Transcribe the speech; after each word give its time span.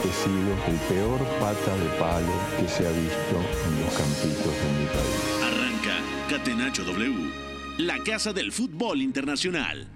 He 0.00 0.12
sido 0.12 0.52
el 0.68 0.76
peor 0.88 1.18
pata 1.40 1.76
de 1.76 1.88
palo 1.98 2.32
que 2.58 2.68
se 2.68 2.86
ha 2.86 2.90
visto 2.90 3.36
en 3.66 3.84
los 3.84 3.94
campitos 3.94 4.54
de 4.54 4.68
mi 4.78 4.86
país. 4.86 5.24
Arranca 5.42 5.96
Catenacho 6.30 6.84
W, 6.84 7.32
la 7.78 7.98
casa 8.04 8.32
del 8.32 8.52
fútbol 8.52 9.02
internacional. 9.02 9.88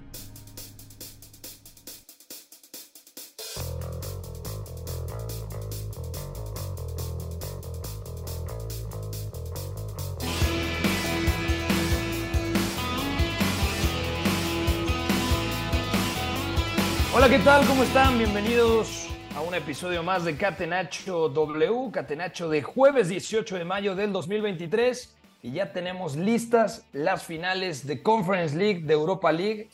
Hola, 17.14 17.28
¿qué 17.28 17.38
tal? 17.38 17.64
¿Cómo 17.66 17.84
están? 17.84 18.18
Bienvenidos 18.18 19.01
a 19.01 19.01
un 19.42 19.54
episodio 19.54 20.02
más 20.02 20.24
de 20.24 20.36
Catenacho 20.36 21.28
W, 21.28 21.90
Catenacho 21.90 22.48
de 22.48 22.62
jueves 22.62 23.08
18 23.08 23.58
de 23.58 23.64
mayo 23.64 23.96
del 23.96 24.12
2023. 24.12 25.16
Y 25.42 25.52
ya 25.52 25.72
tenemos 25.72 26.16
listas 26.16 26.86
las 26.92 27.24
finales 27.24 27.86
de 27.86 28.02
Conference 28.02 28.56
League, 28.56 28.82
de 28.82 28.92
Europa 28.92 29.32
League 29.32 29.70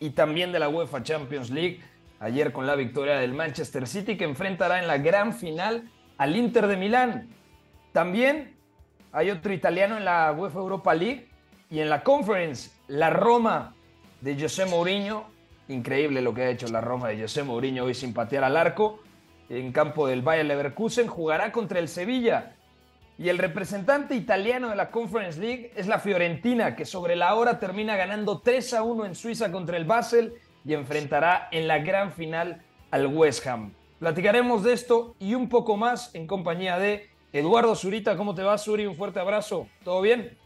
y 0.00 0.10
también 0.10 0.50
de 0.50 0.58
la 0.58 0.68
UEFA 0.68 1.02
Champions 1.02 1.50
League. 1.50 1.80
Ayer 2.18 2.52
con 2.52 2.66
la 2.66 2.74
victoria 2.74 3.18
del 3.18 3.34
Manchester 3.34 3.86
City 3.86 4.16
que 4.16 4.24
enfrentará 4.24 4.80
en 4.80 4.88
la 4.88 4.98
gran 4.98 5.32
final 5.32 5.88
al 6.18 6.34
Inter 6.34 6.66
de 6.66 6.76
Milán. 6.76 7.28
También 7.92 8.56
hay 9.12 9.30
otro 9.30 9.52
italiano 9.52 9.96
en 9.96 10.04
la 10.04 10.32
UEFA 10.32 10.58
Europa 10.58 10.94
League 10.94 11.28
y 11.70 11.78
en 11.80 11.88
la 11.88 12.02
Conference, 12.02 12.70
la 12.88 13.10
Roma 13.10 13.74
de 14.20 14.40
José 14.40 14.66
Mourinho. 14.66 15.31
Increíble 15.72 16.20
lo 16.20 16.34
que 16.34 16.42
ha 16.42 16.50
hecho 16.50 16.68
la 16.68 16.82
Roma 16.82 17.08
de 17.08 17.22
José 17.22 17.42
Mourinho 17.42 17.84
hoy 17.84 17.94
sin 17.94 18.12
patear 18.12 18.44
al 18.44 18.56
arco. 18.56 19.00
En 19.48 19.72
campo 19.72 20.06
del 20.06 20.22
Bayer 20.22 20.44
Leverkusen 20.44 21.06
jugará 21.06 21.50
contra 21.50 21.78
el 21.78 21.88
Sevilla. 21.88 22.56
Y 23.18 23.28
el 23.30 23.38
representante 23.38 24.14
italiano 24.14 24.68
de 24.68 24.76
la 24.76 24.90
Conference 24.90 25.40
League 25.40 25.72
es 25.74 25.86
la 25.86 25.98
Fiorentina, 25.98 26.76
que 26.76 26.84
sobre 26.84 27.16
la 27.16 27.34
hora 27.34 27.58
termina 27.58 27.96
ganando 27.96 28.40
3 28.40 28.74
a 28.74 28.82
1 28.82 29.06
en 29.06 29.14
Suiza 29.14 29.50
contra 29.50 29.76
el 29.76 29.84
Basel 29.84 30.34
y 30.64 30.74
enfrentará 30.74 31.48
en 31.50 31.68
la 31.68 31.78
gran 31.78 32.12
final 32.12 32.62
al 32.90 33.06
West 33.06 33.46
Ham. 33.46 33.72
Platicaremos 33.98 34.64
de 34.64 34.74
esto 34.74 35.14
y 35.18 35.34
un 35.34 35.48
poco 35.48 35.76
más 35.76 36.14
en 36.14 36.26
compañía 36.26 36.78
de 36.78 37.08
Eduardo 37.32 37.74
Zurita. 37.76 38.16
¿Cómo 38.16 38.34
te 38.34 38.42
va, 38.42 38.58
Suri? 38.58 38.86
Un 38.86 38.96
fuerte 38.96 39.20
abrazo. 39.20 39.68
¿Todo 39.84 40.02
bien? 40.02 40.36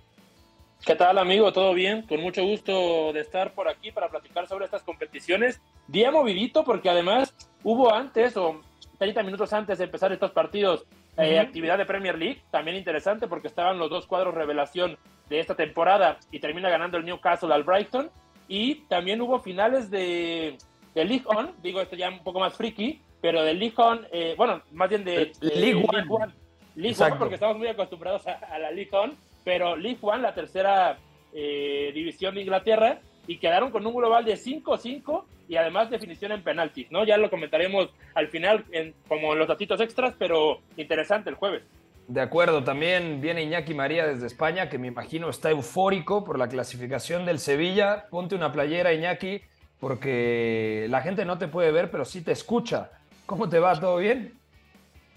¿Qué 0.85 0.95
tal, 0.95 1.19
amigo? 1.19 1.53
¿Todo 1.53 1.75
bien? 1.75 2.03
Con 2.03 2.21
mucho 2.21 2.45
gusto 2.45 3.13
de 3.13 3.21
estar 3.21 3.55
por 3.55 3.69
aquí 3.69 3.91
para 3.91 4.09
platicar 4.09 4.47
sobre 4.47 4.67
estas 4.67 4.83
competiciones. 4.83 5.61
Día 5.89 6.11
movidito 6.11 6.65
porque 6.65 6.91
además 6.91 7.35
hubo 7.65 7.93
antes 7.93 8.37
o 8.37 8.61
30 8.99 9.23
minutos 9.25 9.53
antes 9.53 9.79
de 9.79 9.85
empezar 9.85 10.13
estos 10.13 10.31
partidos 10.31 10.87
eh, 11.17 11.39
actividad 11.39 11.79
de 11.79 11.87
Premier 11.87 12.19
League, 12.19 12.43
también 12.51 12.77
interesante 12.77 13.27
porque 13.27 13.49
estaban 13.49 13.79
los 13.79 13.89
dos 13.89 14.07
cuadros 14.07 14.35
revelación 14.35 14.99
de 15.31 15.41
esta 15.41 15.55
temporada 15.55 16.19
y 16.31 16.41
termina 16.41 16.69
ganando 16.69 16.99
el 16.99 17.05
Newcastle 17.05 17.53
al 17.53 17.65
Brighton. 17.65 18.11
Y 18.49 18.77
también 18.89 19.21
hubo 19.23 19.41
finales 19.41 19.91
de, 19.91 20.59
de 20.95 21.05
League 21.05 21.25
On, 21.27 21.51
digo 21.63 21.81
esto 21.81 21.97
ya 21.97 22.11
un 22.11 22.23
poco 22.23 22.39
más 22.39 22.55
friki, 22.55 23.01
pero 23.21 23.43
de 23.43 23.55
League 23.55 23.75
On, 23.77 24.07
eh, 24.13 24.35
bueno, 24.37 24.63
más 24.73 24.89
bien 24.89 25.05
de, 25.05 25.33
de 25.41 25.57
League 25.57 25.85
One. 25.89 26.05
One. 26.09 26.33
League. 26.77 27.03
One, 27.03 27.17
porque 27.17 27.35
estamos 27.35 27.57
muy 27.57 27.69
acostumbrados 27.69 28.27
a, 28.27 28.35
a 28.35 28.59
la 28.59 28.71
League 28.71 28.91
On, 28.93 29.17
pero 29.47 29.77
League 29.77 30.01
One, 30.01 30.23
la 30.23 30.35
tercera 30.35 30.99
eh, 31.33 31.93
división 31.95 32.35
de 32.35 32.41
Inglaterra, 32.41 32.99
y 33.29 33.39
quedaron 33.39 33.71
con 33.71 33.87
un 33.87 33.95
global 33.95 34.25
de 34.25 34.35
5-5 34.35 35.23
y 35.49 35.55
además 35.55 35.89
definición 35.89 36.33
en 36.33 36.43
penaltis, 36.43 36.91
¿no? 36.91 37.05
Ya 37.05 37.17
lo 37.17 37.31
comentaremos 37.31 37.91
al 38.17 38.27
final 38.27 38.65
en, 38.73 38.93
como 39.07 39.35
en 39.35 39.39
los 39.39 39.47
datitos 39.47 39.81
extras, 39.81 40.17
pero 40.19 40.63
interesante 40.77 41.31
el 41.31 41.37
jueves. 41.37 41.63
De 42.09 42.21
acuerdo, 42.21 42.65
también 42.65 43.21
viene 43.21 43.45
Iñaki 43.45 43.73
María 43.73 44.05
desde 44.09 44.27
España, 44.27 44.69
que 44.69 44.79
me 44.79 44.89
imagino 44.89 45.31
está 45.31 45.53
eufórico 45.53 46.25
por 46.25 46.41
la 46.41 46.49
clasificación 46.49 47.25
del 47.25 47.39
Sevilla. 47.39 48.07
Ponte 48.11 48.35
una 48.35 48.51
playera, 48.51 48.95
Iñaki, 48.95 49.43
porque 49.79 50.87
la 50.91 51.03
gente 51.03 51.25
no 51.25 51.39
te 51.39 51.47
puede 51.47 51.71
ver, 51.71 51.93
pero 51.93 52.05
sí 52.05 52.21
te 52.21 52.33
escucha. 52.33 52.91
¿Cómo 53.27 53.49
te 53.49 53.61
va? 53.61 53.79
¿Todo 53.79 53.99
bien? 53.99 54.36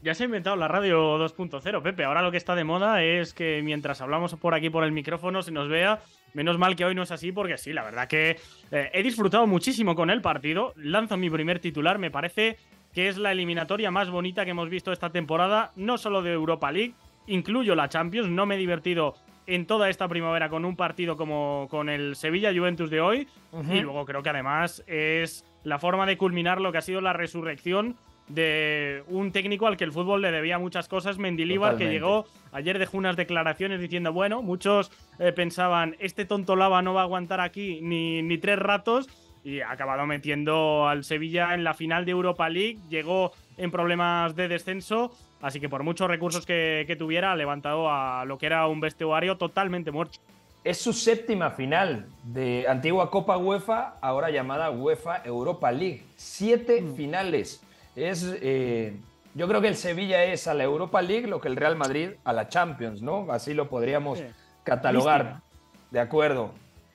Ya 0.02 0.16
se 0.16 0.24
ha 0.24 0.26
inventado 0.26 0.56
la 0.56 0.70
radio 0.70 1.18
2.0, 1.18 1.82
Pepe. 1.82 2.06
Ahora 2.06 2.22
lo 2.22 2.32
que 2.32 2.38
está 2.38 2.56
de 2.56 2.64
moda 2.64 3.04
es 3.04 3.34
que 3.34 3.62
mientras 3.62 4.00
hablamos 4.00 4.34
por 4.36 4.54
aquí 4.54 4.70
por 4.70 4.86
el 4.86 4.94
micrófono 4.94 5.42
se 5.42 5.52
nos 5.52 5.68
vea. 5.68 6.00
Menos 6.34 6.58
mal 6.58 6.78
que 6.78 6.86
hoy 6.86 6.96
no 6.96 7.04
es 7.04 7.12
así, 7.12 7.34
porque 7.34 7.58
sí, 7.58 7.74
la 7.74 7.84
verdad 7.84 8.08
que 8.08 8.38
eh, 8.72 8.90
he 8.94 9.04
disfrutado 9.04 9.46
muchísimo 9.46 9.96
con 9.96 10.10
el 10.10 10.22
partido. 10.22 10.74
Lanzo 10.78 11.18
mi 11.18 11.30
primer 11.30 11.60
titular, 11.60 11.98
me 11.98 12.12
parece 12.12 12.58
que 12.94 13.10
es 13.10 13.18
la 13.18 13.34
eliminatoria 13.34 13.92
más 13.92 14.10
bonita 14.10 14.46
que 14.46 14.52
hemos 14.52 14.70
visto 14.70 14.94
esta 14.94 15.10
temporada, 15.10 15.74
no 15.76 15.98
solo 15.98 16.22
de 16.22 16.32
Europa 16.32 16.72
League, 16.72 16.94
incluyo 17.28 17.76
la 17.76 17.90
Champions. 17.90 18.30
No 18.30 18.46
me 18.46 18.56
he 18.56 18.58
divertido 18.58 19.16
en 19.48 19.66
toda 19.66 19.90
esta 19.90 20.08
primavera 20.08 20.48
con 20.48 20.64
un 20.64 20.78
partido 20.78 21.18
como 21.18 21.68
con 21.70 21.90
el 21.90 22.16
Sevilla 22.16 22.54
Juventus 22.54 22.90
de 22.90 23.02
hoy. 23.02 23.28
Y 23.70 23.82
luego 23.82 24.06
creo 24.06 24.24
que 24.24 24.30
además 24.30 24.82
es 24.88 25.44
la 25.64 25.78
forma 25.78 26.06
de 26.06 26.18
culminar 26.18 26.62
lo 26.62 26.72
que 26.72 26.78
ha 26.78 26.82
sido 26.82 27.02
la 27.02 27.12
resurrección 27.12 27.98
de 28.30 29.04
un 29.08 29.32
técnico 29.32 29.68
al 29.68 29.76
que 29.76 29.84
el 29.84 29.92
fútbol 29.92 30.22
le 30.22 30.32
debía 30.32 30.58
muchas 30.58 30.88
cosas, 30.88 31.18
Mendilíbar, 31.18 31.78
que 31.78 31.90
llegó 31.90 32.26
ayer 32.52 32.80
dejó 32.80 32.98
unas 32.98 33.16
declaraciones 33.16 33.80
diciendo, 33.82 34.14
bueno, 34.14 34.42
muchos 34.42 34.92
eh, 35.20 35.32
pensaban, 35.32 35.96
este 36.00 36.26
tonto 36.26 36.56
lava 36.56 36.82
no 36.82 36.94
va 36.94 37.02
a 37.02 37.04
aguantar 37.04 37.42
aquí 37.42 37.80
ni, 37.82 38.22
ni 38.22 38.38
tres 38.38 38.60
ratos, 38.60 39.10
y 39.44 39.62
ha 39.62 39.72
acabado 39.72 40.06
metiendo 40.06 40.88
al 40.88 41.04
Sevilla 41.04 41.54
en 41.54 41.64
la 41.64 41.74
final 41.74 42.06
de 42.06 42.12
Europa 42.12 42.50
League, 42.50 42.78
llegó 42.90 43.32
en 43.58 43.72
problemas 43.72 44.36
de 44.36 44.48
descenso, 44.48 45.12
así 45.42 45.60
que 45.60 45.70
por 45.70 45.84
muchos 45.84 46.08
recursos 46.08 46.46
que, 46.46 46.84
que 46.88 46.96
tuviera, 46.96 47.32
ha 47.32 47.36
levantado 47.36 47.90
a 47.90 48.26
lo 48.26 48.38
que 48.38 48.46
era 48.46 48.68
un 48.68 48.80
vestuario 48.80 49.38
totalmente 49.38 49.92
muerto. 49.92 50.20
Es 50.62 50.82
su 50.82 50.92
séptima 50.92 51.52
final 51.52 52.06
de 52.22 52.66
antigua 52.68 53.10
Copa 53.10 53.38
UEFA, 53.38 53.96
ahora 54.02 54.30
llamada 54.30 54.70
UEFA 54.70 55.22
Europa 55.24 55.72
League. 55.72 56.04
Siete 56.18 56.84
finales. 56.98 57.64
Es, 57.96 58.26
eh, 58.42 58.96
yo 59.36 59.48
creo 59.48 59.62
que 59.62 59.68
el 59.68 59.76
Sevilla 59.76 60.24
es 60.24 60.48
a 60.48 60.54
la 60.54 60.64
Europa 60.64 61.02
League 61.02 61.28
lo 61.28 61.42
que 61.42 61.48
el 61.48 61.56
Real 61.56 61.76
Madrid 61.76 62.12
a 62.24 62.34
la 62.34 62.48
Champions, 62.50 63.02
¿no? 63.02 63.28
Así 63.32 63.54
lo 63.54 63.70
podríamos 63.70 64.20
Sí. 64.20 64.26
catalogar. 64.64 65.24
Mística. 65.26 65.44
De 65.92 66.00
acuerdo. 66.00 66.52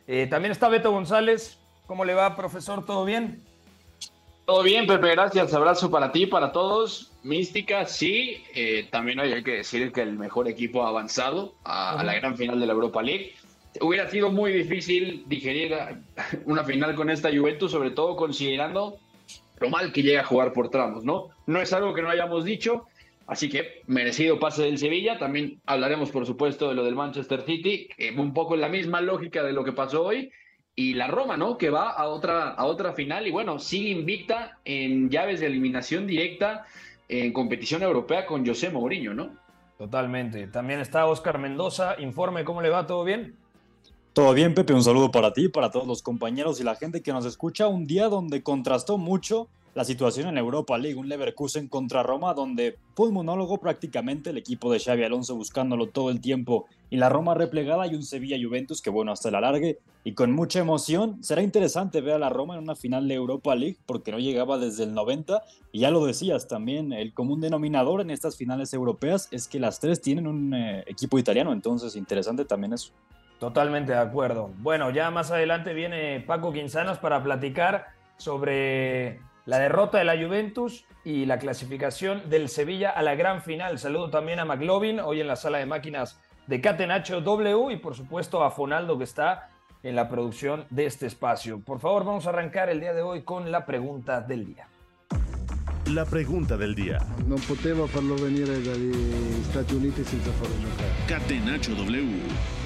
Eh, 0.06 0.26
también 0.28 0.52
está 0.52 0.68
Beto 0.68 0.90
González. 0.92 1.58
¿Cómo 1.86 2.04
le 2.04 2.14
va, 2.14 2.36
profesor? 2.36 2.84
¿Todo 2.84 3.04
bien? 3.04 3.42
Todo 4.46 4.62
bien, 4.62 4.86
Pepe, 4.86 5.10
gracias. 5.12 5.54
Abrazo 5.54 5.90
para 5.90 6.12
ti, 6.12 6.26
para 6.26 6.52
todos. 6.52 7.12
Mística, 7.22 7.86
sí. 7.86 8.44
Eh, 8.54 8.88
también 8.90 9.18
hay 9.20 9.42
que 9.42 9.52
decir 9.52 9.90
que 9.92 10.02
el 10.02 10.18
mejor 10.18 10.48
equipo 10.48 10.84
ha 10.84 10.88
avanzado 10.88 11.54
a, 11.64 11.98
a 11.98 12.04
la 12.04 12.14
gran 12.14 12.36
final 12.36 12.60
de 12.60 12.66
la 12.66 12.74
Europa 12.74 13.02
League. 13.02 13.34
Hubiera 13.80 14.08
sido 14.10 14.30
muy 14.30 14.52
difícil 14.52 15.24
digerir 15.26 15.74
una 16.44 16.62
final 16.64 16.94
con 16.94 17.10
esta 17.10 17.30
Juventus, 17.30 17.72
sobre 17.72 17.90
todo 17.90 18.16
considerando 18.16 18.98
lo 19.58 19.70
mal 19.70 19.92
que 19.92 20.02
llega 20.02 20.22
a 20.22 20.24
jugar 20.24 20.52
por 20.52 20.70
tramos, 20.70 21.04
¿no? 21.04 21.28
No 21.46 21.60
es 21.60 21.72
algo 21.72 21.94
que 21.94 22.02
no 22.02 22.10
hayamos 22.10 22.44
dicho, 22.44 22.86
así 23.26 23.48
que 23.48 23.82
merecido 23.86 24.38
pase 24.38 24.62
del 24.62 24.78
Sevilla. 24.78 25.18
También 25.18 25.60
hablaremos, 25.66 26.10
por 26.10 26.26
supuesto, 26.26 26.68
de 26.68 26.74
lo 26.74 26.84
del 26.84 26.94
Manchester 26.94 27.42
City, 27.42 27.88
que 27.96 28.10
un 28.16 28.34
poco 28.34 28.54
en 28.54 28.60
la 28.60 28.68
misma 28.68 29.00
lógica 29.00 29.42
de 29.42 29.52
lo 29.52 29.64
que 29.64 29.72
pasó 29.72 30.04
hoy. 30.04 30.30
Y 30.76 30.94
la 30.94 31.06
Roma, 31.06 31.36
¿no? 31.36 31.56
Que 31.56 31.70
va 31.70 31.90
a 31.90 32.08
otra, 32.08 32.48
a 32.48 32.64
otra 32.64 32.94
final 32.94 33.28
y 33.28 33.30
bueno, 33.30 33.60
sigue 33.60 33.90
invicta 33.90 34.58
en 34.64 35.08
llaves 35.08 35.38
de 35.38 35.46
eliminación 35.46 36.04
directa 36.04 36.66
en 37.08 37.32
competición 37.32 37.82
europea 37.84 38.26
con 38.26 38.44
José 38.44 38.70
Mourinho, 38.70 39.14
¿no? 39.14 39.30
Totalmente. 39.78 40.48
También 40.48 40.80
está 40.80 41.06
Oscar 41.06 41.38
Mendoza. 41.38 41.94
Informe, 42.00 42.44
¿cómo 42.44 42.60
le 42.60 42.70
va? 42.70 42.86
¿Todo 42.86 43.04
bien? 43.04 43.36
Todo 44.14 44.32
bien, 44.32 44.54
Pepe, 44.54 44.72
un 44.72 44.84
saludo 44.84 45.10
para 45.10 45.32
ti, 45.32 45.48
para 45.48 45.72
todos 45.72 45.88
los 45.88 46.00
compañeros 46.00 46.60
y 46.60 46.62
la 46.62 46.76
gente 46.76 47.02
que 47.02 47.12
nos 47.12 47.24
escucha. 47.24 47.66
Un 47.66 47.84
día 47.84 48.08
donde 48.08 48.44
contrastó 48.44 48.96
mucho 48.96 49.48
la 49.74 49.84
situación 49.84 50.28
en 50.28 50.38
Europa 50.38 50.78
League, 50.78 50.96
un 50.96 51.08
Leverkusen 51.08 51.66
contra 51.66 52.04
Roma, 52.04 52.32
donde 52.32 52.78
fue 52.94 53.08
un 53.08 53.14
monólogo 53.14 53.58
prácticamente, 53.58 54.30
el 54.30 54.38
equipo 54.38 54.72
de 54.72 54.78
Xavi 54.78 55.02
Alonso 55.02 55.34
buscándolo 55.34 55.88
todo 55.88 56.10
el 56.10 56.20
tiempo 56.20 56.66
y 56.90 56.96
la 56.96 57.08
Roma 57.08 57.34
replegada 57.34 57.88
y 57.88 57.96
un 57.96 58.04
Sevilla 58.04 58.36
Juventus 58.40 58.80
que 58.80 58.90
bueno, 58.90 59.10
hasta 59.10 59.30
el 59.30 59.34
alargue 59.34 59.80
y 60.04 60.12
con 60.12 60.30
mucha 60.30 60.60
emoción. 60.60 61.20
Será 61.24 61.42
interesante 61.42 62.00
ver 62.00 62.14
a 62.14 62.18
la 62.20 62.30
Roma 62.30 62.54
en 62.54 62.62
una 62.62 62.76
final 62.76 63.08
de 63.08 63.14
Europa 63.14 63.56
League 63.56 63.78
porque 63.84 64.12
no 64.12 64.20
llegaba 64.20 64.58
desde 64.58 64.84
el 64.84 64.94
90 64.94 65.42
y 65.72 65.80
ya 65.80 65.90
lo 65.90 66.06
decías 66.06 66.46
también, 66.46 66.92
el 66.92 67.12
común 67.14 67.40
denominador 67.40 68.00
en 68.00 68.10
estas 68.10 68.36
finales 68.36 68.72
europeas 68.74 69.26
es 69.32 69.48
que 69.48 69.58
las 69.58 69.80
tres 69.80 70.00
tienen 70.00 70.28
un 70.28 70.54
eh, 70.54 70.84
equipo 70.86 71.18
italiano, 71.18 71.52
entonces 71.52 71.96
interesante 71.96 72.44
también 72.44 72.74
eso. 72.74 72.92
Totalmente 73.38 73.92
de 73.92 73.98
acuerdo. 73.98 74.50
Bueno, 74.58 74.90
ya 74.90 75.10
más 75.10 75.30
adelante 75.30 75.74
viene 75.74 76.20
Paco 76.20 76.52
Quinzanos 76.52 76.98
para 76.98 77.22
platicar 77.22 77.88
sobre 78.16 79.20
la 79.46 79.58
derrota 79.58 79.98
de 79.98 80.04
la 80.04 80.16
Juventus 80.16 80.84
y 81.04 81.26
la 81.26 81.38
clasificación 81.38 82.28
del 82.30 82.48
Sevilla 82.48 82.90
a 82.90 83.02
la 83.02 83.14
gran 83.14 83.42
final. 83.42 83.78
Saludo 83.78 84.10
también 84.10 84.38
a 84.38 84.44
McLovin, 84.44 85.00
hoy 85.00 85.20
en 85.20 85.26
la 85.26 85.36
sala 85.36 85.58
de 85.58 85.66
máquinas 85.66 86.20
de 86.46 86.60
Catenacho 86.60 87.20
W 87.20 87.72
y 87.72 87.76
por 87.76 87.94
supuesto 87.94 88.42
a 88.42 88.50
Fonaldo 88.50 88.98
que 88.98 89.04
está 89.04 89.50
en 89.82 89.96
la 89.96 90.08
producción 90.08 90.64
de 90.70 90.86
este 90.86 91.06
espacio. 91.06 91.60
Por 91.60 91.78
favor, 91.78 92.04
vamos 92.04 92.26
a 92.26 92.30
arrancar 92.30 92.70
el 92.70 92.80
día 92.80 92.94
de 92.94 93.02
hoy 93.02 93.22
con 93.22 93.52
la 93.52 93.66
pregunta 93.66 94.20
del 94.20 94.46
día. 94.46 94.66
La 95.92 96.06
pregunta 96.06 96.56
del 96.56 96.74
día. 96.74 96.98
No 97.26 97.36
poteva 97.36 97.86
farlo 97.86 98.16
venire 98.16 98.62
dagli 98.62 99.42
Stati 99.50 99.74
Uniti 99.74 100.02
senza 100.02 100.30
farlo 100.32 100.56
giocare. 100.56 100.90
Catenacho 101.06 101.74
W. 101.74 102.63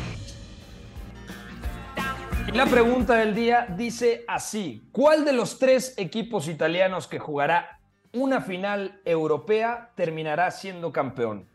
La 2.55 2.65
pregunta 2.65 3.15
del 3.15 3.35
día 3.35 3.67
dice 3.77 4.25
así, 4.27 4.89
¿cuál 4.91 5.25
de 5.25 5.33
los 5.33 5.59
tres 5.59 5.95
equipos 5.99 6.49
italianos 6.49 7.07
que 7.07 7.19
jugará 7.19 7.79
una 8.13 8.41
final 8.41 9.01
europea 9.05 9.91
terminará 9.95 10.51
siendo 10.51 10.91
campeón? 10.91 11.47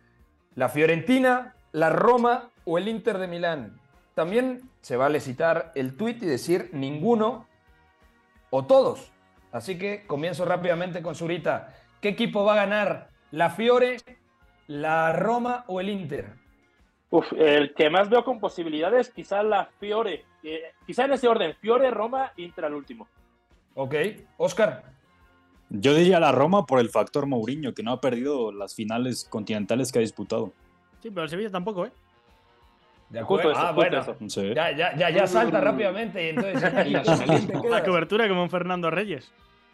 ¿La 0.55 0.69
Fiorentina, 0.69 1.55
la 1.71 1.89
Roma 1.89 2.51
o 2.63 2.77
el 2.77 2.87
Inter 2.87 3.17
de 3.17 3.27
Milán? 3.27 3.81
También 4.13 4.69
se 4.81 4.95
vale 4.95 5.19
citar 5.19 5.71
el 5.73 5.97
tuit 5.97 6.21
y 6.21 6.27
decir 6.27 6.69
ninguno 6.73 7.47
o 8.51 8.65
todos. 8.65 9.11
Así 9.51 9.77
que 9.79 10.05
comienzo 10.05 10.45
rápidamente 10.45 11.01
con 11.01 11.15
Zurita. 11.15 11.73
¿Qué 12.01 12.09
equipo 12.09 12.45
va 12.45 12.53
a 12.53 12.67
ganar? 12.67 13.09
¿La 13.31 13.49
Fiore, 13.49 13.97
la 14.67 15.11
Roma 15.11 15.65
o 15.67 15.81
el 15.81 15.89
Inter? 15.89 16.35
Uf, 17.09 17.33
el 17.33 17.73
que 17.73 17.89
más 17.89 18.09
veo 18.09 18.23
con 18.23 18.39
posibilidades, 18.39 19.09
quizá 19.09 19.41
la 19.41 19.69
Fiore. 19.79 20.25
Eh, 20.43 20.61
quizá 20.85 21.05
en 21.05 21.13
ese 21.13 21.27
orden, 21.27 21.55
Fiore, 21.59 21.89
Roma, 21.91 22.31
Inter 22.37 22.65
al 22.65 22.73
último. 22.73 23.07
Ok, 23.75 23.95
Oscar. 24.37 24.83
Yo 25.69 25.93
diría 25.95 26.19
la 26.19 26.31
Roma 26.31 26.65
por 26.65 26.79
el 26.79 26.89
factor 26.89 27.25
Mourinho, 27.25 27.73
que 27.73 27.81
no 27.81 27.91
ha 27.93 28.01
perdido 28.01 28.51
las 28.51 28.75
finales 28.75 29.25
continentales 29.29 29.91
que 29.91 29.99
ha 29.99 30.01
disputado. 30.01 30.53
Sí, 31.01 31.09
pero 31.09 31.23
el 31.23 31.29
Sevilla 31.29 31.49
tampoco, 31.49 31.85
¿eh? 31.85 31.91
De 33.09 33.19
acuerdo. 33.19 33.51
Eso, 33.51 33.59
ah, 33.59 33.71
bueno. 33.71 33.99
eso. 34.01 34.15
Sí. 34.27 34.53
Ya, 34.53 34.71
ya, 34.75 34.95
ya, 34.95 35.09
ya 35.09 35.27
salta 35.27 35.59
rápidamente 35.61 36.23
y 36.25 36.29
entonces 36.29 36.61
Iñaki, 36.87 36.93
¿tú 37.11 37.17
caliente 37.17 37.69
La 37.69 37.83
cobertura 37.83 38.27
como 38.27 38.43
en 38.43 38.49
Fernando 38.49 38.89
Reyes. 38.91 39.31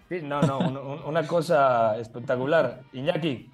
Sí, 0.07 0.21
no, 0.23 0.41
no, 0.41 0.59
un- 0.59 0.77
un- 0.77 1.03
una 1.05 1.25
cosa 1.27 1.97
espectacular. 1.99 2.81
Iñaki, 2.93 3.49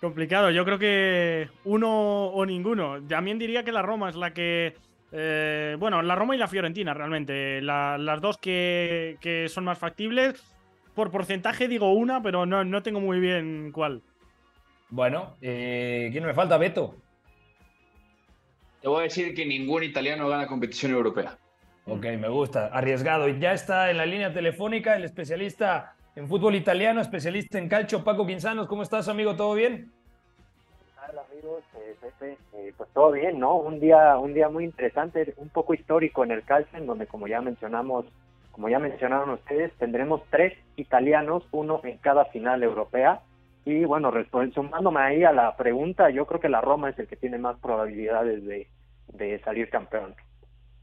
Complicado, 0.00 0.50
yo 0.50 0.64
creo 0.64 0.78
que 0.80 1.48
uno 1.64 2.26
o 2.26 2.44
ninguno. 2.44 3.00
También 3.06 3.38
diría 3.38 3.62
que 3.62 3.70
la 3.72 3.82
Roma 3.82 4.08
es 4.10 4.16
la 4.16 4.32
que. 4.34 4.74
Eh, 5.12 5.76
bueno, 5.78 6.02
la 6.02 6.14
Roma 6.14 6.34
y 6.34 6.38
la 6.38 6.48
Fiorentina 6.48 6.94
realmente. 6.94 7.60
La- 7.62 7.98
las 7.98 8.20
dos 8.20 8.38
que, 8.38 9.16
que 9.20 9.48
son 9.48 9.64
más 9.64 9.78
factibles. 9.78 10.42
Por 10.94 11.10
porcentaje 11.10 11.68
digo 11.68 11.92
una, 11.92 12.22
pero 12.22 12.44
no, 12.46 12.64
no 12.64 12.82
tengo 12.82 13.00
muy 13.00 13.20
bien 13.20 13.70
cuál. 13.72 14.02
bueno, 14.90 15.36
eh, 15.40 16.08
¿quién 16.12 16.24
me 16.24 16.34
falta? 16.34 16.58
Beto. 16.58 16.96
Te 18.80 18.88
voy 18.88 19.00
a 19.00 19.02
decir 19.04 19.34
que 19.34 19.46
ningún 19.46 19.84
italiano 19.84 20.28
gana 20.28 20.46
competición 20.46 20.92
europea. 20.92 21.38
Ok, 21.86 22.04
me 22.18 22.28
gusta. 22.28 22.66
Arriesgado. 22.66 23.28
Y 23.28 23.38
ya 23.38 23.52
está 23.52 23.90
en 23.90 23.96
la 23.96 24.06
línea 24.06 24.32
telefónica 24.32 24.96
el 24.96 25.04
especialista 25.04 25.94
en 26.14 26.28
fútbol 26.28 26.54
italiano, 26.56 27.00
especialista 27.00 27.58
en 27.58 27.68
calcio, 27.68 28.04
Paco 28.04 28.26
Quinzanos. 28.26 28.66
¿Cómo 28.66 28.82
estás, 28.82 29.08
amigo? 29.08 29.34
¿Todo 29.36 29.54
bien? 29.54 29.92
Hola 31.08 31.22
amigos, 31.32 31.64
eh, 31.74 31.96
Pepe, 32.00 32.38
eh, 32.52 32.72
pues 32.76 32.88
todo 32.92 33.10
bien, 33.10 33.40
¿no? 33.40 33.56
Un 33.56 33.80
día, 33.80 34.16
un 34.18 34.34
día 34.34 34.48
muy 34.48 34.64
interesante, 34.64 35.34
un 35.36 35.48
poco 35.48 35.74
histórico 35.74 36.22
en 36.22 36.30
el 36.30 36.44
calcio, 36.44 36.78
en 36.78 36.86
donde 36.86 37.08
como 37.08 37.26
ya 37.26 37.40
mencionamos, 37.40 38.06
como 38.52 38.68
ya 38.68 38.78
mencionaron 38.78 39.30
ustedes, 39.30 39.72
tendremos 39.78 40.22
tres 40.30 40.56
italianos, 40.76 41.42
uno 41.50 41.80
en 41.82 41.98
cada 41.98 42.26
final 42.26 42.62
europea. 42.62 43.20
Y 43.64 43.84
bueno, 43.84 44.12
sumándome 44.54 45.00
ahí 45.00 45.24
a 45.24 45.32
la 45.32 45.56
pregunta, 45.56 46.08
yo 46.10 46.26
creo 46.26 46.40
que 46.40 46.48
la 46.48 46.60
Roma 46.60 46.90
es 46.90 46.98
el 46.98 47.08
que 47.08 47.16
tiene 47.16 47.38
más 47.38 47.58
probabilidades 47.58 48.44
de, 48.44 48.68
de 49.08 49.40
salir 49.40 49.70
campeón. 49.70 50.14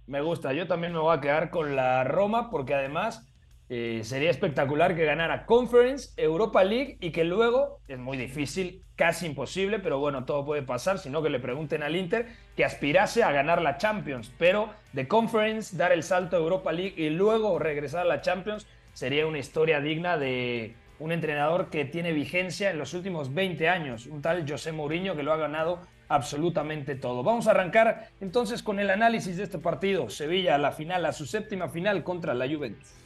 Me 0.06 0.22
gusta. 0.22 0.52
Yo 0.54 0.68
también 0.68 0.92
me 0.92 1.00
voy 1.00 1.16
a 1.16 1.22
quedar 1.22 1.50
con 1.50 1.76
la 1.76 2.04
Roma 2.04 2.50
porque 2.50 2.74
además 2.74 3.26
eh, 3.70 4.02
sería 4.04 4.32
espectacular 4.32 4.96
que 4.96 5.06
ganara 5.06 5.46
Conference, 5.46 6.10
Europa 6.18 6.64
League 6.64 6.98
y 7.02 7.12
que 7.12 7.24
luego, 7.24 7.80
es 7.88 8.00
muy 8.00 8.18
difícil, 8.18 8.84
casi 8.96 9.28
imposible, 9.28 9.78
pero 9.78 10.00
bueno, 10.00 10.26
todo 10.26 10.44
puede 10.44 10.64
pasar, 10.64 10.98
sino 10.98 11.22
que 11.22 11.30
le 11.30 11.40
pregunten 11.40 11.84
al 11.84 11.96
Inter 11.96 12.28
que 12.56 12.66
aspirase 12.66 13.22
a 13.24 13.32
ganar 13.32 13.62
la 13.62 13.78
Champions, 13.78 14.34
pero 14.40 14.72
de 14.94 15.08
Conference, 15.08 15.78
dar 15.78 15.92
el 15.92 16.02
salto 16.02 16.36
a 16.36 16.40
Europa 16.40 16.72
League 16.72 16.96
y 16.98 17.12
luego 17.12 17.60
regresar 17.60 18.02
a 18.02 18.10
la 18.10 18.22
Champions 18.22 18.68
sería 18.94 19.28
una 19.28 19.38
historia 19.38 19.80
digna 19.80 20.18
de 20.18 20.76
un 20.98 21.12
entrenador 21.12 21.70
que 21.70 21.86
tiene 21.86 22.12
vigencia 22.12 22.72
en 22.72 22.80
los 22.80 22.94
últimos 22.94 23.34
20 23.34 23.70
años, 23.70 24.08
un 24.08 24.22
tal 24.22 24.50
José 24.50 24.72
Mourinho 24.72 25.16
que 25.16 25.24
lo 25.24 25.32
ha 25.32 25.38
ganado 25.38 25.80
absolutamente 26.10 26.96
todo. 26.96 27.24
Vamos 27.24 27.48
a 27.48 27.52
arrancar 27.52 28.10
entonces 28.20 28.64
con 28.64 28.80
el 28.80 28.90
análisis 28.90 29.38
de 29.38 29.44
este 29.44 29.60
partido. 29.60 30.10
Sevilla 30.10 30.56
a 30.56 30.58
la 30.58 30.72
final, 30.72 31.06
a 31.06 31.14
su 31.14 31.26
séptima 31.26 31.70
final 31.70 32.04
contra 32.04 32.34
la 32.34 32.48
Juventus. 32.48 33.00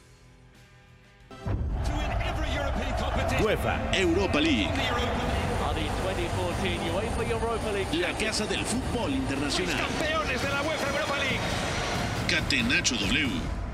UEFA 3.42 3.80
Europa 3.92 4.40
League. 4.40 4.70
La 7.92 8.12
casa 8.18 8.46
del 8.46 8.64
fútbol 8.64 9.12
internacional. 9.12 9.76
Campeones 9.76 10.42
de 10.42 10.48
la 10.48 10.62
UEFA 10.62 10.88
Europa 10.90 11.18
League. 11.18 11.40
Catenacho 12.28 12.94
W. 12.96 13.64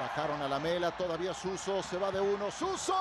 Bajaron 0.00 0.42
a 0.42 0.48
la 0.48 0.58
mela, 0.58 0.90
todavía 0.90 1.32
Suso, 1.32 1.82
se 1.82 1.96
va 1.96 2.10
de 2.10 2.20
uno, 2.20 2.50
Suso. 2.50 2.94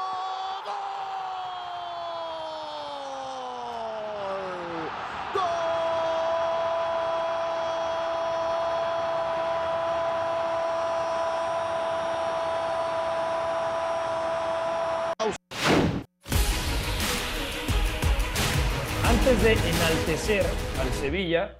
Al 20.29 20.93
Sevilla, 20.93 21.55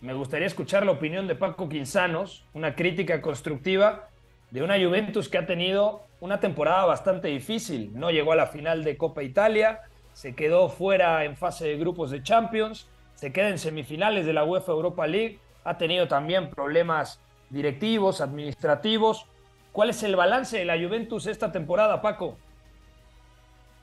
me 0.00 0.14
gustaría 0.14 0.46
escuchar 0.46 0.86
la 0.86 0.92
opinión 0.92 1.26
de 1.26 1.34
Paco 1.34 1.68
Quinzanos, 1.68 2.46
una 2.54 2.74
crítica 2.74 3.20
constructiva 3.20 4.08
de 4.50 4.62
una 4.62 4.78
Juventus 4.82 5.28
que 5.28 5.36
ha 5.36 5.44
tenido 5.44 6.06
una 6.20 6.40
temporada 6.40 6.86
bastante 6.86 7.28
difícil. 7.28 7.90
No 7.92 8.10
llegó 8.10 8.32
a 8.32 8.36
la 8.36 8.46
final 8.46 8.82
de 8.82 8.96
Copa 8.96 9.22
Italia, 9.22 9.80
se 10.14 10.34
quedó 10.34 10.70
fuera 10.70 11.26
en 11.26 11.36
fase 11.36 11.68
de 11.68 11.76
grupos 11.76 12.10
de 12.10 12.22
Champions, 12.22 12.88
se 13.14 13.30
queda 13.30 13.50
en 13.50 13.58
semifinales 13.58 14.24
de 14.24 14.32
la 14.32 14.44
UEFA 14.44 14.72
Europa 14.72 15.06
League, 15.06 15.38
ha 15.64 15.76
tenido 15.76 16.08
también 16.08 16.48
problemas 16.48 17.20
directivos, 17.50 18.22
administrativos. 18.22 19.26
¿Cuál 19.70 19.90
es 19.90 20.02
el 20.02 20.16
balance 20.16 20.56
de 20.56 20.64
la 20.64 20.78
Juventus 20.78 21.26
esta 21.26 21.52
temporada, 21.52 22.00
Paco? 22.00 22.38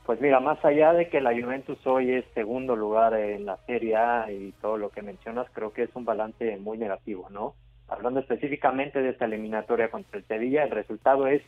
Pues 0.05 0.19
mira, 0.19 0.41
más 0.41 0.63
allá 0.65 0.91
de 0.91 1.07
que 1.07 1.21
la 1.21 1.31
Juventus 1.31 1.77
hoy 1.87 2.11
es 2.11 2.25
segundo 2.33 2.75
lugar 2.75 3.13
en 3.13 3.45
la 3.45 3.55
Serie 3.65 3.95
A 3.95 4.29
y 4.29 4.51
todo 4.61 4.77
lo 4.77 4.89
que 4.89 5.01
mencionas, 5.01 5.47
creo 5.53 5.71
que 5.71 5.83
es 5.83 5.95
un 5.95 6.03
balance 6.03 6.57
muy 6.57 6.77
negativo, 6.77 7.29
¿no? 7.29 7.53
Hablando 7.87 8.19
específicamente 8.19 9.01
de 9.01 9.11
esta 9.11 9.25
eliminatoria 9.25 9.89
contra 9.89 10.19
el 10.19 10.25
Sevilla, 10.25 10.65
el 10.65 10.71
resultado 10.71 11.27
es 11.27 11.41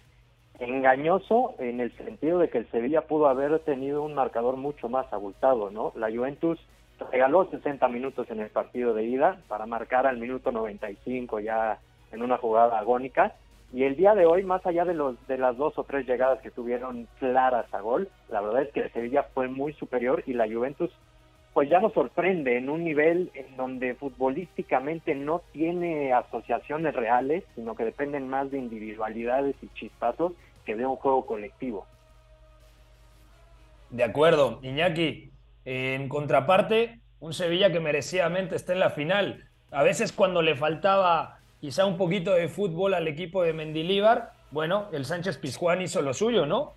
engañoso 0.59 1.55
en 1.59 1.81
el 1.81 1.91
sentido 1.97 2.39
de 2.39 2.49
que 2.49 2.59
el 2.59 2.71
Sevilla 2.71 3.01
pudo 3.01 3.27
haber 3.27 3.59
tenido 3.59 4.03
un 4.03 4.13
marcador 4.13 4.55
mucho 4.55 4.87
más 4.87 5.11
abultado, 5.11 5.69
¿no? 5.69 5.91
La 5.95 6.09
Juventus 6.09 6.57
regaló 7.11 7.49
60 7.49 7.85
minutos 7.89 8.31
en 8.31 8.39
el 8.39 8.49
partido 8.51 8.93
de 8.93 9.03
ida 9.03 9.37
para 9.49 9.65
marcar 9.65 10.07
al 10.07 10.17
minuto 10.17 10.53
95 10.53 11.41
ya 11.41 11.79
en 12.13 12.21
una 12.21 12.37
jugada 12.37 12.79
agónica 12.79 13.35
y 13.75 13.83
el 13.83 13.97
día 13.97 14.15
de 14.15 14.25
hoy, 14.25 14.41
más 14.43 14.65
allá 14.65 14.85
de, 14.85 14.93
los, 14.93 15.15
de 15.27 15.37
las 15.37 15.57
dos 15.57 15.77
o 15.77 15.83
tres 15.83 16.07
llegadas 16.07 16.39
que 16.39 16.49
tuvieron 16.49 17.09
claras 17.19 17.65
a 17.73 17.81
gol, 17.81 18.07
la 18.29 18.39
verdad 18.39 18.61
es 18.61 18.71
que 18.71 18.87
Sevilla 18.91 19.23
fue 19.33 19.49
muy 19.49 19.73
superior 19.73 20.23
y 20.25 20.31
la 20.31 20.47
Juventus 20.47 20.89
pues 21.53 21.69
ya 21.69 21.81
nos 21.81 21.91
sorprende 21.91 22.57
en 22.57 22.69
un 22.69 22.85
nivel 22.85 23.31
en 23.33 23.57
donde 23.57 23.95
futbolísticamente 23.95 25.13
no 25.13 25.41
tiene 25.51 26.13
asociaciones 26.13 26.95
reales, 26.95 27.43
sino 27.55 27.75
que 27.75 27.83
dependen 27.83 28.29
más 28.29 28.49
de 28.49 28.59
individualidades 28.59 29.57
y 29.61 29.67
chispazos 29.73 30.31
que 30.65 30.77
de 30.77 30.85
un 30.85 30.95
juego 30.95 31.25
colectivo. 31.25 31.85
De 33.89 34.05
acuerdo, 34.05 34.59
Iñaki. 34.63 35.31
En 35.65 36.07
contraparte, 36.07 36.99
un 37.19 37.33
Sevilla 37.33 37.73
que 37.73 37.81
merecidamente 37.81 38.55
está 38.55 38.71
en 38.71 38.79
la 38.79 38.89
final. 38.89 39.49
A 39.71 39.83
veces 39.83 40.13
cuando 40.13 40.41
le 40.41 40.55
faltaba 40.55 41.39
quizá 41.65 41.87
un 41.87 41.97
poquito 41.97 42.31
de 42.31 42.47
fútbol 42.47 42.93
al 42.93 43.07
equipo 43.07 43.41
de 43.41 43.51
Mendilíbar, 43.51 44.33
bueno, 44.51 44.87
el 44.93 45.03
Sánchez 45.03 45.39
Pizjuán 45.39 45.81
hizo 45.81 45.99
lo 46.03 46.13
suyo, 46.13 46.45
¿no? 46.45 46.73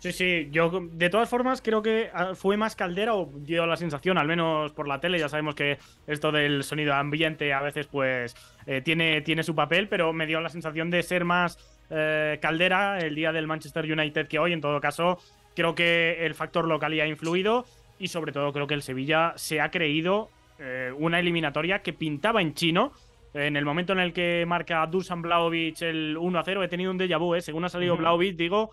Sí, 0.00 0.10
sí, 0.10 0.48
yo 0.50 0.88
de 0.90 1.08
todas 1.10 1.28
formas 1.28 1.62
creo 1.62 1.80
que 1.80 2.10
ah, 2.12 2.32
fue 2.34 2.56
más 2.56 2.74
caldera 2.74 3.14
o 3.14 3.30
dio 3.36 3.66
la 3.66 3.76
sensación, 3.76 4.18
al 4.18 4.26
menos 4.26 4.72
por 4.72 4.88
la 4.88 4.98
tele, 4.98 5.20
ya 5.20 5.28
sabemos 5.28 5.54
que 5.54 5.78
esto 6.08 6.32
del 6.32 6.64
sonido 6.64 6.92
ambiente 6.92 7.52
a 7.52 7.60
veces 7.60 7.86
pues 7.86 8.34
eh, 8.66 8.80
tiene, 8.80 9.20
tiene 9.20 9.44
su 9.44 9.54
papel, 9.54 9.86
pero 9.86 10.12
me 10.12 10.26
dio 10.26 10.40
la 10.40 10.48
sensación 10.48 10.90
de 10.90 11.04
ser 11.04 11.24
más 11.24 11.56
eh, 11.88 12.40
caldera 12.42 12.98
el 12.98 13.14
día 13.14 13.30
del 13.30 13.46
Manchester 13.46 13.84
United 13.84 14.26
que 14.26 14.40
hoy, 14.40 14.52
en 14.52 14.60
todo 14.60 14.80
caso, 14.80 15.20
creo 15.54 15.76
que 15.76 16.26
el 16.26 16.34
factor 16.34 16.66
local 16.66 16.98
ha 16.98 17.06
influido 17.06 17.64
y 18.00 18.08
sobre 18.08 18.32
todo 18.32 18.52
creo 18.52 18.66
que 18.66 18.74
el 18.74 18.82
Sevilla 18.82 19.34
se 19.36 19.60
ha 19.60 19.70
creído 19.70 20.30
eh, 20.60 20.92
una 20.98 21.20
eliminatoria 21.20 21.82
que 21.82 21.92
pintaba 21.92 22.42
en 22.42 22.54
chino. 22.54 22.92
En 23.34 23.56
el 23.56 23.64
momento 23.64 23.92
en 23.92 24.00
el 24.00 24.12
que 24.12 24.44
marca 24.46 24.86
Dusan 24.86 25.22
Blaovic 25.22 25.82
el 25.82 26.16
1 26.16 26.42
0, 26.44 26.62
he 26.62 26.68
tenido 26.68 26.90
un 26.90 26.98
déjà 26.98 27.18
vu, 27.18 27.38
según 27.40 27.64
ha 27.64 27.68
salido 27.68 27.96
Blaovic, 27.96 28.36
digo, 28.36 28.70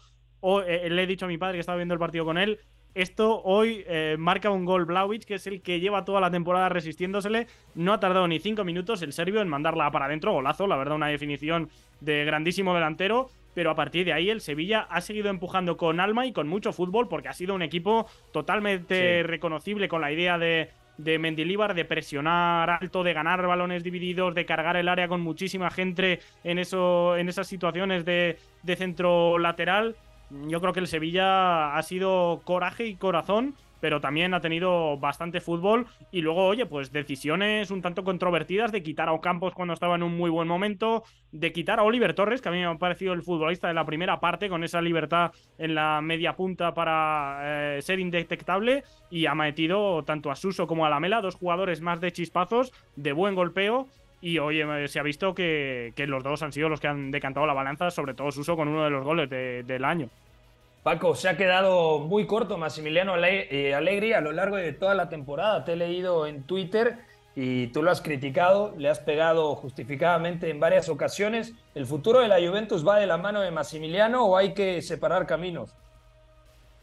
eh, 0.65 0.87
le 0.89 1.03
he 1.03 1.07
dicho 1.07 1.25
a 1.25 1.27
mi 1.27 1.37
padre 1.37 1.55
que 1.55 1.59
estaba 1.61 1.77
viendo 1.77 1.93
el 1.93 1.99
partido 1.99 2.25
con 2.25 2.37
él. 2.37 2.59
Esto 2.93 3.41
hoy 3.43 3.83
eh, 3.87 4.15
marca 4.17 4.49
un 4.49 4.63
gol 4.63 4.85
Blaovic, 4.85 5.25
que 5.25 5.35
es 5.35 5.47
el 5.47 5.61
que 5.61 5.81
lleva 5.81 6.05
toda 6.05 6.21
la 6.21 6.31
temporada 6.31 6.69
resistiéndosele. 6.69 7.47
No 7.75 7.91
ha 7.91 7.99
tardado 7.99 8.25
ni 8.27 8.39
cinco 8.39 8.63
minutos 8.63 9.01
el 9.01 9.11
serbio 9.11 9.41
en 9.41 9.49
mandarla 9.49 9.91
para 9.91 10.05
adentro. 10.05 10.31
Golazo, 10.31 10.65
la 10.65 10.77
verdad, 10.77 10.95
una 10.95 11.07
definición 11.07 11.69
de 11.99 12.23
grandísimo 12.23 12.73
delantero. 12.73 13.29
Pero 13.53 13.71
a 13.71 13.75
partir 13.75 14.05
de 14.05 14.13
ahí 14.13 14.29
el 14.29 14.41
Sevilla 14.41 14.81
ha 14.89 15.01
seguido 15.01 15.29
empujando 15.29 15.77
con 15.77 15.99
alma 15.99 16.25
y 16.25 16.33
con 16.33 16.47
mucho 16.47 16.73
fútbol 16.73 17.07
porque 17.07 17.29
ha 17.29 17.33
sido 17.33 17.55
un 17.55 17.61
equipo 17.61 18.05
totalmente 18.31 19.23
reconocible 19.23 19.87
con 19.87 20.01
la 20.01 20.11
idea 20.11 20.37
de, 20.37 20.69
de 20.97 21.19
Mendilíbar 21.19 21.73
de 21.73 21.85
presionar 21.85 22.69
alto, 22.69 23.03
de 23.03 23.13
ganar 23.13 23.45
balones 23.45 23.83
divididos, 23.83 24.35
de 24.35 24.45
cargar 24.45 24.77
el 24.77 24.87
área 24.87 25.07
con 25.07 25.21
muchísima 25.21 25.69
gente 25.69 26.19
en, 26.43 26.59
eso, 26.59 27.17
en 27.17 27.29
esas 27.29 27.47
situaciones 27.47 28.05
de, 28.05 28.37
de 28.63 28.75
centro 28.75 29.37
lateral. 29.37 29.95
Yo 30.47 30.59
creo 30.59 30.73
que 30.73 30.79
el 30.79 30.87
Sevilla 30.87 31.75
ha 31.75 31.83
sido 31.83 32.41
coraje 32.43 32.87
y 32.87 32.95
corazón, 32.95 33.55
pero 33.85 34.01
también 34.01 34.33
ha 34.33 34.41
tenido 34.41 34.97
bastante 34.97 35.39
fútbol. 35.41 35.85
Y 36.11 36.21
luego, 36.21 36.47
oye, 36.47 36.65
pues 36.65 36.91
decisiones 36.91 37.69
un 37.69 37.83
tanto 37.83 38.03
controvertidas 38.03 38.71
de 38.71 38.81
quitar 38.81 39.09
a 39.09 39.11
Ocampos 39.11 39.53
cuando 39.53 39.75
estaba 39.75 39.93
en 39.93 40.01
un 40.01 40.17
muy 40.17 40.31
buen 40.31 40.47
momento, 40.47 41.03
de 41.31 41.53
quitar 41.53 41.79
a 41.79 41.83
Oliver 41.83 42.15
Torres, 42.15 42.41
que 42.41 42.49
a 42.49 42.51
mí 42.51 42.57
me 42.57 42.65
ha 42.65 42.75
parecido 42.79 43.13
el 43.13 43.21
futbolista 43.21 43.67
de 43.67 43.75
la 43.75 43.85
primera 43.85 44.19
parte, 44.19 44.49
con 44.49 44.63
esa 44.63 44.81
libertad 44.81 45.33
en 45.59 45.75
la 45.75 46.01
media 46.01 46.35
punta 46.35 46.73
para 46.73 47.77
eh, 47.77 47.81
ser 47.83 47.99
indetectable. 47.99 48.83
Y 49.11 49.27
ha 49.27 49.35
metido 49.35 50.03
tanto 50.03 50.31
a 50.31 50.35
Suso 50.35 50.65
como 50.65 50.87
a 50.87 50.89
Lamela, 50.89 51.21
dos 51.21 51.35
jugadores 51.35 51.79
más 51.81 52.01
de 52.01 52.11
chispazos, 52.11 52.73
de 52.95 53.13
buen 53.13 53.35
golpeo 53.35 53.85
y 54.19 54.39
hoy 54.39 54.61
eh, 54.61 54.87
se 54.87 54.99
ha 54.99 55.03
visto 55.03 55.35
que, 55.35 55.93
los 55.95 56.23
dos 56.23 56.41
han 56.41 56.51
sido 56.51 56.69
los 56.69 56.79
que 56.79 56.87
han 56.87 57.11
decantado 57.11 57.45
la 57.45 57.53
balanza, 57.53 57.91
sobre 57.91 58.15
todo 58.15 58.31
Suso 58.31 58.55
con 58.55 58.67
uno 58.67 58.83
de 58.83 58.89
los 58.89 59.03
goles 59.03 59.29
del 59.29 59.85
año. 59.85 60.09
Paco, 60.85 61.15
se 61.15 61.27
ha 61.27 61.35
quedado 61.35 61.97
muy 61.97 62.27
corto 62.27 62.59
Massimiliano 62.59 63.15
eh, 63.17 63.73
Allegri 63.73 64.13
a 64.13 64.21
lo 64.21 64.31
largo 64.31 64.57
de 64.57 64.71
toda 64.71 64.93
la 64.93 65.09
temporada. 65.09 65.65
Te 65.65 65.73
he 65.73 65.75
leído 65.75 66.27
en 66.27 66.43
Twitter 66.43 66.99
y 67.35 67.69
tú 67.69 67.81
lo 67.81 67.89
has 67.89 68.03
criticado, 68.03 68.71
le 68.77 68.89
has 68.89 68.99
pegado 68.99 69.55
justificadamente 69.55 70.47
en 70.51 70.59
varias 70.59 70.87
ocasiones. 70.87 71.55
¿El 71.73 71.87
futuro 71.87 72.19
de 72.19 72.27
la 72.27 72.37
Juventus 72.37 72.87
va 72.87 72.99
de 72.99 73.07
la 73.07 73.17
mano 73.17 73.41
de 73.41 73.49
Massimiliano 73.49 74.27
o 74.27 74.37
hay 74.37 74.53
que 74.53 74.83
separar 74.83 75.25
caminos? 75.25 75.75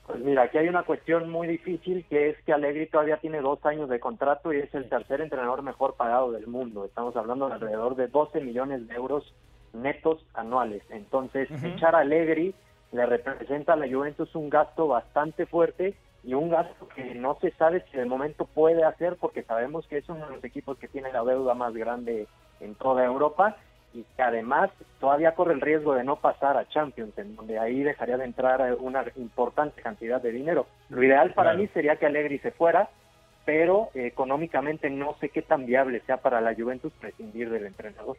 Pues 0.08 0.18
mira, 0.18 0.42
aquí 0.42 0.58
hay 0.58 0.66
una 0.66 0.82
cuestión 0.82 1.30
muy 1.30 1.46
difícil 1.46 2.04
que 2.10 2.30
es 2.30 2.42
que 2.42 2.52
Allegri 2.52 2.88
todavía 2.88 3.18
tiene 3.18 3.40
dos 3.40 3.64
años 3.64 3.88
de 3.88 4.00
contrato 4.00 4.52
y 4.52 4.58
es 4.58 4.74
el 4.74 4.88
tercer 4.88 5.20
entrenador 5.20 5.62
mejor 5.62 5.94
pagado 5.94 6.32
del 6.32 6.48
mundo. 6.48 6.84
Estamos 6.84 7.14
hablando 7.14 7.46
de 7.46 7.54
alrededor 7.54 7.94
de 7.94 8.08
12 8.08 8.40
millones 8.40 8.88
de 8.88 8.96
euros 8.96 9.32
netos 9.72 10.26
anuales. 10.34 10.82
Entonces, 10.90 11.48
echar 11.62 11.94
a 11.94 12.00
Allegri 12.00 12.52
le 12.92 13.06
representa 13.06 13.72
a 13.72 13.76
la 13.76 13.88
Juventus 13.88 14.34
un 14.34 14.50
gasto 14.50 14.86
bastante 14.86 15.46
fuerte 15.46 15.94
y 16.24 16.34
un 16.34 16.50
gasto 16.50 16.88
que 16.88 17.14
no 17.14 17.36
se 17.40 17.50
sabe 17.52 17.84
si 17.90 17.96
de 17.96 18.04
momento 18.04 18.44
puede 18.44 18.84
hacer 18.84 19.16
porque 19.16 19.42
sabemos 19.42 19.86
que 19.88 19.98
es 19.98 20.08
uno 20.08 20.26
de 20.26 20.36
los 20.36 20.44
equipos 20.44 20.78
que 20.78 20.88
tiene 20.88 21.12
la 21.12 21.24
deuda 21.24 21.54
más 21.54 21.74
grande 21.74 22.28
en 22.60 22.74
toda 22.76 23.04
Europa 23.04 23.56
y 23.94 24.04
que 24.16 24.22
además 24.22 24.70
todavía 25.00 25.34
corre 25.34 25.54
el 25.54 25.60
riesgo 25.60 25.94
de 25.94 26.04
no 26.04 26.16
pasar 26.16 26.56
a 26.56 26.68
Champions, 26.68 27.16
en 27.18 27.36
donde 27.36 27.58
ahí 27.58 27.82
dejaría 27.82 28.16
de 28.16 28.24
entrar 28.24 28.76
una 28.80 29.04
importante 29.16 29.82
cantidad 29.82 30.20
de 30.20 30.32
dinero. 30.32 30.66
Lo 30.88 31.02
ideal 31.02 31.34
para 31.34 31.54
mí 31.54 31.66
sería 31.68 31.96
que 31.96 32.06
Allegri 32.06 32.38
se 32.38 32.52
fuera, 32.52 32.88
pero 33.44 33.90
económicamente 33.94 34.88
no 34.88 35.14
sé 35.20 35.28
qué 35.28 35.42
tan 35.42 35.66
viable 35.66 36.00
sea 36.06 36.18
para 36.18 36.40
la 36.40 36.54
Juventus 36.54 36.92
prescindir 37.00 37.50
del 37.50 37.66
entrenador. 37.66 38.16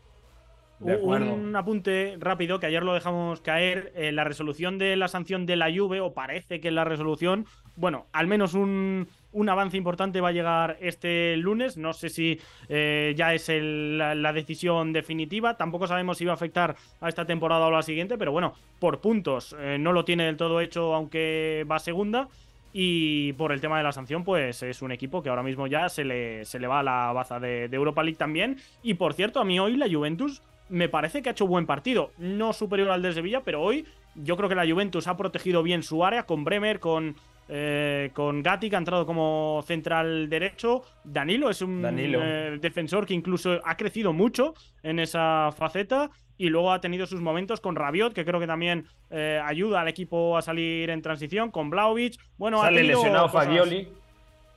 Un 0.80 1.56
apunte 1.56 2.18
rápido 2.20 2.60
que 2.60 2.66
ayer 2.66 2.84
lo 2.84 2.94
dejamos 2.94 3.42
caer. 3.42 3.94
Eh, 3.96 4.12
la 4.12 4.24
resolución 4.24 4.78
de 4.78 4.96
la 4.96 5.08
sanción 5.08 5.46
de 5.46 5.56
la 5.56 5.72
Juve, 5.74 6.02
o 6.02 6.14
parece 6.14 6.60
que 6.60 6.72
la 6.72 6.84
resolución, 6.84 7.46
bueno, 7.76 8.08
al 8.12 8.28
menos 8.28 8.54
un, 8.54 9.08
un 9.32 9.50
avance 9.50 9.78
importante 9.78 10.20
va 10.20 10.30
a 10.30 10.34
llegar 10.34 10.78
este 10.82 11.38
lunes. 11.38 11.78
No 11.78 11.94
sé 11.94 12.10
si 12.10 12.40
eh, 12.70 13.14
ya 13.16 13.34
es 13.34 13.50
la, 13.50 14.34
decisión 14.34 14.94
definitiva. 14.94 15.56
Tampoco 15.56 15.88
sabemos 15.88 16.18
si 16.18 16.26
va 16.26 16.32
a 16.32 16.36
afectar 16.36 16.76
a 17.02 17.10
esta 17.10 17.26
temporada 17.26 17.66
o 17.66 17.70
a 17.70 17.72
la 17.72 17.82
siguiente, 17.82 18.18
pero 18.18 18.32
bueno, 18.32 18.54
por 18.80 19.00
puntos 19.00 19.56
eh, 19.60 19.78
no 19.80 19.94
lo 19.94 20.04
tiene 20.04 20.26
del 20.26 20.38
todo 20.38 20.60
hecho, 20.60 20.94
aunque 20.94 21.66
va 21.70 21.80
segunda. 21.80 22.28
Y 22.76 23.34
por 23.34 23.52
el 23.52 23.62
tema 23.62 23.78
de 23.78 23.84
la 23.84 23.92
sanción, 23.92 24.24
pues 24.24 24.64
es 24.64 24.82
un 24.82 24.92
equipo 24.92 25.22
que 25.22 25.30
ahora 25.30 25.44
mismo 25.44 25.68
ya 25.68 25.90
se 25.90 26.04
le, 26.04 26.44
se 26.44 26.58
le 26.58 26.66
va 26.66 26.80
a 26.80 26.84
la 26.84 27.12
baza 27.14 27.40
de, 27.40 27.68
de 27.68 27.78
Europa 27.78 28.02
League 28.02 28.18
también. 28.18 28.58
Y 28.82 28.96
por 28.96 29.14
cierto, 29.14 29.40
a 29.40 29.46
mí 29.46 29.60
hoy 29.60 29.78
la 29.78 29.88
Juventus 29.88 30.42
me 30.74 30.90
parece 30.90 31.22
que 31.22 31.30
ha 31.30 31.34
hecho 31.34 31.46
buen 31.46 31.68
partido. 31.68 32.12
No 32.18 32.52
superior 32.52 32.90
al 32.90 33.04
de 33.04 33.14
Sevilla, 33.14 33.42
pero 33.44 33.62
hoy 33.62 33.86
yo 34.16 34.36
creo 34.36 34.50
que 34.50 34.56
la 34.56 34.68
Juventus 34.68 35.08
ha 35.08 35.16
protegido 35.16 35.62
bien 35.62 35.84
su 35.84 36.04
área 36.04 36.24
con 36.24 36.44
Bremer, 36.44 36.80
con, 36.80 37.16
eh, 37.48 38.10
con 38.14 38.42
Gatti, 38.42 38.72
que 38.72 38.76
ha 38.76 38.80
entrado 38.80 39.06
como 39.06 39.64
central 39.68 40.28
derecho. 40.30 40.82
Danilo 41.04 41.52
es 41.52 41.62
un 41.62 41.86
eh, 41.86 42.58
defensor 42.60 43.06
que 43.06 43.14
incluso 43.14 43.62
ha 43.64 43.78
crecido 43.78 44.14
mucho 44.14 44.56
en 44.82 45.00
esa 45.00 45.52
faceta. 45.56 46.10
Y 46.36 46.50
luego 46.50 46.72
ha 46.72 46.82
tenido 46.82 47.06
sus 47.06 47.22
momentos 47.22 47.62
con 47.62 47.76
Rabiot, 47.76 48.14
que 48.14 48.26
creo 48.26 48.40
que 48.40 48.48
también 48.48 48.88
eh, 49.12 49.40
ayuda 49.46 49.82
al 49.82 49.88
equipo 49.88 50.36
a 50.36 50.42
salir 50.42 50.90
en 50.90 51.04
transición, 51.04 51.52
con 51.52 51.70
Blaovic. 51.70 52.20
Bueno, 52.38 52.60
Sale 52.62 52.80
ha 52.80 52.84
lesionado 52.84 53.30
Fagioli. 53.30 53.88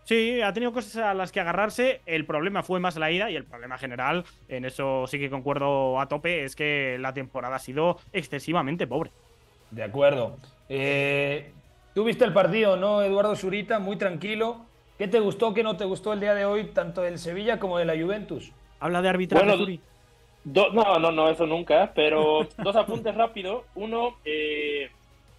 Sí, 0.07 0.41
ha 0.41 0.53
tenido 0.53 0.73
cosas 0.73 0.97
a 1.03 1.15
las 1.15 1.33
que 1.33 1.41
agarrarse. 1.41 2.01
El 2.07 2.25
problema 2.27 2.63
fue 2.63 2.79
más 2.79 2.97
la 2.97 3.11
ida 3.11 3.29
y 3.29 3.35
el 3.35 3.45
problema 3.45 3.77
general, 3.77 4.25
en 4.49 4.65
eso 4.65 5.09
sí 5.09 5.19
que 5.19 5.29
concuerdo 5.29 6.01
a 6.01 6.07
tope, 6.07 6.45
es 6.45 6.55
que 6.55 6.97
la 7.01 7.13
temporada 7.13 7.57
ha 7.57 7.59
sido 7.59 7.99
excesivamente 8.13 8.87
pobre. 8.87 9.11
De 9.73 9.83
acuerdo. 9.83 10.37
Eh, 10.69 11.51
Tú 11.93 12.05
viste 12.05 12.25
el 12.25 12.33
partido, 12.33 12.77
¿no, 12.77 13.03
Eduardo 13.03 13.35
Zurita? 13.35 13.81
Muy 13.81 13.97
tranquilo. 13.97 14.67
¿Qué 14.97 15.09
te 15.09 15.19
gustó, 15.19 15.53
qué 15.53 15.65
no 15.65 15.77
te 15.77 15.85
gustó 15.85 16.13
el 16.13 16.21
día 16.21 16.35
de 16.37 16.45
hoy, 16.45 16.67
tanto 16.67 17.03
del 17.03 17.19
Sevilla 17.19 17.59
como 17.59 17.79
de 17.79 17.85
la 17.85 18.01
Juventus? 18.01 18.53
Habla 18.79 19.03
de 19.03 19.09
arbitraje, 19.09 19.81
no, 20.45 20.71
no, 20.71 21.11
no, 21.11 21.29
eso 21.29 21.47
nunca, 21.47 21.91
pero 21.97 22.47
dos 22.63 22.77
apuntes 22.77 23.13
rápido. 23.13 23.65
Uno, 23.75 24.19
eh, 24.25 24.89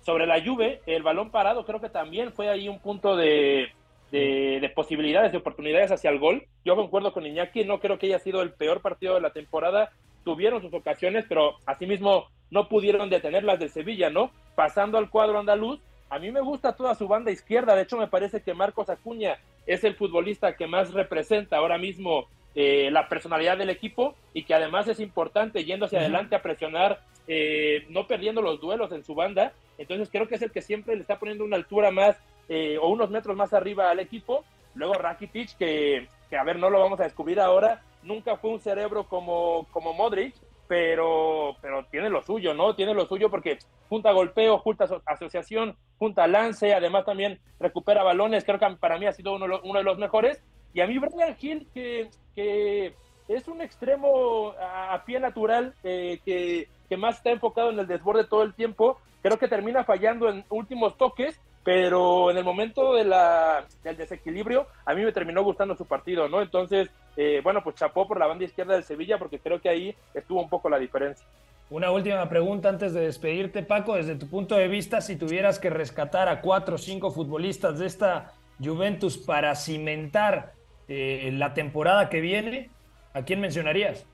sobre 0.01 0.27
la 0.27 0.43
Juve, 0.43 0.81
el 0.85 1.03
balón 1.03 1.29
parado 1.29 1.65
creo 1.65 1.79
que 1.79 1.87
también 1.87 2.33
fue 2.33 2.49
ahí 2.49 2.67
un 2.67 2.79
punto 2.79 3.15
de, 3.15 3.69
de, 4.11 4.71
posibilidades, 4.75 5.31
de 5.31 5.37
oportunidades 5.37 5.91
hacia 5.91 6.09
el 6.09 6.19
gol. 6.19 6.45
Yo 6.63 6.75
concuerdo 6.75 7.13
con 7.13 7.25
Iñaki, 7.25 7.65
no 7.65 7.79
creo 7.79 7.99
que 7.99 8.07
haya 8.07 8.19
sido 8.19 8.41
el 8.41 8.53
peor 8.53 8.81
partido 8.81 9.15
de 9.15 9.21
la 9.21 9.31
temporada. 9.31 9.91
Tuvieron 10.23 10.61
sus 10.61 10.73
ocasiones, 10.73 11.25
pero 11.27 11.55
asimismo 11.65 12.27
no 12.49 12.69
pudieron 12.69 13.09
detenerlas 13.09 13.59
del 13.59 13.69
Sevilla, 13.69 14.09
¿no? 14.09 14.31
Pasando 14.55 14.97
al 14.97 15.09
cuadro 15.09 15.39
andaluz, 15.39 15.79
a 16.09 16.19
mí 16.19 16.31
me 16.31 16.41
gusta 16.41 16.75
toda 16.75 16.95
su 16.95 17.07
banda 17.07 17.31
izquierda. 17.31 17.75
De 17.75 17.83
hecho, 17.83 17.97
me 17.97 18.07
parece 18.07 18.41
que 18.41 18.53
Marcos 18.53 18.89
Acuña 18.89 19.37
es 19.65 19.83
el 19.83 19.95
futbolista 19.95 20.55
que 20.55 20.67
más 20.67 20.93
representa 20.93 21.57
ahora 21.57 21.77
mismo 21.77 22.27
eh, 22.55 22.89
la 22.91 23.09
personalidad 23.09 23.57
del 23.57 23.69
equipo 23.69 24.15
y 24.33 24.43
que 24.43 24.53
además 24.53 24.87
es 24.87 24.99
importante 24.99 25.65
yendo 25.65 25.85
hacia 25.85 25.99
adelante 25.99 26.35
a 26.35 26.41
presionar, 26.41 27.01
eh, 27.27 27.85
no 27.89 28.07
perdiendo 28.07 28.41
los 28.41 28.61
duelos 28.61 28.91
en 28.93 29.03
su 29.03 29.13
banda. 29.13 29.53
Entonces 29.77 30.09
creo 30.09 30.27
que 30.27 30.35
es 30.35 30.41
el 30.41 30.51
que 30.51 30.61
siempre 30.61 30.95
le 30.95 31.01
está 31.01 31.19
poniendo 31.19 31.43
una 31.43 31.57
altura 31.57 31.91
más 31.91 32.17
eh, 32.49 32.77
o 32.81 32.89
unos 32.89 33.09
metros 33.09 33.35
más 33.35 33.53
arriba 33.53 33.89
al 33.89 33.99
equipo. 33.99 34.43
Luego 34.75 34.93
Rakitic, 34.93 35.57
que, 35.57 36.07
que, 36.29 36.37
a 36.37 36.43
ver, 36.43 36.59
no 36.59 36.69
lo 36.69 36.79
vamos 36.79 36.99
a 36.99 37.03
descubrir 37.03 37.39
ahora, 37.39 37.81
nunca 38.03 38.37
fue 38.37 38.51
un 38.51 38.59
cerebro 38.59 39.05
como, 39.05 39.67
como 39.71 39.93
Modric, 39.93 40.35
pero, 40.67 41.55
pero 41.61 41.85
tiene 41.85 42.09
lo 42.09 42.21
suyo, 42.21 42.53
¿no? 42.53 42.75
Tiene 42.75 42.93
lo 42.93 43.07
suyo 43.07 43.29
porque 43.29 43.59
junta 43.89 44.11
golpeo, 44.11 44.59
junta 44.59 44.87
asociación, 45.05 45.75
junta 45.97 46.27
lance, 46.27 46.73
además 46.73 47.05
también 47.05 47.39
recupera 47.59 48.03
balones, 48.03 48.43
creo 48.43 48.59
que 48.59 48.67
para 48.79 48.99
mí 48.99 49.05
ha 49.05 49.13
sido 49.13 49.35
uno, 49.35 49.77
de 49.77 49.83
los 49.83 49.97
mejores. 49.97 50.43
Y 50.73 50.81
a 50.81 50.87
mí 50.87 50.97
Brian 50.99 51.35
Hill, 51.39 51.67
que, 51.73 52.09
que 52.35 52.93
es 53.27 53.47
un 53.47 53.61
extremo 53.61 54.53
a, 54.59 55.03
pie 55.05 55.19
natural, 55.19 55.73
eh, 55.83 56.19
que, 56.23 56.67
que 56.87 56.97
más 56.97 57.17
está 57.17 57.31
enfocado 57.31 57.71
en 57.71 57.79
el 57.79 57.87
desborde 57.87 58.25
todo 58.25 58.43
el 58.43 58.53
tiempo, 58.53 58.99
creo 59.21 59.37
que 59.37 59.47
termina 59.47 59.83
fallando 59.83 60.29
en 60.29 60.45
últimos 60.49 60.97
toques, 60.97 61.39
pero 61.67 62.31
en 62.31 62.37
el 62.37 62.45
momento 62.45 62.93
de 62.93 63.03
la, 63.03 63.65
del 63.83 63.97
desequilibrio, 63.97 64.67
a 64.85 64.93
mí 64.93 65.03
me 65.03 65.11
terminó 65.11 65.43
gustando 65.43 65.75
su 65.75 65.85
partido, 65.85 66.29
¿no? 66.29 66.41
Entonces, 66.41 66.89
eh, 67.17 67.41
bueno, 67.43 67.61
pues 67.61 67.75
chapó 67.75 68.07
por 68.07 68.17
la 68.17 68.25
banda 68.25 68.45
izquierda 68.45 68.73
del 68.73 68.85
Sevilla, 68.85 69.19
porque 69.19 69.37
creo 69.37 69.59
que 69.59 69.67
ahí 69.67 69.93
estuvo 70.13 70.41
un 70.41 70.47
poco 70.47 70.69
la 70.69 70.79
diferencia. 70.79 71.27
Una 71.69 71.91
última 71.91 72.29
pregunta 72.29 72.69
antes 72.69 72.93
de 72.93 73.01
despedirte, 73.01 73.63
Paco. 73.63 73.95
Desde 73.95 74.15
tu 74.15 74.29
punto 74.29 74.55
de 74.55 74.69
vista, 74.69 75.01
si 75.01 75.17
tuvieras 75.17 75.59
que 75.59 75.69
rescatar 75.69 76.29
a 76.29 76.39
cuatro 76.39 76.75
o 76.75 76.77
cinco 76.77 77.11
futbolistas 77.11 77.79
de 77.79 77.87
esta 77.87 78.31
Juventus 78.63 79.17
para 79.17 79.53
cimentar 79.53 80.53
eh, 80.87 81.31
la 81.33 81.53
temporada 81.53 82.07
que 82.07 82.21
viene, 82.21 82.69
¿a 83.13 83.23
quién 83.23 83.41
mencionarías? 83.41 84.05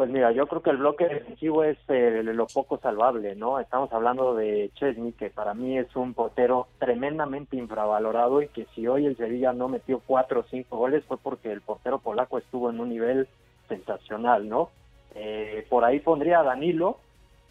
Pues 0.00 0.08
mira, 0.08 0.32
yo 0.32 0.46
creo 0.46 0.62
que 0.62 0.70
el 0.70 0.78
bloque 0.78 1.06
defensivo 1.06 1.62
es 1.62 1.76
eh, 1.88 2.22
lo 2.24 2.46
poco 2.46 2.78
salvable, 2.78 3.36
¿no? 3.36 3.60
Estamos 3.60 3.92
hablando 3.92 4.34
de 4.34 4.70
Chesney, 4.76 5.12
que 5.12 5.28
para 5.28 5.52
mí 5.52 5.76
es 5.76 5.94
un 5.94 6.14
portero 6.14 6.68
tremendamente 6.78 7.58
infravalorado 7.58 8.40
y 8.40 8.48
que 8.48 8.66
si 8.74 8.86
hoy 8.86 9.04
el 9.04 9.18
Sevilla 9.18 9.52
no 9.52 9.68
metió 9.68 10.00
cuatro 10.06 10.40
o 10.40 10.44
cinco 10.44 10.78
goles 10.78 11.04
fue 11.04 11.18
porque 11.18 11.52
el 11.52 11.60
portero 11.60 11.98
polaco 11.98 12.38
estuvo 12.38 12.70
en 12.70 12.80
un 12.80 12.88
nivel 12.88 13.28
sensacional, 13.68 14.48
¿no? 14.48 14.70
Eh, 15.14 15.66
por 15.68 15.84
ahí 15.84 16.00
pondría 16.00 16.40
a 16.40 16.44
Danilo. 16.44 16.96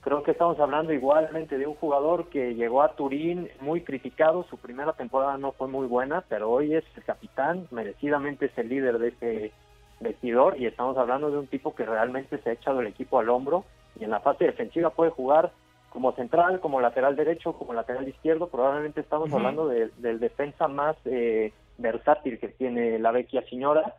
Creo 0.01 0.23
que 0.23 0.31
estamos 0.31 0.59
hablando 0.59 0.91
igualmente 0.91 1.55
de 1.59 1.67
un 1.67 1.75
jugador 1.75 2.29
que 2.29 2.55
llegó 2.55 2.81
a 2.81 2.95
Turín 2.95 3.47
muy 3.61 3.81
criticado. 3.81 4.43
Su 4.49 4.57
primera 4.57 4.93
temporada 4.93 5.37
no 5.37 5.51
fue 5.51 5.67
muy 5.67 5.85
buena, 5.85 6.21
pero 6.27 6.49
hoy 6.49 6.73
es 6.73 6.83
el 6.97 7.03
capitán, 7.03 7.67
merecidamente 7.69 8.47
es 8.47 8.57
el 8.57 8.69
líder 8.69 8.97
de 8.97 9.09
ese 9.09 9.51
vestidor 9.99 10.59
y 10.59 10.65
estamos 10.65 10.97
hablando 10.97 11.29
de 11.29 11.37
un 11.37 11.47
tipo 11.47 11.75
que 11.75 11.85
realmente 11.85 12.37
se 12.39 12.49
ha 12.49 12.53
echado 12.53 12.81
el 12.81 12.87
equipo 12.87 13.19
al 13.19 13.29
hombro 13.29 13.65
y 13.99 14.03
en 14.03 14.11
la 14.11 14.19
fase 14.19 14.45
defensiva 14.45 14.91
puede 14.91 15.11
jugar 15.11 15.51
como 15.89 16.11
central, 16.13 16.59
como 16.59 16.81
lateral 16.81 17.15
derecho, 17.15 17.53
como 17.53 17.73
lateral 17.73 18.07
izquierdo. 18.07 18.47
Probablemente 18.47 19.01
estamos 19.01 19.31
hablando 19.33 19.67
del 19.67 20.19
defensa 20.19 20.67
más 20.67 20.95
eh, 21.05 21.51
versátil 21.77 22.39
que 22.39 22.49
tiene 22.49 22.99
la 22.99 23.11
vecchia 23.11 23.43
señora. 23.49 23.95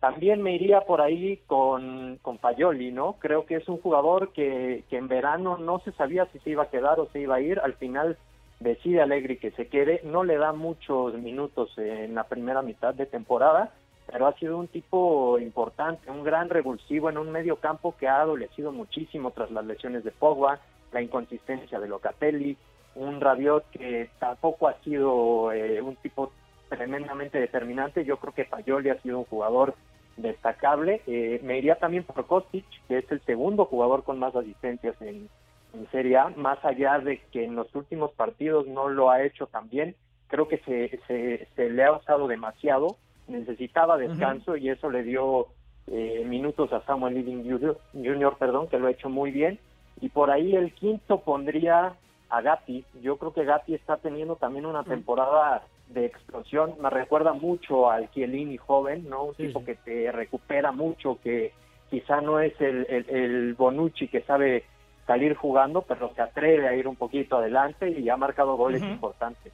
También 0.00 0.42
me 0.42 0.54
iría 0.54 0.82
por 0.82 1.00
ahí 1.00 1.38
con, 1.46 2.18
con 2.22 2.38
Payoli, 2.38 2.92
¿no? 2.92 3.14
Creo 3.14 3.46
que 3.46 3.56
es 3.56 3.68
un 3.68 3.78
jugador 3.78 4.32
que, 4.32 4.84
que 4.88 4.96
en 4.96 5.08
verano 5.08 5.58
no 5.58 5.80
se 5.80 5.92
sabía 5.92 6.26
si 6.26 6.38
se 6.40 6.50
iba 6.50 6.64
a 6.64 6.70
quedar 6.70 7.00
o 7.00 7.08
se 7.10 7.20
iba 7.20 7.36
a 7.36 7.40
ir. 7.40 7.58
Al 7.60 7.74
final 7.74 8.16
decide 8.60 9.00
Alegri 9.00 9.38
que 9.38 9.50
se 9.52 9.68
quede. 9.68 10.00
No 10.04 10.22
le 10.22 10.36
da 10.36 10.52
muchos 10.52 11.14
minutos 11.14 11.76
en 11.78 12.14
la 12.14 12.24
primera 12.24 12.62
mitad 12.62 12.94
de 12.94 13.06
temporada 13.06 13.72
pero 14.10 14.26
ha 14.26 14.32
sido 14.34 14.56
un 14.58 14.68
tipo 14.68 15.38
importante, 15.38 16.10
un 16.10 16.24
gran 16.24 16.48
revulsivo 16.48 17.10
en 17.10 17.18
un 17.18 17.30
medio 17.30 17.56
campo 17.56 17.94
que 17.98 18.08
ha 18.08 18.22
adolecido 18.22 18.72
muchísimo 18.72 19.32
tras 19.32 19.50
las 19.50 19.66
lesiones 19.66 20.02
de 20.02 20.12
Pogba, 20.12 20.60
la 20.92 21.02
inconsistencia 21.02 21.78
de 21.78 21.88
Locatelli, 21.88 22.56
un 22.94 23.20
Rabiot 23.20 23.68
que 23.70 24.08
tampoco 24.18 24.66
ha 24.66 24.80
sido 24.80 25.52
eh, 25.52 25.82
un 25.82 25.96
tipo 25.96 26.32
tremendamente 26.70 27.38
determinante. 27.38 28.04
Yo 28.04 28.16
creo 28.16 28.32
que 28.32 28.46
Payoli 28.46 28.88
ha 28.88 29.00
sido 29.02 29.18
un 29.18 29.24
jugador 29.26 29.74
destacable. 30.16 31.02
Eh, 31.06 31.40
me 31.44 31.58
iría 31.58 31.76
también 31.76 32.04
por 32.04 32.26
Kostic, 32.26 32.64
que 32.88 32.98
es 32.98 33.12
el 33.12 33.20
segundo 33.22 33.66
jugador 33.66 34.04
con 34.04 34.18
más 34.18 34.34
asistencias 34.34 35.00
en, 35.02 35.28
en 35.74 35.90
Serie 35.90 36.16
A, 36.16 36.30
más 36.30 36.64
allá 36.64 36.98
de 36.98 37.20
que 37.30 37.44
en 37.44 37.56
los 37.56 37.72
últimos 37.74 38.12
partidos 38.12 38.66
no 38.66 38.88
lo 38.88 39.10
ha 39.10 39.22
hecho 39.22 39.46
tan 39.46 39.68
bien. 39.68 39.94
Creo 40.28 40.48
que 40.48 40.58
se, 40.58 40.98
se, 41.06 41.46
se 41.54 41.70
le 41.70 41.84
ha 41.84 41.92
usado 41.92 42.26
demasiado 42.26 42.96
necesitaba 43.28 43.96
descanso 43.96 44.56
y 44.56 44.70
eso 44.70 44.90
le 44.90 45.02
dio 45.02 45.46
eh, 45.86 46.24
minutos 46.26 46.72
a 46.72 46.84
Samuel 46.84 47.14
Living 47.14 47.44
Jr., 47.44 48.36
perdón, 48.38 48.68
que 48.68 48.78
lo 48.78 48.88
ha 48.88 48.90
hecho 48.90 49.08
muy 49.08 49.30
bien. 49.30 49.58
Y 50.00 50.10
por 50.10 50.30
ahí 50.30 50.54
el 50.54 50.72
quinto 50.74 51.20
pondría 51.20 51.94
a 52.30 52.40
Gatti. 52.42 52.84
Yo 53.02 53.16
creo 53.16 53.32
que 53.32 53.44
Gatti 53.44 53.74
está 53.74 53.96
teniendo 53.96 54.36
también 54.36 54.66
una 54.66 54.84
temporada 54.84 55.62
de 55.88 56.06
explosión. 56.06 56.74
Me 56.80 56.90
recuerda 56.90 57.32
mucho 57.32 57.90
al 57.90 58.10
Chiellini 58.10 58.56
joven, 58.56 59.08
¿no? 59.08 59.24
Un 59.24 59.34
tipo 59.34 59.64
que 59.64 59.74
te 59.76 60.12
recupera 60.12 60.72
mucho, 60.72 61.18
que 61.22 61.52
quizá 61.90 62.20
no 62.20 62.40
es 62.40 62.58
el, 62.60 62.86
el, 63.08 63.54
Bonucci 63.54 64.08
que 64.08 64.20
sabe 64.22 64.64
salir 65.06 65.34
jugando, 65.34 65.82
pero 65.82 66.12
se 66.14 66.20
atreve 66.20 66.68
a 66.68 66.74
ir 66.74 66.86
un 66.86 66.96
poquito 66.96 67.38
adelante 67.38 67.88
y 67.90 68.08
ha 68.10 68.16
marcado 68.16 68.56
goles 68.56 68.82
importantes. 68.82 69.52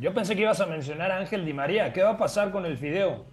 Yo 0.00 0.14
pensé 0.14 0.36
que 0.36 0.42
ibas 0.42 0.60
a 0.60 0.66
mencionar 0.66 1.10
a 1.10 1.16
Ángel 1.16 1.44
Di 1.44 1.52
María. 1.52 1.92
¿Qué 1.92 2.04
va 2.04 2.10
a 2.10 2.18
pasar 2.18 2.52
con 2.52 2.64
el 2.64 2.78
Fideo? 2.78 3.24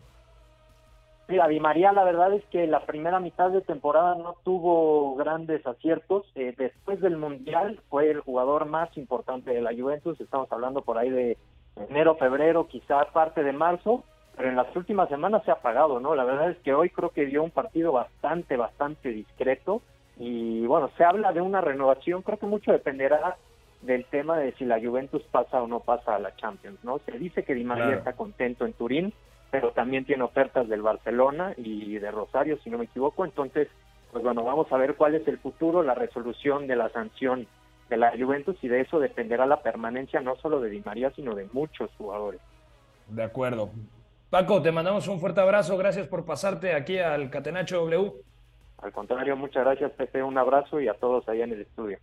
Mira, 1.28 1.48
Di 1.48 1.60
María 1.60 1.92
la 1.92 2.04
verdad 2.04 2.34
es 2.34 2.44
que 2.46 2.66
la 2.66 2.88
primera 2.88 3.20
mitad 3.20 3.52
de 3.52 3.62
temporada 3.62 4.16
no 4.16 4.36
tuvo 4.44 5.16
grandes 5.16 5.66
aciertos. 5.68 6.26
Eh, 6.34 6.56
después 6.58 7.00
del 7.02 7.18
Mundial 7.18 7.80
fue 7.90 8.10
el 8.10 8.22
jugador 8.22 8.66
más 8.66 8.90
importante 8.98 9.52
de 9.52 9.62
la 9.62 9.76
Juventus. 9.76 10.20
Estamos 10.20 10.52
hablando 10.52 10.82
por 10.82 10.98
ahí 10.98 11.12
de 11.12 11.38
enero, 11.88 12.16
febrero, 12.16 12.68
quizás 12.68 13.06
parte 13.14 13.44
de 13.44 13.54
marzo. 13.54 14.04
Pero 14.36 14.50
en 14.50 14.56
las 14.56 14.76
últimas 14.76 15.08
semanas 15.10 15.44
se 15.46 15.52
ha 15.52 15.56
apagado, 15.56 16.00
¿no? 16.00 16.16
La 16.16 16.24
verdad 16.24 16.50
es 16.50 16.58
que 16.58 16.74
hoy 16.74 16.90
creo 16.90 17.12
que 17.12 17.28
dio 17.28 17.44
un 17.44 17.52
partido 17.52 17.92
bastante, 17.92 18.58
bastante 18.58 19.10
discreto. 19.10 19.84
Y 20.18 20.66
bueno, 20.66 20.90
se 20.98 21.04
habla 21.04 21.32
de 21.32 21.42
una 21.42 21.62
renovación. 21.62 22.24
Creo 22.24 22.40
que 22.40 22.48
mucho 22.48 22.72
dependerá 22.72 23.38
del 23.86 24.06
tema 24.06 24.38
de 24.38 24.54
si 24.54 24.66
la 24.66 24.80
Juventus 24.80 25.24
pasa 25.32 25.62
o 25.62 25.68
no 25.68 25.80
pasa 25.80 26.16
a 26.16 26.20
la 26.20 26.36
Champions, 26.36 26.84
¿no? 26.84 27.00
Se 27.00 27.12
dice 27.18 27.44
que 27.44 27.54
Di 27.54 27.64
María 27.64 27.96
está 27.96 28.14
contento 28.14 28.66
en 28.66 28.74
Turín, 28.74 29.14
pero 29.52 29.72
también 29.72 30.06
tiene 30.06 30.24
ofertas 30.24 30.68
del 30.68 30.82
Barcelona 30.82 31.54
y 31.58 31.98
de 31.98 32.12
Rosario, 32.12 32.58
si 32.64 32.70
no 32.70 32.78
me 32.78 32.86
equivoco. 32.86 33.26
Entonces, 33.26 33.68
pues 34.12 34.24
bueno, 34.24 34.44
vamos 34.44 34.72
a 34.72 34.78
ver 34.78 34.96
cuál 34.96 35.16
es 35.16 35.28
el 35.28 35.38
futuro, 35.40 35.84
la 35.84 35.94
resolución 35.94 36.68
de 36.68 36.76
la 36.76 36.90
sanción 36.90 37.48
de 37.90 37.98
la 37.98 38.12
Juventus 38.18 38.58
y 38.62 38.68
de 38.68 38.82
eso 38.82 39.00
dependerá 39.00 39.46
la 39.46 39.62
permanencia 39.62 40.22
no 40.22 40.36
solo 40.38 40.60
de 40.60 40.70
Di 40.70 40.82
María, 40.84 41.12
sino 41.16 41.36
de 41.36 41.48
muchos 41.54 41.92
jugadores. 41.98 42.42
De 43.08 43.24
acuerdo. 43.24 43.70
Paco, 44.30 44.62
te 44.62 44.72
mandamos 44.72 45.08
un 45.08 45.20
fuerte 45.20 45.42
abrazo. 45.42 45.78
Gracias 45.78 46.08
por 46.08 46.26
pasarte 46.26 46.74
aquí 46.74 46.98
al 46.98 47.30
Catenacho 47.30 47.78
W. 47.82 48.12
Al 48.80 48.92
contrario, 48.92 49.38
muchas 49.38 49.64
gracias, 49.64 49.92
Pepe. 49.92 50.24
Un 50.24 50.38
abrazo 50.38 50.82
y 50.82 50.88
a 50.88 50.96
todos 50.96 51.28
allá 51.30 51.44
en 51.44 51.54
el 51.54 51.62
estudio. 51.62 52.00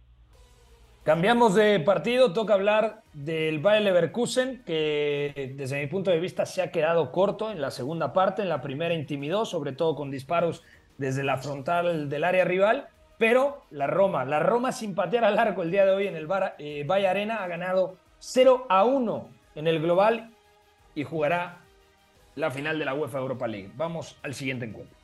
Cambiamos 1.04 1.56
de 1.56 1.80
partido, 1.80 2.32
toca 2.32 2.54
hablar 2.54 3.02
del 3.12 3.58
Bayer 3.58 3.82
Leverkusen, 3.82 4.62
que 4.64 5.52
desde 5.56 5.80
mi 5.80 5.88
punto 5.88 6.12
de 6.12 6.20
vista 6.20 6.46
se 6.46 6.62
ha 6.62 6.70
quedado 6.70 7.10
corto 7.10 7.50
en 7.50 7.60
la 7.60 7.72
segunda 7.72 8.12
parte, 8.12 8.42
en 8.42 8.48
la 8.48 8.60
primera 8.60 8.94
intimidó, 8.94 9.44
sobre 9.44 9.72
todo 9.72 9.96
con 9.96 10.12
disparos 10.12 10.62
desde 10.98 11.24
la 11.24 11.38
frontal 11.38 12.08
del 12.08 12.22
área 12.22 12.44
rival, 12.44 12.86
pero 13.18 13.64
la 13.72 13.88
Roma, 13.88 14.24
la 14.24 14.38
Roma 14.38 14.70
sin 14.70 14.94
patear 14.94 15.24
al 15.24 15.40
arco 15.40 15.62
el 15.62 15.72
día 15.72 15.84
de 15.84 15.90
hoy 15.90 16.06
en 16.06 16.14
el 16.14 16.28
Bar, 16.28 16.54
eh, 16.60 16.86
Arena 16.88 17.42
ha 17.42 17.48
ganado 17.48 17.96
0 18.20 18.66
a 18.68 18.84
1 18.84 19.28
en 19.56 19.66
el 19.66 19.80
global 19.82 20.30
y 20.94 21.02
jugará 21.02 21.62
la 22.36 22.52
final 22.52 22.78
de 22.78 22.84
la 22.84 22.94
UEFA 22.94 23.18
Europa 23.18 23.48
League. 23.48 23.72
Vamos 23.74 24.16
al 24.22 24.34
siguiente 24.34 24.66
encuentro. 24.66 25.01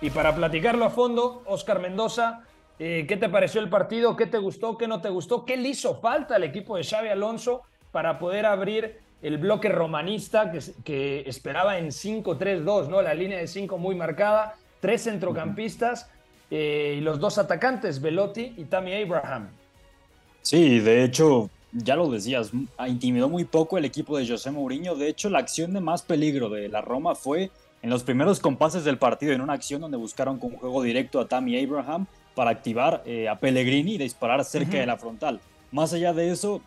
Y 0.00 0.10
para 0.10 0.34
platicarlo 0.34 0.84
a 0.86 0.90
fondo, 0.90 1.42
Oscar 1.46 1.80
Mendoza, 1.80 2.42
eh, 2.78 3.04
¿qué 3.06 3.16
te 3.18 3.28
pareció 3.28 3.60
el 3.60 3.68
partido? 3.68 4.16
¿Qué 4.16 4.26
te 4.26 4.38
gustó? 4.38 4.78
¿Qué 4.78 4.88
no 4.88 5.02
te 5.02 5.10
gustó? 5.10 5.44
¿Qué 5.44 5.56
le 5.58 5.68
hizo 5.68 6.00
falta 6.00 6.36
al 6.36 6.44
equipo 6.44 6.76
de 6.76 6.84
Xavi 6.84 7.08
Alonso 7.08 7.62
para 7.92 8.18
poder 8.18 8.46
abrir 8.46 8.98
el 9.20 9.36
bloque 9.36 9.68
romanista 9.68 10.50
que, 10.50 10.60
que 10.84 11.20
esperaba 11.26 11.78
en 11.78 11.88
5-3-2, 11.88 12.88
¿no? 12.88 13.02
La 13.02 13.12
línea 13.12 13.38
de 13.38 13.46
5 13.46 13.76
muy 13.76 13.94
marcada, 13.94 14.56
tres 14.80 15.04
centrocampistas 15.04 16.08
eh, 16.50 16.96
y 16.98 17.00
los 17.02 17.20
dos 17.20 17.36
atacantes, 17.36 18.00
Velotti 18.00 18.54
y 18.56 18.64
Tammy 18.64 18.94
Abraham. 18.94 19.50
Sí, 20.42 20.80
de 20.80 21.04
hecho, 21.04 21.50
ya 21.72 21.96
lo 21.96 22.10
decías, 22.10 22.50
intimidó 22.88 23.28
muy 23.28 23.44
poco 23.44 23.76
el 23.76 23.84
equipo 23.84 24.16
de 24.16 24.26
José 24.26 24.50
Mourinho. 24.50 24.94
De 24.94 25.08
hecho, 25.08 25.28
la 25.28 25.40
acción 25.40 25.74
de 25.74 25.80
más 25.80 26.02
peligro 26.02 26.48
de 26.48 26.68
la 26.68 26.80
Roma 26.80 27.14
fue 27.14 27.50
en 27.82 27.90
los 27.90 28.02
primeros 28.02 28.40
compases 28.40 28.84
del 28.84 28.98
partido 28.98 29.32
en 29.32 29.40
una 29.40 29.54
acción 29.54 29.80
donde 29.80 29.96
buscaron 29.96 30.38
con 30.38 30.50
juego 30.50 30.82
directo 30.82 31.20
a 31.20 31.28
Tammy 31.28 31.62
Abraham 31.62 32.06
para 32.34 32.50
activar 32.50 33.02
eh, 33.06 33.28
a 33.28 33.38
Pellegrini 33.38 33.94
y 33.94 33.98
disparar 33.98 34.44
cerca 34.44 34.78
de 34.78 34.86
la 34.86 34.96
frontal. 34.96 35.40
Más 35.72 35.92
allá 35.92 36.12
de 36.12 36.30
eso, 36.30 36.62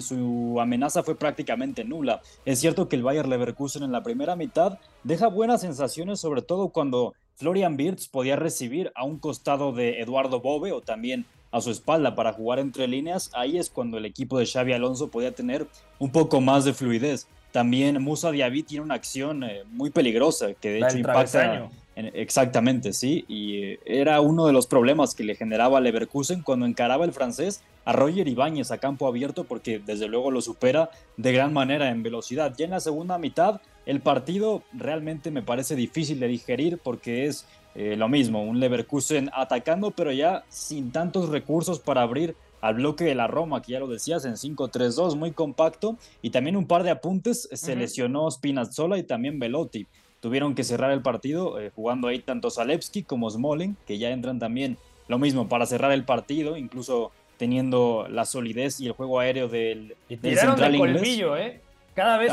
su 0.00 0.58
amenaza 0.60 1.02
fue 1.02 1.14
prácticamente 1.14 1.84
nula. 1.84 2.22
Es 2.46 2.58
cierto 2.58 2.88
que 2.88 2.96
el 2.96 3.02
Bayer 3.02 3.28
Leverkusen 3.28 3.82
en 3.82 3.92
la 3.92 4.02
primera 4.02 4.34
mitad 4.34 4.78
deja 5.04 5.28
buenas 5.28 5.60
sensaciones, 5.60 6.20
sobre 6.20 6.40
todo 6.40 6.70
cuando 6.70 7.14
Florian 7.34 7.76
Wirtz 7.78 8.08
podía 8.08 8.36
recibir 8.36 8.92
a 8.94 9.04
un 9.04 9.18
costado 9.18 9.72
de 9.72 10.00
Eduardo 10.00 10.40
Bove 10.40 10.72
o 10.72 10.80
también 10.80 11.26
a 11.50 11.60
su 11.60 11.70
espalda 11.70 12.14
para 12.14 12.32
jugar 12.32 12.58
entre 12.58 12.88
líneas. 12.88 13.30
Ahí 13.34 13.58
es 13.58 13.68
cuando 13.68 13.98
el 13.98 14.06
equipo 14.06 14.38
de 14.38 14.46
Xavi 14.46 14.72
Alonso 14.72 15.10
podía 15.10 15.34
tener 15.34 15.66
un 15.98 16.10
poco 16.10 16.40
más 16.40 16.64
de 16.64 16.72
fluidez. 16.72 17.28
También 17.56 18.02
Musa 18.02 18.30
Diaby 18.30 18.64
tiene 18.64 18.84
una 18.84 18.96
acción 18.96 19.42
eh, 19.42 19.64
muy 19.70 19.88
peligrosa 19.88 20.52
que 20.60 20.72
de 20.72 20.80
hecho 20.80 20.98
impacta. 20.98 21.70
En, 21.94 22.10
exactamente, 22.12 22.92
sí. 22.92 23.24
Y 23.28 23.62
eh, 23.62 23.80
era 23.86 24.20
uno 24.20 24.46
de 24.46 24.52
los 24.52 24.66
problemas 24.66 25.14
que 25.14 25.24
le 25.24 25.36
generaba 25.36 25.80
Leverkusen 25.80 26.42
cuando 26.42 26.66
encaraba 26.66 27.06
el 27.06 27.14
francés 27.14 27.62
a 27.86 27.94
Roger 27.94 28.28
Ibáñez 28.28 28.72
a 28.72 28.76
campo 28.76 29.08
abierto, 29.08 29.44
porque 29.44 29.78
desde 29.78 30.06
luego 30.06 30.30
lo 30.30 30.42
supera 30.42 30.90
de 31.16 31.32
gran 31.32 31.54
manera 31.54 31.88
en 31.88 32.02
velocidad. 32.02 32.52
Ya 32.58 32.66
en 32.66 32.72
la 32.72 32.80
segunda 32.80 33.16
mitad, 33.16 33.62
el 33.86 34.00
partido 34.00 34.62
realmente 34.74 35.30
me 35.30 35.40
parece 35.40 35.76
difícil 35.76 36.20
de 36.20 36.28
digerir 36.28 36.76
porque 36.76 37.24
es 37.24 37.46
eh, 37.74 37.96
lo 37.96 38.10
mismo, 38.10 38.42
un 38.42 38.60
Leverkusen 38.60 39.30
atacando, 39.32 39.92
pero 39.92 40.12
ya 40.12 40.44
sin 40.50 40.92
tantos 40.92 41.30
recursos 41.30 41.78
para 41.78 42.02
abrir 42.02 42.36
al 42.66 42.74
bloque 42.74 43.04
de 43.04 43.14
la 43.14 43.26
Roma, 43.26 43.62
que 43.62 43.72
ya 43.72 43.80
lo 43.80 43.86
decías, 43.86 44.24
en 44.24 44.34
5-3-2, 44.34 45.16
muy 45.16 45.30
compacto. 45.30 45.96
Y 46.20 46.30
también 46.30 46.56
un 46.56 46.66
par 46.66 46.82
de 46.82 46.90
apuntes, 46.90 47.48
se 47.52 47.76
lesionó 47.76 48.30
Spinazzola 48.30 48.98
y 48.98 49.04
también 49.04 49.38
Velotti. 49.38 49.86
Tuvieron 50.20 50.54
que 50.54 50.64
cerrar 50.64 50.90
el 50.90 51.02
partido 51.02 51.60
eh, 51.60 51.70
jugando 51.74 52.08
ahí 52.08 52.18
tanto 52.18 52.50
Zalewski 52.50 53.04
como 53.04 53.30
Smalling, 53.30 53.76
que 53.86 53.98
ya 53.98 54.10
entran 54.10 54.38
también 54.38 54.78
lo 55.06 55.18
mismo 55.18 55.48
para 55.48 55.66
cerrar 55.66 55.92
el 55.92 56.04
partido, 56.04 56.56
incluso 56.56 57.12
teniendo 57.36 58.08
la 58.10 58.24
solidez 58.24 58.80
y 58.80 58.86
el 58.86 58.92
juego 58.92 59.20
aéreo 59.20 59.46
del, 59.48 59.94
y 60.08 60.16
central 60.16 60.72
de 60.72 60.78
colmillo, 60.78 61.36
¿eh? 61.36 61.60
Cada 61.94 62.18
vez 62.18 62.32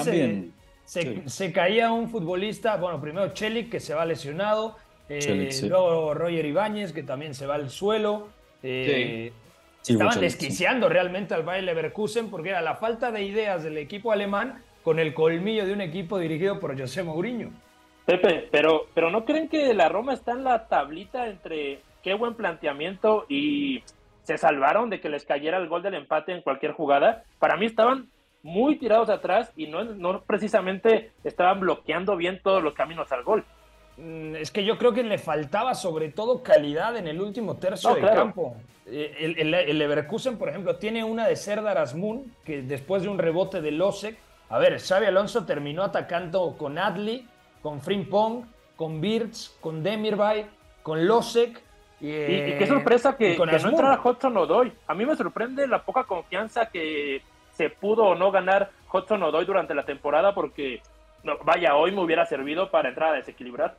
se, 0.85 1.51
caía 1.53 1.91
un 1.91 2.09
futbolista, 2.09 2.77
bueno, 2.77 2.99
primero 2.99 3.33
Chelik, 3.33 3.69
que 3.69 3.79
se 3.79 3.93
va 3.93 4.05
lesionado, 4.05 4.77
eh, 5.09 5.49
luego 5.67 6.13
Roger 6.13 6.45
Ibáñez, 6.45 6.91
que 6.91 7.03
también 7.03 7.35
se 7.35 7.45
va 7.45 7.55
al 7.55 7.69
suelo. 7.69 8.29
Eh, 8.63 9.31
Estaban 9.85 10.21
desquiciando 10.21 10.87
realmente 10.87 11.33
al 11.33 11.43
Bayer 11.43 11.65
Leverkusen 11.65 12.29
porque 12.29 12.49
era 12.49 12.61
la 12.61 12.75
falta 12.75 13.11
de 13.11 13.23
ideas 13.23 13.63
del 13.63 13.77
equipo 13.77 14.11
alemán 14.11 14.63
con 14.81 14.99
el 14.99 15.13
colmillo 15.13 15.65
de 15.65 15.73
un 15.73 15.81
equipo 15.81 16.19
dirigido 16.19 16.59
por 16.59 16.79
José 16.79 17.03
Mourinho. 17.03 17.49
Pepe, 18.05 18.47
pero, 18.51 18.87
pero 18.93 19.09
¿no 19.09 19.25
creen 19.25 19.47
que 19.47 19.73
la 19.73 19.89
Roma 19.89 20.13
está 20.13 20.33
en 20.33 20.43
la 20.43 20.67
tablita 20.67 21.27
entre 21.27 21.81
qué 22.01 22.13
buen 22.13 22.35
planteamiento 22.35 23.25
y 23.29 23.83
se 24.23 24.37
salvaron 24.37 24.89
de 24.89 24.99
que 24.99 25.09
les 25.09 25.25
cayera 25.25 25.57
el 25.57 25.67
gol 25.67 25.83
del 25.83 25.95
empate 25.95 26.33
en 26.33 26.41
cualquier 26.41 26.73
jugada? 26.73 27.23
Para 27.39 27.57
mí 27.57 27.65
estaban 27.65 28.09
muy 28.41 28.77
tirados 28.77 29.09
atrás 29.09 29.51
y 29.55 29.67
no, 29.67 29.83
no 29.83 30.21
precisamente 30.23 31.11
estaban 31.23 31.61
bloqueando 31.61 32.17
bien 32.17 32.41
todos 32.43 32.61
los 32.61 32.73
caminos 32.73 33.11
al 33.11 33.23
gol. 33.23 33.45
Mm, 33.97 34.35
es 34.35 34.51
que 34.51 34.65
yo 34.65 34.77
creo 34.77 34.93
que 34.93 35.03
le 35.03 35.17
faltaba 35.17 35.75
sobre 35.75 36.09
todo 36.09 36.41
calidad 36.41 36.97
en 36.97 37.07
el 37.07 37.21
último 37.21 37.57
tercio 37.57 37.93
del 37.93 38.05
campo. 38.05 38.55
Eh, 38.85 39.35
el, 39.37 39.53
el, 39.53 39.77
Leverkusen, 39.77 40.37
por 40.37 40.49
ejemplo, 40.49 40.75
tiene 40.77 41.03
una 41.03 41.27
de 41.27 41.35
Serdar 41.35 41.77
Asmun, 41.77 42.33
que 42.43 42.63
después 42.63 43.03
de 43.03 43.09
un 43.09 43.19
rebote 43.19 43.61
de 43.61 43.71
Losek, 43.71 44.17
a 44.49 44.57
ver, 44.57 44.79
Xavi 44.79 45.05
Alonso 45.05 45.45
terminó 45.45 45.83
atacando 45.83 46.55
con 46.57 46.77
Adli, 46.77 47.27
con 47.61 47.81
Frimpong, 47.81 48.45
con 48.75 48.99
Birz, 48.99 49.55
con 49.61 49.83
Demirbay, 49.83 50.47
con 50.81 51.07
Losek. 51.07 51.61
y, 52.01 52.07
qué 52.07 52.65
sorpresa 52.67 53.15
que, 53.15 53.37
que 53.37 53.45
no 53.45 53.69
entrara 53.69 54.01
Hudson 54.03 54.35
Odoy. 54.35 54.73
A 54.87 54.93
mí 54.93 55.05
me 55.05 55.15
sorprende 55.15 55.67
la 55.67 55.83
poca 55.83 56.03
confianza 56.03 56.65
que 56.67 57.21
se 57.53 57.69
pudo 57.69 58.05
o 58.05 58.15
no 58.15 58.31
ganar 58.31 58.71
Hudson 58.91 59.23
Odoy 59.23 59.45
durante 59.45 59.73
la 59.73 59.85
temporada 59.85 60.33
porque 60.33 60.81
vaya, 61.43 61.75
hoy 61.75 61.91
me 61.91 62.01
hubiera 62.01 62.25
servido 62.25 62.71
para 62.71 62.89
entrar 62.89 63.13
a 63.13 63.17
desequilibrar. 63.17 63.77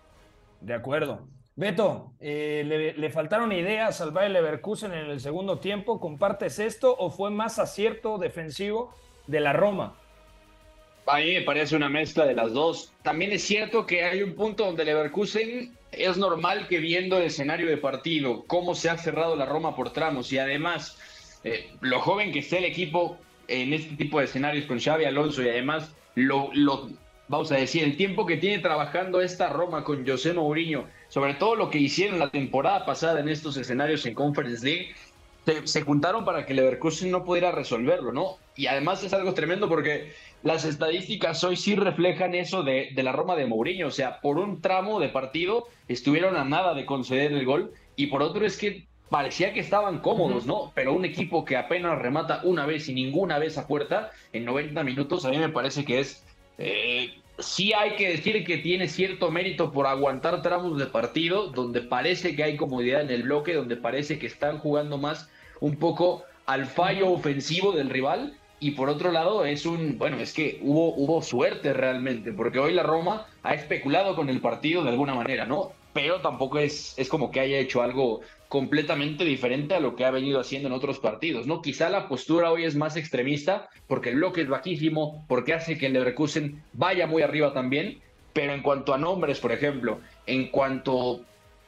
De 0.61 0.75
acuerdo. 0.75 1.27
Beto, 1.57 2.13
eh, 2.19 2.95
le, 2.97 3.11
faltaron 3.11 3.53
ideas 3.53 4.01
al 4.01 4.11
Bayer 4.11 4.33
Leverkusen 4.33 4.93
en 4.93 5.11
el 5.11 5.21
segundo 5.21 5.59
tiempo? 5.59 6.01
¿Compartes 6.01 6.59
esto 6.59 6.97
o 6.99 7.11
fue 7.11 7.31
más 7.31 7.61
acierto 7.61 8.19
defensivo 8.19 8.93
de 9.29 9.39
la 9.39 9.53
Roma? 9.53 9.95
A 11.07 11.19
mí 11.19 11.35
me 11.35 11.43
parece 11.43 11.77
una 11.77 11.89
mezcla 11.89 12.25
de 12.25 12.35
las 12.35 12.53
dos. 12.53 12.93
También 13.03 13.31
es 13.31 13.45
cierto 13.45 13.87
que 13.87 14.03
hay 14.03 14.23
un 14.23 14.35
punto 14.35 14.65
donde 14.65 14.85
Leverkusen 14.85 15.77
es 15.93 16.17
normal 16.17 16.67
que 16.67 16.79
viendo 16.79 17.19
el 17.19 17.25
escenario 17.25 17.69
de 17.69 17.77
partido, 17.77 18.45
cómo 18.47 18.75
se 18.75 18.91
ha 18.91 18.99
cerrado 18.99 19.37
la 19.37 19.47
Roma 19.47 19.77
por 19.77 19.93
tramos 19.93 20.33
y 20.33 20.39
además 20.39 20.99
eh, 21.45 21.71
lo 21.81 22.01
joven 22.01 22.33
que 22.33 22.41
esté 22.41 22.59
el 22.59 22.65
equipo 22.65 23.19
en 23.47 23.73
este 23.73 23.95
tipo 23.95 24.19
de 24.19 24.25
escenarios 24.25 24.67
con 24.67 24.81
Xavi 24.81 25.05
Alonso 25.05 25.43
y 25.43 25.51
además 25.51 25.95
lo, 26.17 26.51
lo 26.55 26.89
vamos 27.29 27.51
a 27.53 27.57
decir, 27.57 27.83
el 27.83 27.97
tiempo 27.97 28.27
que 28.27 28.37
tiene 28.37 28.59
trabajando 28.59 29.21
esta 29.21 29.49
Roma 29.49 29.85
con 29.85 30.07
José 30.07 30.33
Mourinho, 30.33 30.85
sobre 31.09 31.35
todo 31.35 31.55
lo 31.55 31.71
que 31.71 31.79
hicieron 31.79 32.19
la 32.19 32.31
temporada 32.31 32.85
pasada 32.85 33.21
en 33.21 33.29
estos 33.29 33.57
escenarios 33.57 34.05
en 34.07 34.15
Conference 34.15 34.65
League, 34.65 34.95
se, 35.65 35.83
juntaron 35.83 36.25
para 36.25 36.47
que 36.47 36.55
Leverkusen 36.55 37.11
no 37.11 37.25
pudiera 37.25 37.53
resolverlo, 37.53 38.13
¿no? 38.13 38.39
Y 38.57 38.67
además 38.67 39.03
es 39.05 39.13
algo 39.13 39.35
tremendo 39.35 39.69
porque 39.69 40.13
las 40.43 40.65
estadísticas 40.65 41.45
hoy 41.45 41.57
sí 41.57 41.75
reflejan 41.75 42.35
eso 42.35 42.63
de, 42.63 42.91
de 42.95 43.03
la 43.03 43.13
Roma 43.13 43.37
de 43.37 43.47
Mourinho, 43.47 43.89
o 43.89 43.91
sea, 43.91 44.21
por 44.21 44.39
un 44.39 44.61
tramo 44.63 45.01
de 45.01 45.11
partido 45.11 45.69
estuvieron 45.89 46.37
a 46.37 46.45
nada 46.45 46.75
de 46.75 46.87
conceder 46.87 47.33
el 47.33 47.45
gol 47.45 47.73
y 47.97 48.07
por 48.07 48.23
otro 48.23 48.47
es 48.47 48.57
que 48.57 48.87
parecía 49.11 49.53
que 49.53 49.61
estaban 49.61 50.01
cómodos, 50.01 50.47
¿no? 50.47 50.73
Pero 50.75 50.93
un 50.93 51.05
equipo 51.05 51.45
que 51.45 51.57
apenas 51.57 51.99
remata 51.99 52.41
una 52.43 52.67
vez 52.67 52.89
y 52.89 52.95
ninguna 52.95 53.39
vez 53.39 53.59
a 53.59 53.67
puerta 53.67 54.11
en 54.33 54.45
90 54.45 54.83
minutos, 54.83 55.25
a 55.25 55.31
mí 55.31 55.39
me 55.39 55.51
parece 55.51 55.85
que 55.85 56.01
es 56.01 56.25
eh, 56.59 57.15
sí 57.39 57.73
hay 57.73 57.97
que 57.97 58.09
decir 58.11 58.45
que 58.45 58.59
tiene 58.59 58.89
cierto 58.89 59.31
mérito 59.31 59.73
por 59.73 59.87
aguantar 59.87 60.43
tramos 60.43 60.79
de 60.79 60.87
partido, 60.87 61.49
donde 61.49 61.81
parece 61.81 62.37
que 62.37 62.45
hay 62.45 62.57
comodidad 62.57 63.03
en 63.03 63.11
el 63.11 63.25
bloque, 63.25 63.55
donde 63.55 63.77
parece 63.77 64.19
que 64.19 64.27
están 64.27 64.59
jugando 64.59 64.99
más 64.99 65.29
un 65.61 65.77
poco 65.77 66.25
al 66.47 66.67
fallo 66.67 67.11
ofensivo 67.11 67.73
del 67.73 67.91
rival. 67.91 68.35
Y 68.65 68.71
por 68.71 68.89
otro 68.89 69.13
lado, 69.13 69.45
es 69.45 69.67
un, 69.67 69.99
bueno, 69.99 70.19
es 70.19 70.33
que 70.33 70.59
hubo, 70.63 70.95
hubo 70.95 71.21
suerte 71.21 71.75
realmente, 71.75 72.33
porque 72.33 72.59
hoy 72.59 72.73
la 72.73 72.83
Roma 72.83 73.27
ha 73.43 73.53
especulado 73.53 74.17
con 74.17 74.31
el 74.31 74.41
partido 74.41 74.83
de 74.83 74.89
alguna 74.89 75.15
manera, 75.15 75.45
¿no? 75.45 75.73
Pero 75.93 76.23
tampoco 76.23 76.59
es, 76.59 76.95
es 76.97 77.11
como 77.11 77.31
que 77.31 77.41
haya 77.41 77.59
hecho 77.59 77.83
algo 77.83 78.23
completamente 78.49 79.27
diferente 79.27 79.75
a 79.75 79.81
lo 79.81 79.97
que 79.97 80.07
ha 80.07 80.11
venido 80.11 80.41
haciendo 80.41 80.69
en 80.69 80.73
otros 80.73 80.99
partidos, 80.99 81.47
¿no? 81.47 81.61
Quizá 81.61 81.91
la 81.91 82.09
postura 82.09 82.51
hoy 82.51 82.65
es 82.65 82.75
más 82.75 82.97
extremista 82.97 83.69
porque 83.87 84.09
el 84.09 84.17
bloque 84.17 84.41
es 84.41 84.49
bajísimo, 84.49 85.27
porque 85.29 85.53
hace 85.53 85.77
que 85.77 85.85
el 85.85 85.93
Leverkusen 85.93 86.63
vaya 86.73 87.07
muy 87.07 87.21
arriba 87.21 87.53
también, 87.53 88.01
pero 88.33 88.55
en 88.55 88.63
cuanto 88.63 88.95
a 88.95 88.99
nombres, 88.99 89.41
por 89.41 89.53
ejemplo, 89.53 90.01
en 90.27 90.49
cuanto 90.49 91.21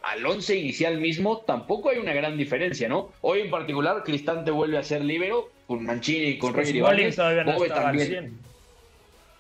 al 0.03 0.25
once 0.25 0.57
inicial 0.57 0.99
mismo, 0.99 1.43
tampoco 1.47 1.91
hay 1.91 1.99
una 1.99 2.15
gran 2.15 2.39
diferencia, 2.39 2.89
¿no? 2.89 3.11
Hoy 3.21 3.43
en 3.43 3.51
particular, 3.51 4.03
Cristante 4.03 4.51
vuelve 4.51 4.79
a 4.79 4.83
ser 4.83 5.05
libero 5.05 5.51
con 5.67 5.85
Mancini 5.85 6.27
y 6.27 6.39
con 6.39 6.53
pues 6.53 6.67
Roger 6.67 6.77
Ibáñez, 6.77 7.17
también. 7.17 8.39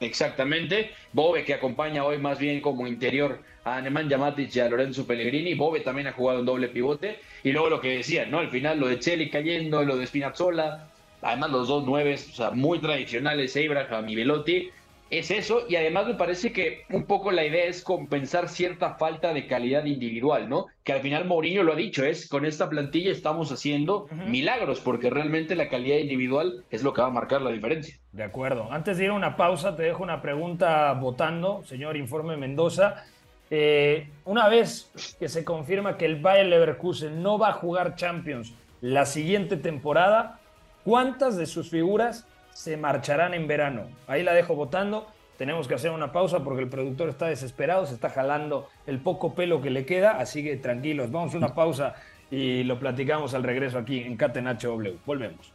Exactamente. 0.00 0.90
Bobe 1.12 1.44
que 1.44 1.54
acompaña 1.54 2.04
hoy 2.04 2.18
más 2.18 2.38
bien 2.38 2.60
como 2.60 2.86
interior 2.86 3.40
a 3.64 3.80
Nemanja 3.80 4.18
Matic 4.18 4.54
y 4.54 4.60
a 4.60 4.68
Lorenzo 4.68 5.06
Pellegrini. 5.06 5.54
Bobe 5.54 5.80
también 5.80 6.08
ha 6.08 6.12
jugado 6.12 6.40
en 6.40 6.46
doble 6.46 6.68
pivote. 6.68 7.20
Y 7.42 7.52
luego 7.52 7.70
lo 7.70 7.80
que 7.80 7.98
decía, 7.98 8.26
¿no? 8.26 8.40
Al 8.40 8.50
final 8.50 8.78
lo 8.78 8.88
de 8.88 8.98
Cheli 8.98 9.30
cayendo, 9.30 9.82
lo 9.84 9.96
de 9.96 10.06
Spinazzola. 10.06 10.88
Además 11.22 11.50
los 11.50 11.68
dos 11.68 11.84
nueves, 11.84 12.28
o 12.30 12.32
sea, 12.32 12.50
muy 12.50 12.78
tradicionales, 12.78 13.56
Abraham 13.56 14.08
y 14.08 14.14
Velotti 14.16 14.70
es 15.10 15.30
eso, 15.30 15.60
y 15.68 15.76
además 15.76 16.06
me 16.06 16.14
parece 16.14 16.52
que 16.52 16.84
un 16.90 17.04
poco 17.04 17.30
la 17.30 17.44
idea 17.44 17.66
es 17.66 17.82
compensar 17.82 18.48
cierta 18.48 18.94
falta 18.94 19.32
de 19.32 19.46
calidad 19.46 19.84
individual, 19.84 20.48
¿no? 20.48 20.66
Que 20.82 20.92
al 20.92 21.00
final 21.00 21.26
Mourinho 21.26 21.62
lo 21.62 21.74
ha 21.74 21.76
dicho, 21.76 22.04
es 22.04 22.28
con 22.28 22.44
esta 22.44 22.68
plantilla 22.68 23.12
estamos 23.12 23.52
haciendo 23.52 24.08
milagros, 24.26 24.80
porque 24.80 25.08
realmente 25.10 25.54
la 25.54 25.68
calidad 25.68 25.98
individual 25.98 26.64
es 26.70 26.82
lo 26.82 26.92
que 26.92 27.02
va 27.02 27.08
a 27.08 27.12
marcar 27.12 27.42
la 27.42 27.50
diferencia. 27.50 27.96
De 28.10 28.24
acuerdo. 28.24 28.72
Antes 28.72 28.98
de 28.98 29.04
ir 29.04 29.10
a 29.10 29.14
una 29.14 29.36
pausa, 29.36 29.76
te 29.76 29.84
dejo 29.84 30.02
una 30.02 30.20
pregunta 30.20 30.92
votando, 30.94 31.62
señor 31.64 31.96
Informe 31.96 32.36
Mendoza. 32.36 33.04
Eh, 33.48 34.08
una 34.24 34.48
vez 34.48 34.90
que 35.20 35.28
se 35.28 35.44
confirma 35.44 35.96
que 35.96 36.06
el 36.06 36.16
Bayer 36.16 36.46
Leverkusen 36.46 37.22
no 37.22 37.38
va 37.38 37.50
a 37.50 37.52
jugar 37.52 37.94
Champions 37.94 38.54
la 38.80 39.06
siguiente 39.06 39.56
temporada, 39.56 40.40
¿cuántas 40.84 41.36
de 41.36 41.46
sus 41.46 41.70
figuras 41.70 42.26
se 42.56 42.78
marcharán 42.78 43.34
en 43.34 43.46
verano. 43.46 43.82
Ahí 44.06 44.22
la 44.22 44.32
dejo 44.32 44.54
votando. 44.54 45.06
Tenemos 45.36 45.68
que 45.68 45.74
hacer 45.74 45.90
una 45.90 46.10
pausa 46.10 46.42
porque 46.42 46.62
el 46.62 46.70
productor 46.70 47.10
está 47.10 47.26
desesperado, 47.26 47.84
se 47.84 47.92
está 47.92 48.08
jalando 48.08 48.70
el 48.86 48.98
poco 48.98 49.34
pelo 49.34 49.60
que 49.60 49.68
le 49.68 49.84
queda, 49.84 50.12
así 50.12 50.42
que 50.42 50.56
tranquilos, 50.56 51.12
vamos 51.12 51.34
a 51.34 51.36
una 51.36 51.54
pausa 51.54 51.94
y 52.30 52.64
lo 52.64 52.80
platicamos 52.80 53.34
al 53.34 53.42
regreso 53.42 53.76
aquí 53.76 54.00
en 54.00 54.16
Catenacho 54.16 54.70
W. 54.70 54.96
Volvemos. 55.04 55.52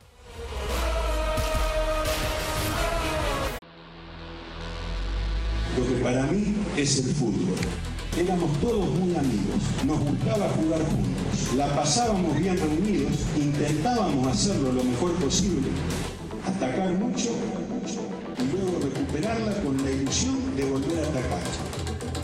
Lo 5.76 5.88
que 5.88 6.04
para 6.04 6.22
mí 6.28 6.56
es 6.78 7.04
el 7.04 7.16
fútbol. 7.16 7.58
Éramos 8.16 8.60
todos 8.60 8.86
muy 8.86 9.16
amigos, 9.16 9.84
nos 9.88 10.00
gustaba 10.02 10.50
jugar 10.50 10.82
juntos, 10.82 11.54
la 11.56 11.66
pasábamos 11.74 12.38
bien 12.38 12.58
reunidos, 12.58 13.26
intentábamos 13.38 14.28
hacerlo 14.28 14.74
lo 14.74 14.84
mejor 14.84 15.14
posible 15.16 15.70
atacar 16.46 16.92
mucho 16.94 17.30
y 18.38 18.56
luego 18.56 18.80
recuperarla 18.84 19.54
con 19.62 19.84
la 19.84 19.92
ilusión 19.92 20.56
de 20.56 20.64
volver 20.66 21.00
a 21.00 21.08
atacar. 21.08 21.42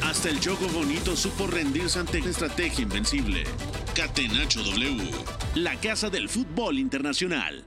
Hasta 0.03 0.30
el 0.30 0.39
Choco 0.39 0.67
Bonito 0.73 1.15
supo 1.15 1.47
rendirse 1.47 1.99
ante 1.99 2.21
la 2.21 2.30
estrategia 2.30 2.84
invencible. 2.84 3.43
Catenacho 3.95 4.63
W, 4.63 5.12
la 5.56 5.75
casa 5.75 6.10
del 6.10 6.30
fútbol 6.30 6.80
internacional. 6.80 7.65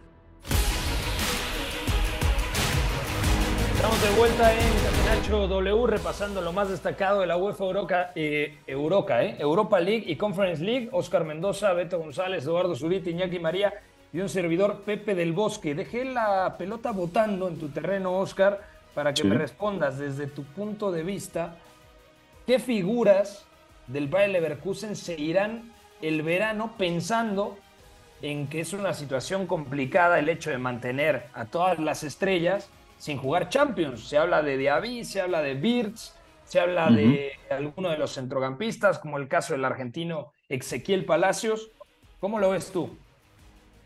Estamos 3.75 4.03
de 4.03 4.11
vuelta 4.11 4.53
en 4.53 4.73
Catenacho 4.85 5.49
W 5.49 5.87
repasando 5.87 6.43
lo 6.43 6.53
más 6.53 6.69
destacado 6.69 7.21
de 7.21 7.27
la 7.27 7.37
UEFA 7.37 7.65
Europa, 7.65 8.11
eh, 8.15 8.59
Europa, 8.67 9.25
eh, 9.25 9.37
Europa 9.39 9.81
League 9.81 10.05
y 10.07 10.17
Conference 10.17 10.63
League. 10.63 10.89
Oscar 10.93 11.25
Mendoza, 11.25 11.73
Beto 11.73 11.99
González, 11.99 12.45
Eduardo 12.45 12.75
Zurita, 12.75 13.09
Iñaki 13.09 13.39
María 13.39 13.73
y 14.13 14.21
un 14.21 14.29
servidor 14.29 14.83
Pepe 14.83 15.15
del 15.15 15.33
Bosque. 15.33 15.75
Dejé 15.75 16.05
la 16.05 16.57
pelota 16.59 16.91
botando 16.93 17.49
en 17.49 17.59
tu 17.59 17.69
terreno, 17.69 18.19
Oscar, 18.19 18.61
para 18.95 19.15
que 19.15 19.23
Sí. 19.23 19.29
me 19.29 19.37
respondas 19.39 19.99
desde 19.99 20.27
tu 20.27 20.43
punto 20.45 20.91
de 20.91 21.03
vista. 21.03 21.57
¿Qué 22.47 22.59
figuras 22.59 23.47
del 23.87 24.09
Bayer 24.09 24.31
Leverkusen 24.31 24.97
se 24.97 25.19
irán 25.21 25.73
el 26.03 26.23
verano 26.23 26.75
pensando 26.77 27.59
en 28.23 28.49
que 28.49 28.61
es 28.61 28.73
una 28.73 28.93
situación 28.95 29.47
complicada 29.47 30.19
el 30.19 30.29
hecho 30.29 30.51
de 30.51 30.59
mantener 30.59 31.27
a 31.33 31.45
todas 31.47 31.79
las 31.79 32.03
estrellas 32.03 32.69
sin 32.99 33.17
jugar 33.17 33.49
Champions? 33.49 34.09
Se 34.09 34.19
habla 34.19 34.43
de 34.43 34.57
Diaby, 34.57 35.05
se 35.05 35.21
habla 35.21 35.41
de 35.41 35.55
Birds, 35.55 36.17
se 36.45 36.59
habla 36.59 36.91
de 36.91 37.33
alguno 37.49 37.91
de 37.91 37.97
los 37.99 38.15
centrocampistas, 38.15 38.99
como 38.99 39.19
el 39.19 39.29
caso 39.29 39.53
del 39.55 39.65
argentino 39.65 40.33
Ezequiel 40.49 41.05
Palacios. 41.05 41.71
¿Cómo 42.19 42.41
lo 42.41 42.51
ves 42.51 42.73
tú? 42.73 42.99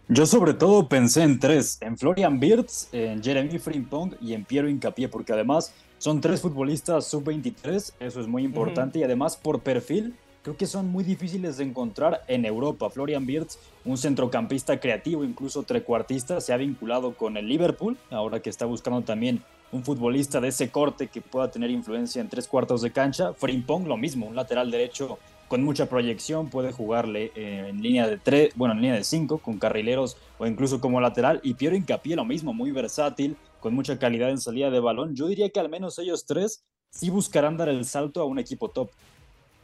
Yo 0.09 0.27
sobre 0.27 0.53
todo 0.53 0.87
pensé 0.87 1.23
en 1.23 1.41
tres, 1.41 1.79
en 1.81 1.97
Florian 1.97 2.39
Wirtz, 2.39 2.89
en 2.93 3.23
Jeremy 3.23 3.59
Frimpong 3.59 4.15
y 4.21 4.35
en 4.35 4.45
Piero 4.45 4.69
Incapié, 4.69 5.09
porque 5.09 5.33
además 5.33 5.73
son 5.97 6.21
tres 6.21 6.43
futbolistas 6.43 7.07
sub-23, 7.07 7.95
eso 8.01 8.21
es 8.21 8.27
muy 8.27 8.45
importante, 8.45 8.99
y 8.99 9.03
además 9.03 9.39
por 9.39 9.61
perfil 9.61 10.15
creo 10.43 10.59
que 10.59 10.67
son 10.67 10.89
muy 10.89 11.05
difíciles 11.05 11.57
de 11.57 11.65
encontrar 11.65 12.23
en 12.29 12.45
Europa. 12.45 12.91
Florian 12.91 13.27
Wirtz, 13.27 13.59
un 13.87 13.97
centrocampista 13.97 14.79
creativo, 14.79 15.25
incluso 15.25 15.63
trecuartista, 15.63 16.39
se 16.43 16.53
ha 16.53 16.59
vinculado 16.59 17.15
con 17.15 17.39
el 17.39 17.49
Liverpool, 17.49 17.97
ahora 18.11 18.41
que 18.41 18.51
está 18.51 18.67
buscando 18.67 19.01
también 19.01 19.43
un 19.73 19.85
futbolista 19.85 20.39
de 20.39 20.49
ese 20.49 20.71
corte 20.71 21.09
que 21.09 21.23
pueda 21.23 21.51
tener 21.51 21.71
influencia 21.71 22.21
en 22.21 22.29
tres 22.29 22.47
cuartos 22.47 22.83
de 22.83 22.93
cancha. 22.93 23.33
Frimpong 23.33 23.89
lo 23.89 23.97
mismo, 23.97 24.27
un 24.27 24.37
lateral 24.37 24.71
derecho 24.71 25.19
con 25.49 25.63
mucha 25.63 25.87
proyección, 25.87 26.49
puede 26.49 26.73
jugarle 26.73 27.33
eh, 27.35 27.67
en 27.69 27.83
línea 27.83 28.07
de 28.09 28.19
tres, 28.19 28.53
bueno, 28.57 28.75
en 28.75 28.81
línea 28.81 28.97
de 28.97 29.05
cinco, 29.05 29.39
con 29.39 29.59
carrileros 29.59 30.17
o 30.39 30.47
incluso 30.47 30.81
como 30.81 31.01
lateral. 31.01 31.41
Y 31.43 31.55
Piero 31.55 31.77
Incapié 31.77 32.17
lo 32.17 32.25
mismo, 32.25 32.53
muy 32.53 32.71
versátil, 32.71 33.37
con 33.61 33.75
mucha 33.75 33.99
calidad 33.99 34.31
en 34.31 34.39
salida 34.39 34.71
de 34.71 34.81
balón. 34.81 35.15
Yo 35.15 35.27
diría 35.27 35.51
que 35.51 35.61
al 35.61 35.69
menos 35.69 35.99
ellos 35.99 36.27
tres 36.27 36.65
sí 36.91 37.11
buscarán 37.11 37.57
dar 37.57 37.69
el 37.69 37.85
salto 37.85 38.21
a 38.21 38.25
un 38.25 38.39
equipo 38.39 38.69
top. 38.69 38.91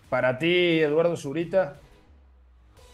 Para 0.09 0.39
ti, 0.39 0.81
Eduardo 0.81 1.17
Zurita. 1.17 1.81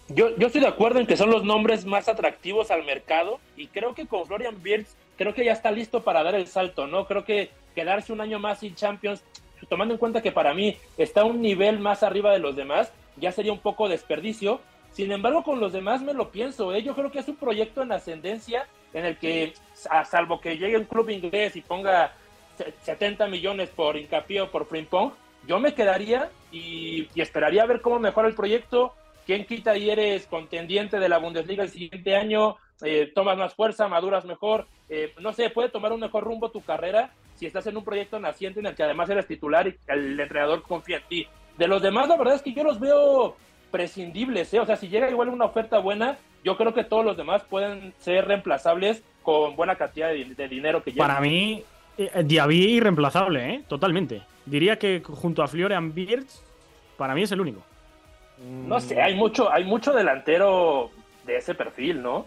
Yo, 0.08 0.36
yo 0.36 0.46
estoy 0.46 0.60
de 0.60 0.68
acuerdo 0.68 1.00
en 1.00 1.06
que 1.06 1.16
son 1.16 1.30
los 1.30 1.44
nombres 1.44 1.84
más 1.84 2.08
atractivos 2.08 2.70
al 2.70 2.84
mercado 2.84 3.40
y 3.56 3.66
creo 3.66 3.94
que 3.94 4.06
con 4.06 4.24
Florian 4.24 4.56
Wirtz 4.64 4.94
creo 5.16 5.34
que 5.34 5.44
ya 5.44 5.52
está 5.52 5.70
listo 5.72 6.04
para 6.04 6.22
dar 6.22 6.34
el 6.34 6.46
salto, 6.46 6.86
¿no? 6.86 7.06
Creo 7.06 7.24
que 7.24 7.50
quedarse 7.74 8.12
un 8.12 8.20
año 8.20 8.38
más 8.38 8.60
sin 8.60 8.74
Champions, 8.74 9.22
tomando 9.68 9.94
en 9.94 9.98
cuenta 9.98 10.22
que 10.22 10.32
para 10.32 10.54
mí 10.54 10.76
está 10.98 11.24
un 11.24 11.40
nivel 11.40 11.78
más 11.78 12.02
arriba 12.02 12.32
de 12.32 12.38
los 12.38 12.56
demás, 12.56 12.92
ya 13.16 13.32
sería 13.32 13.52
un 13.52 13.60
poco 13.60 13.88
desperdicio. 13.88 14.60
Sin 14.92 15.12
embargo, 15.12 15.42
con 15.42 15.60
los 15.60 15.72
demás 15.72 16.00
me 16.02 16.14
lo 16.14 16.30
pienso, 16.30 16.72
¿eh? 16.74 16.82
yo 16.82 16.94
creo 16.94 17.10
que 17.10 17.18
es 17.18 17.28
un 17.28 17.36
proyecto 17.36 17.82
en 17.82 17.92
ascendencia 17.92 18.66
en 18.94 19.04
el 19.04 19.18
que, 19.18 19.52
a 19.90 20.04
salvo 20.04 20.40
que 20.40 20.56
llegue 20.56 20.78
un 20.78 20.84
club 20.84 21.10
inglés 21.10 21.54
y 21.56 21.60
ponga 21.60 22.12
se- 22.56 22.72
70 22.82 23.26
millones 23.26 23.68
por 23.68 23.96
hincapié 23.96 24.40
o 24.40 24.50
por 24.50 24.66
Frimpong, 24.66 25.12
yo 25.46 25.58
me 25.60 25.74
quedaría 25.74 26.30
y, 26.50 27.08
y 27.14 27.20
esperaría 27.20 27.62
a 27.62 27.66
ver 27.66 27.80
cómo 27.82 27.98
mejora 27.98 28.26
el 28.28 28.34
proyecto. 28.34 28.94
¿Quién 29.26 29.44
quita 29.44 29.76
y 29.76 29.90
eres 29.90 30.26
contendiente 30.26 31.00
de 31.00 31.08
la 31.08 31.18
Bundesliga 31.18 31.64
el 31.64 31.68
siguiente 31.70 32.16
año? 32.16 32.56
Eh, 32.82 33.10
tomas 33.14 33.36
más 33.36 33.54
fuerza, 33.54 33.88
maduras 33.88 34.24
mejor. 34.24 34.66
eh, 34.88 35.12
no 35.20 35.32
sé, 35.32 35.50
puede 35.50 35.68
tomar 35.68 35.92
un 35.92 36.00
mejor 36.00 36.22
rumbo 36.22 36.50
tu 36.50 36.60
carrera 36.62 37.10
si 37.34 37.44
estás 37.44 37.66
en 37.66 37.76
un 37.76 37.84
proyecto 37.84 38.20
naciente 38.20 38.60
en 38.60 38.66
el 38.66 38.74
que 38.74 38.84
además 38.84 39.10
eres 39.10 39.26
titular 39.26 39.66
y 39.66 39.76
el 39.88 40.18
entrenador 40.18 40.62
confía 40.62 40.98
en 40.98 41.02
ti. 41.08 41.26
De 41.58 41.66
los 41.66 41.82
demás, 41.82 42.08
la 42.08 42.16
verdad 42.16 42.36
es 42.36 42.42
que 42.42 42.52
yo 42.52 42.62
los 42.62 42.78
veo 42.78 43.36
prescindibles. 43.70 44.54
¿eh? 44.54 44.60
O 44.60 44.66
sea, 44.66 44.76
si 44.76 44.88
llega 44.88 45.10
igual 45.10 45.28
una 45.28 45.44
oferta 45.46 45.78
buena, 45.78 46.16
yo 46.44 46.56
creo 46.56 46.72
que 46.72 46.84
todos 46.84 47.04
los 47.04 47.16
demás 47.16 47.42
pueden 47.44 47.92
ser 47.98 48.26
reemplazables 48.26 49.02
con 49.22 49.56
buena 49.56 49.74
cantidad 49.76 50.08
de, 50.10 50.24
de 50.24 50.48
dinero 50.48 50.82
que 50.82 50.92
llevan. 50.92 51.08
Para 51.08 51.20
mí, 51.20 51.64
eh, 51.98 52.22
Diaby 52.24 52.76
irreemplazable, 52.76 53.54
¿eh? 53.54 53.64
Totalmente. 53.66 54.22
Diría 54.44 54.78
que 54.78 55.02
junto 55.04 55.42
a 55.42 55.48
Florian 55.48 55.92
Wirtz, 55.94 56.42
para 56.96 57.14
mí 57.14 57.22
es 57.22 57.32
el 57.32 57.40
único. 57.40 57.62
No 58.38 58.80
sé, 58.80 59.00
hay 59.00 59.14
mucho, 59.14 59.50
hay 59.52 59.64
mucho 59.64 59.92
delantero 59.92 60.90
de 61.24 61.36
ese 61.36 61.54
perfil, 61.54 62.02
¿no? 62.02 62.26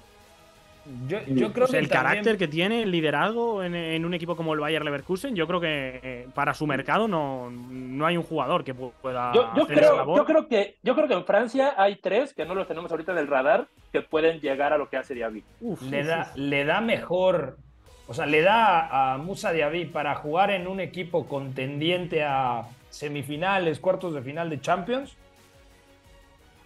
Yo, 1.08 1.20
yo 1.28 1.54
creo 1.54 1.68
que 1.68 1.78
el 1.78 1.88
también- 1.88 1.90
carácter 1.90 2.38
que 2.38 2.48
tiene, 2.48 2.82
el 2.82 2.90
liderazgo 2.90 3.62
en, 3.64 3.76
en 3.76 4.06
un 4.06 4.14
equipo 4.16 4.36
como 4.36 4.56
el 4.56 4.60
Bayer 4.60 4.84
Leverkusen, 4.84 5.36
yo 5.36 5.46
creo 5.46 5.60
que 5.60 6.00
eh, 6.02 6.28
para 6.34 6.56
su 6.56 6.66
mercado 6.66 7.08
no, 7.08 7.52
no 7.52 8.06
hay 8.08 8.18
un 8.18 8.24
jugador 8.24 8.64
que 8.64 8.74
pu- 8.76 8.92
pueda 9.00 9.32
Yo, 9.34 9.54
yo 9.56 9.64
hacer 9.64 9.78
esa 9.78 9.88
creo, 9.88 9.98
labor. 9.98 10.18
yo 10.18 10.26
creo 10.26 10.48
que, 10.48 10.78
yo 10.82 10.96
creo 10.96 11.08
que 11.08 11.14
en 11.14 11.26
Francia 11.26 11.76
hay 11.78 11.98
tres 11.98 12.34
que 12.34 12.44
no 12.46 12.56
los 12.56 12.68
tenemos 12.68 12.90
ahorita 12.90 13.12
en 13.12 13.20
el 13.20 13.28
radar 13.28 13.68
que 13.92 14.02
pueden 14.02 14.40
llegar 14.40 14.74
a 14.74 14.80
lo 14.80 14.90
que 14.90 14.98
hace 14.98 15.14
Diaby. 15.14 15.44
le 15.92 16.04
da, 16.04 16.32
le 16.36 16.66
da 16.66 16.82
mejor, 16.82 17.58
o 18.08 18.14
sea, 18.16 18.26
le 18.26 18.42
da 18.42 19.14
a 19.14 19.18
Musa 19.20 19.52
Diaby 19.52 19.86
para 19.86 20.16
jugar 20.16 20.50
en 20.50 20.68
un 20.68 20.80
equipo 20.80 21.28
contendiente 21.28 22.24
a 22.24 22.64
semifinales, 22.90 23.80
cuartos 23.80 24.16
de 24.16 24.24
final 24.24 24.50
de 24.50 24.60
Champions. 24.60 25.16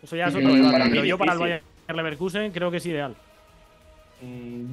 Eso 0.04 0.16
ya 0.16 0.28
es 0.28 0.36
otro 0.36 0.54
debate, 0.54 0.90
pero 0.90 1.06
yo 1.06 1.18
para 1.18 1.34
el 1.34 1.38
difícil. 1.40 1.62
Bayer 1.88 1.96
Leverkusen 1.96 2.52
creo 2.52 2.70
que 2.72 2.78
es 2.78 2.86
ideal. 2.86 3.16
Mm, 4.22 4.66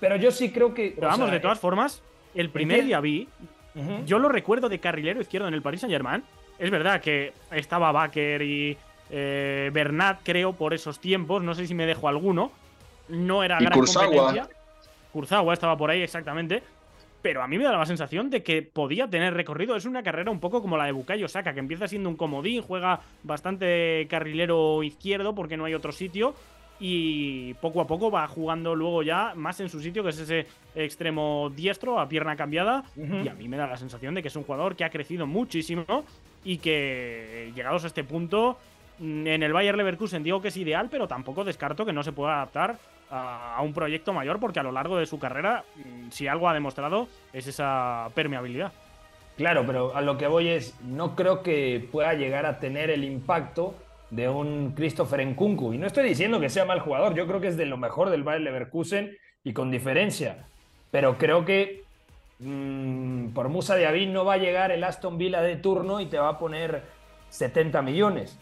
Pero 0.00 0.16
yo 0.16 0.30
sí 0.30 0.50
creo 0.50 0.74
que. 0.74 0.92
Pero 0.94 1.08
vamos, 1.08 1.26
sea, 1.26 1.34
de 1.34 1.40
todas 1.40 1.58
formas, 1.58 2.02
el 2.34 2.50
primer 2.50 2.80
entiendo- 2.80 3.02
Diaby, 3.02 3.28
yo 4.06 4.18
lo 4.18 4.28
recuerdo 4.28 4.68
de 4.68 4.78
carrilero 4.78 5.20
izquierdo 5.20 5.48
en 5.48 5.54
el 5.54 5.62
Paris 5.62 5.80
Saint 5.80 5.92
Germain. 5.92 6.22
Es 6.58 6.70
verdad 6.70 7.00
que 7.00 7.32
estaba 7.50 7.92
Baker 7.92 8.40
y 8.42 8.76
eh, 9.10 9.70
Bernat, 9.72 10.20
creo, 10.22 10.52
por 10.54 10.72
esos 10.74 10.98
tiempos. 11.00 11.42
No 11.42 11.54
sé 11.54 11.66
si 11.66 11.74
me 11.74 11.84
dejo 11.86 12.08
alguno. 12.08 12.50
No 13.08 13.42
era 13.44 13.58
Y 13.60 13.64
gran 13.64 13.78
Kurzawa. 13.78 14.06
competencia. 14.06 14.48
Kurzawa 15.12 15.52
estaba 15.54 15.76
por 15.76 15.90
ahí, 15.90 16.02
exactamente. 16.02 16.62
Pero 17.22 17.42
a 17.42 17.48
mí 17.48 17.58
me 17.58 17.64
da 17.64 17.72
la 17.76 17.86
sensación 17.86 18.30
de 18.30 18.42
que 18.42 18.62
podía 18.62 19.08
tener 19.08 19.34
recorrido. 19.34 19.74
Es 19.74 19.84
una 19.84 20.02
carrera 20.02 20.30
un 20.30 20.40
poco 20.40 20.62
como 20.62 20.76
la 20.76 20.84
de 20.84 20.92
Bukayo 20.92 21.28
Saka, 21.28 21.54
que 21.54 21.60
empieza 21.60 21.88
siendo 21.88 22.08
un 22.08 22.16
comodín, 22.16 22.62
juega 22.62 23.00
bastante 23.22 24.06
carrilero 24.08 24.82
izquierdo 24.82 25.34
porque 25.34 25.56
no 25.56 25.64
hay 25.64 25.74
otro 25.74 25.92
sitio. 25.92 26.34
Y 26.78 27.54
poco 27.54 27.80
a 27.80 27.86
poco 27.86 28.10
va 28.10 28.28
jugando 28.28 28.74
luego 28.74 29.02
ya 29.02 29.32
más 29.34 29.58
en 29.60 29.70
su 29.70 29.80
sitio, 29.80 30.02
que 30.02 30.10
es 30.10 30.18
ese 30.18 30.46
extremo 30.74 31.50
diestro, 31.56 31.98
a 31.98 32.08
pierna 32.08 32.36
cambiada. 32.36 32.84
Y 32.96 33.28
a 33.28 33.34
mí 33.34 33.48
me 33.48 33.56
da 33.56 33.66
la 33.66 33.78
sensación 33.78 34.14
de 34.14 34.22
que 34.22 34.28
es 34.28 34.36
un 34.36 34.44
jugador 34.44 34.76
que 34.76 34.84
ha 34.84 34.90
crecido 34.90 35.26
muchísimo 35.26 36.04
y 36.44 36.58
que, 36.58 37.50
llegados 37.56 37.84
a 37.84 37.86
este 37.86 38.04
punto, 38.04 38.58
en 39.00 39.42
el 39.42 39.52
Bayer 39.52 39.76
Leverkusen 39.76 40.22
digo 40.22 40.40
que 40.40 40.48
es 40.48 40.56
ideal, 40.56 40.88
pero 40.90 41.08
tampoco 41.08 41.44
descarto 41.44 41.86
que 41.86 41.92
no 41.92 42.02
se 42.02 42.12
pueda 42.12 42.34
adaptar 42.34 42.76
a, 43.10 43.60
un 43.62 43.72
proyecto 43.72 44.12
mayor, 44.12 44.40
porque 44.40 44.60
a 44.60 44.62
lo 44.62 44.72
largo 44.72 44.96
de 44.96 45.06
su 45.06 45.18
carrera, 45.18 45.64
mm, 45.76 46.10
si 46.10 46.28
algo 46.28 46.48
ha 46.48 46.54
demostrado, 46.54 47.08
es 47.32 47.46
esa 47.46 48.08
permeabilidad. 48.14 48.72
Claro, 49.36 49.64
pero 49.66 49.94
a 49.94 50.00
lo 50.00 50.16
que 50.16 50.26
voy 50.26 50.48
es, 50.48 50.78
no 50.82 51.14
creo 51.14 51.42
que 51.42 51.86
pueda 51.92 52.14
llegar 52.14 52.46
a 52.46 52.58
tener 52.58 52.90
el 52.90 53.04
impacto 53.04 53.74
de 54.10 54.28
un 54.28 54.72
Christopher 54.72 55.26
Nkunku. 55.26 55.74
Y 55.74 55.78
no 55.78 55.86
estoy 55.86 56.08
diciendo 56.08 56.40
que 56.40 56.48
sea 56.48 56.64
mal 56.64 56.80
jugador, 56.80 57.14
yo 57.14 57.26
creo 57.26 57.40
que 57.40 57.48
es 57.48 57.56
de 57.56 57.66
lo 57.66 57.76
mejor 57.76 58.10
del 58.10 58.22
Bayer 58.22 58.42
Leverkusen 58.42 59.16
y 59.44 59.52
con 59.52 59.70
diferencia. 59.70 60.46
Pero 60.90 61.18
creo 61.18 61.44
que 61.44 61.84
mm, 62.38 63.28
por 63.28 63.48
Musa 63.48 63.76
Diaby 63.76 64.06
no 64.06 64.24
va 64.24 64.34
a 64.34 64.38
llegar 64.38 64.72
el 64.72 64.84
Aston 64.84 65.18
Villa 65.18 65.42
de 65.42 65.56
turno 65.56 66.00
y 66.00 66.06
te 66.06 66.18
va 66.18 66.30
a 66.30 66.38
poner 66.38 66.82
70 67.28 67.82
millones. 67.82 68.38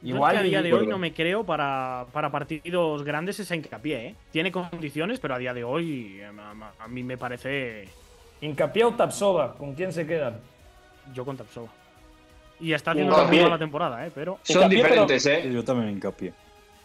Yo 0.00 0.14
Igual 0.14 0.36
es 0.36 0.40
que 0.42 0.46
a 0.46 0.48
día 0.50 0.62
de 0.62 0.72
hoy 0.72 0.86
no 0.86 0.96
me 0.98 1.12
creo 1.12 1.44
para, 1.44 2.06
para 2.12 2.30
partidos 2.30 3.02
grandes 3.02 3.40
esa 3.40 3.56
hincapié. 3.56 4.06
¿eh? 4.08 4.14
Tiene 4.30 4.52
condiciones, 4.52 5.18
pero 5.18 5.34
a 5.34 5.38
día 5.38 5.52
de 5.52 5.64
hoy 5.64 6.18
eh, 6.20 6.26
a, 6.26 6.50
a- 6.50 6.84
a 6.84 6.88
mí 6.88 7.02
me 7.02 7.16
parece. 7.18 7.88
Hincapié 8.40 8.84
o 8.84 8.94
Tapsova, 8.94 9.54
¿con 9.56 9.74
quién 9.74 9.92
se 9.92 10.06
quedan? 10.06 10.38
Yo 11.12 11.24
con 11.24 11.36
Tapsova. 11.36 11.68
Y 12.60 12.72
está 12.72 12.92
haciendo 12.92 13.12
Hincapié. 13.16 13.42
mala 13.42 13.58
temporada, 13.58 14.06
¿eh? 14.06 14.12
pero. 14.14 14.38
Son 14.44 14.56
Hincapié, 14.58 14.82
pero- 14.82 14.94
diferentes, 15.06 15.26
¿eh? 15.26 15.50
Yo 15.52 15.64
también 15.64 15.90
hincapié. 15.90 16.32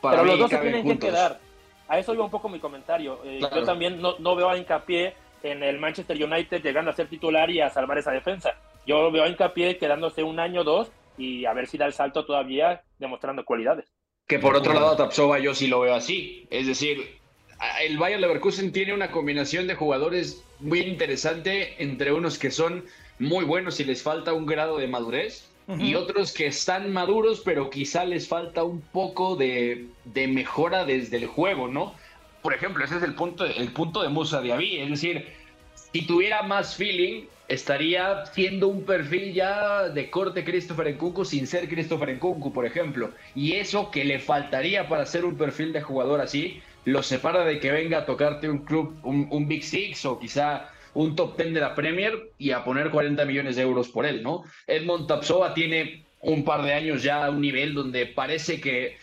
Para 0.01 0.17
pero 0.17 0.23
mí 0.23 0.29
los 0.31 0.39
dos 0.39 0.49
se 0.49 0.57
tienen 0.57 0.81
juntos. 0.83 0.99
que 0.99 1.07
quedar. 1.15 1.39
A 1.87 1.99
eso 1.99 2.13
iba 2.15 2.23
un 2.25 2.31
poco 2.31 2.49
mi 2.49 2.59
comentario. 2.59 3.19
Eh, 3.23 3.37
Claro. 3.39 3.57
Yo 3.57 3.63
también 3.63 4.01
no, 4.01 4.15
no 4.19 4.35
veo 4.35 4.49
a 4.49 4.57
hincapié 4.57 5.13
en 5.43 5.61
el 5.61 5.77
Manchester 5.77 6.17
United 6.23 6.63
llegando 6.63 6.89
a 6.89 6.93
ser 6.95 7.07
titular 7.07 7.49
y 7.51 7.61
a 7.61 7.69
salvar 7.69 7.97
esa 7.99 8.11
defensa. 8.11 8.55
Yo 8.87 9.11
veo 9.11 9.23
a 9.23 9.27
hincapié 9.27 9.77
quedándose 9.77 10.23
un 10.23 10.39
año 10.39 10.61
o 10.61 10.63
dos 10.63 10.91
y 11.17 11.45
a 11.45 11.53
ver 11.53 11.67
si 11.67 11.77
da 11.77 11.85
el 11.85 11.93
salto 11.93 12.25
todavía 12.25 12.83
demostrando 12.99 13.43
cualidades. 13.45 13.85
Que 14.27 14.39
por 14.39 14.55
otro 14.55 14.73
lado, 14.73 14.91
a 14.91 14.97
Tapsova 14.97 15.39
yo 15.39 15.53
sí 15.53 15.67
lo 15.67 15.81
veo 15.81 15.93
así. 15.95 16.47
Es 16.49 16.65
decir, 16.67 17.17
a- 17.59 17.81
el 17.83 17.97
Bayer 17.97 18.19
Leverkusen 18.19 18.71
tiene 18.71 18.93
una 18.93 19.11
combinación 19.11 19.67
de 19.67 19.75
jugadores 19.75 20.43
muy 20.59 20.79
interesante 20.81 21.75
entre 21.83 22.13
unos 22.13 22.37
que 22.39 22.51
son 22.51 22.85
muy 23.19 23.45
buenos 23.45 23.79
y 23.79 23.83
les 23.83 24.01
falta 24.01 24.33
un 24.33 24.45
grado 24.45 24.77
de 24.77 24.87
madurez 24.87 25.49
y 25.79 25.95
otros 25.95 26.33
que 26.33 26.47
están 26.47 26.91
maduros 26.91 27.41
pero 27.45 27.69
quizá 27.69 28.03
les 28.03 28.27
falta 28.27 28.65
un 28.65 28.81
poco 28.81 29.37
de, 29.37 29.87
de 30.03 30.27
mejora 30.27 30.83
desde 30.83 31.15
el 31.17 31.27
juego, 31.27 31.69
¿no? 31.69 31.93
Por 32.41 32.53
ejemplo, 32.53 32.83
ese 32.83 32.97
es 32.97 33.03
el 33.03 33.15
punto, 33.15 33.45
el 33.45 33.71
punto 33.71 34.01
de 34.03 34.09
Musa 34.09 34.41
Diaby. 34.41 34.79
Es 34.79 34.89
decir, 34.89 35.25
si 35.93 36.05
tuviera 36.05 36.43
más 36.43 36.75
feeling, 36.75 37.23
estaría 37.47 38.25
siendo 38.27 38.67
un 38.67 38.83
perfil 38.83 39.33
ya 39.33 39.89
de 39.89 40.09
corte 40.09 40.43
Christopher 40.43 40.93
Nkunku 40.93 41.25
sin 41.25 41.47
ser 41.47 41.67
Christopher 41.67 42.15
Nkunku, 42.15 42.53
por 42.53 42.65
ejemplo. 42.65 43.11
Y 43.35 43.53
eso 43.53 43.91
que 43.91 44.05
le 44.05 44.19
faltaría 44.19 44.87
para 44.87 45.05
ser 45.05 45.25
un 45.25 45.37
perfil 45.37 45.73
de 45.73 45.81
jugador 45.81 46.21
así, 46.21 46.61
lo 46.85 47.03
separa 47.03 47.45
de 47.45 47.59
que 47.59 47.71
venga 47.71 47.99
a 47.99 48.05
tocarte 48.05 48.49
un 48.49 48.59
club, 48.59 48.95
un, 49.03 49.27
un 49.31 49.47
Big 49.47 49.63
Six 49.63 50.05
o 50.05 50.19
quizá 50.19 50.69
un 50.93 51.15
top 51.15 51.37
ten 51.37 51.53
de 51.53 51.59
la 51.59 51.75
Premier 51.75 52.31
y 52.37 52.51
a 52.51 52.63
poner 52.63 52.89
40 52.89 53.25
millones 53.25 53.55
de 53.55 53.63
euros 53.63 53.89
por 53.89 54.05
él, 54.05 54.21
¿no? 54.23 54.43
Edmond 54.67 55.07
Tapsoba 55.07 55.53
tiene 55.53 56.03
un 56.21 56.43
par 56.43 56.63
de 56.63 56.73
años 56.73 57.03
ya 57.03 57.25
a 57.25 57.29
un 57.29 57.41
nivel 57.41 57.73
donde 57.73 58.05
parece 58.05 58.61
que 58.61 58.97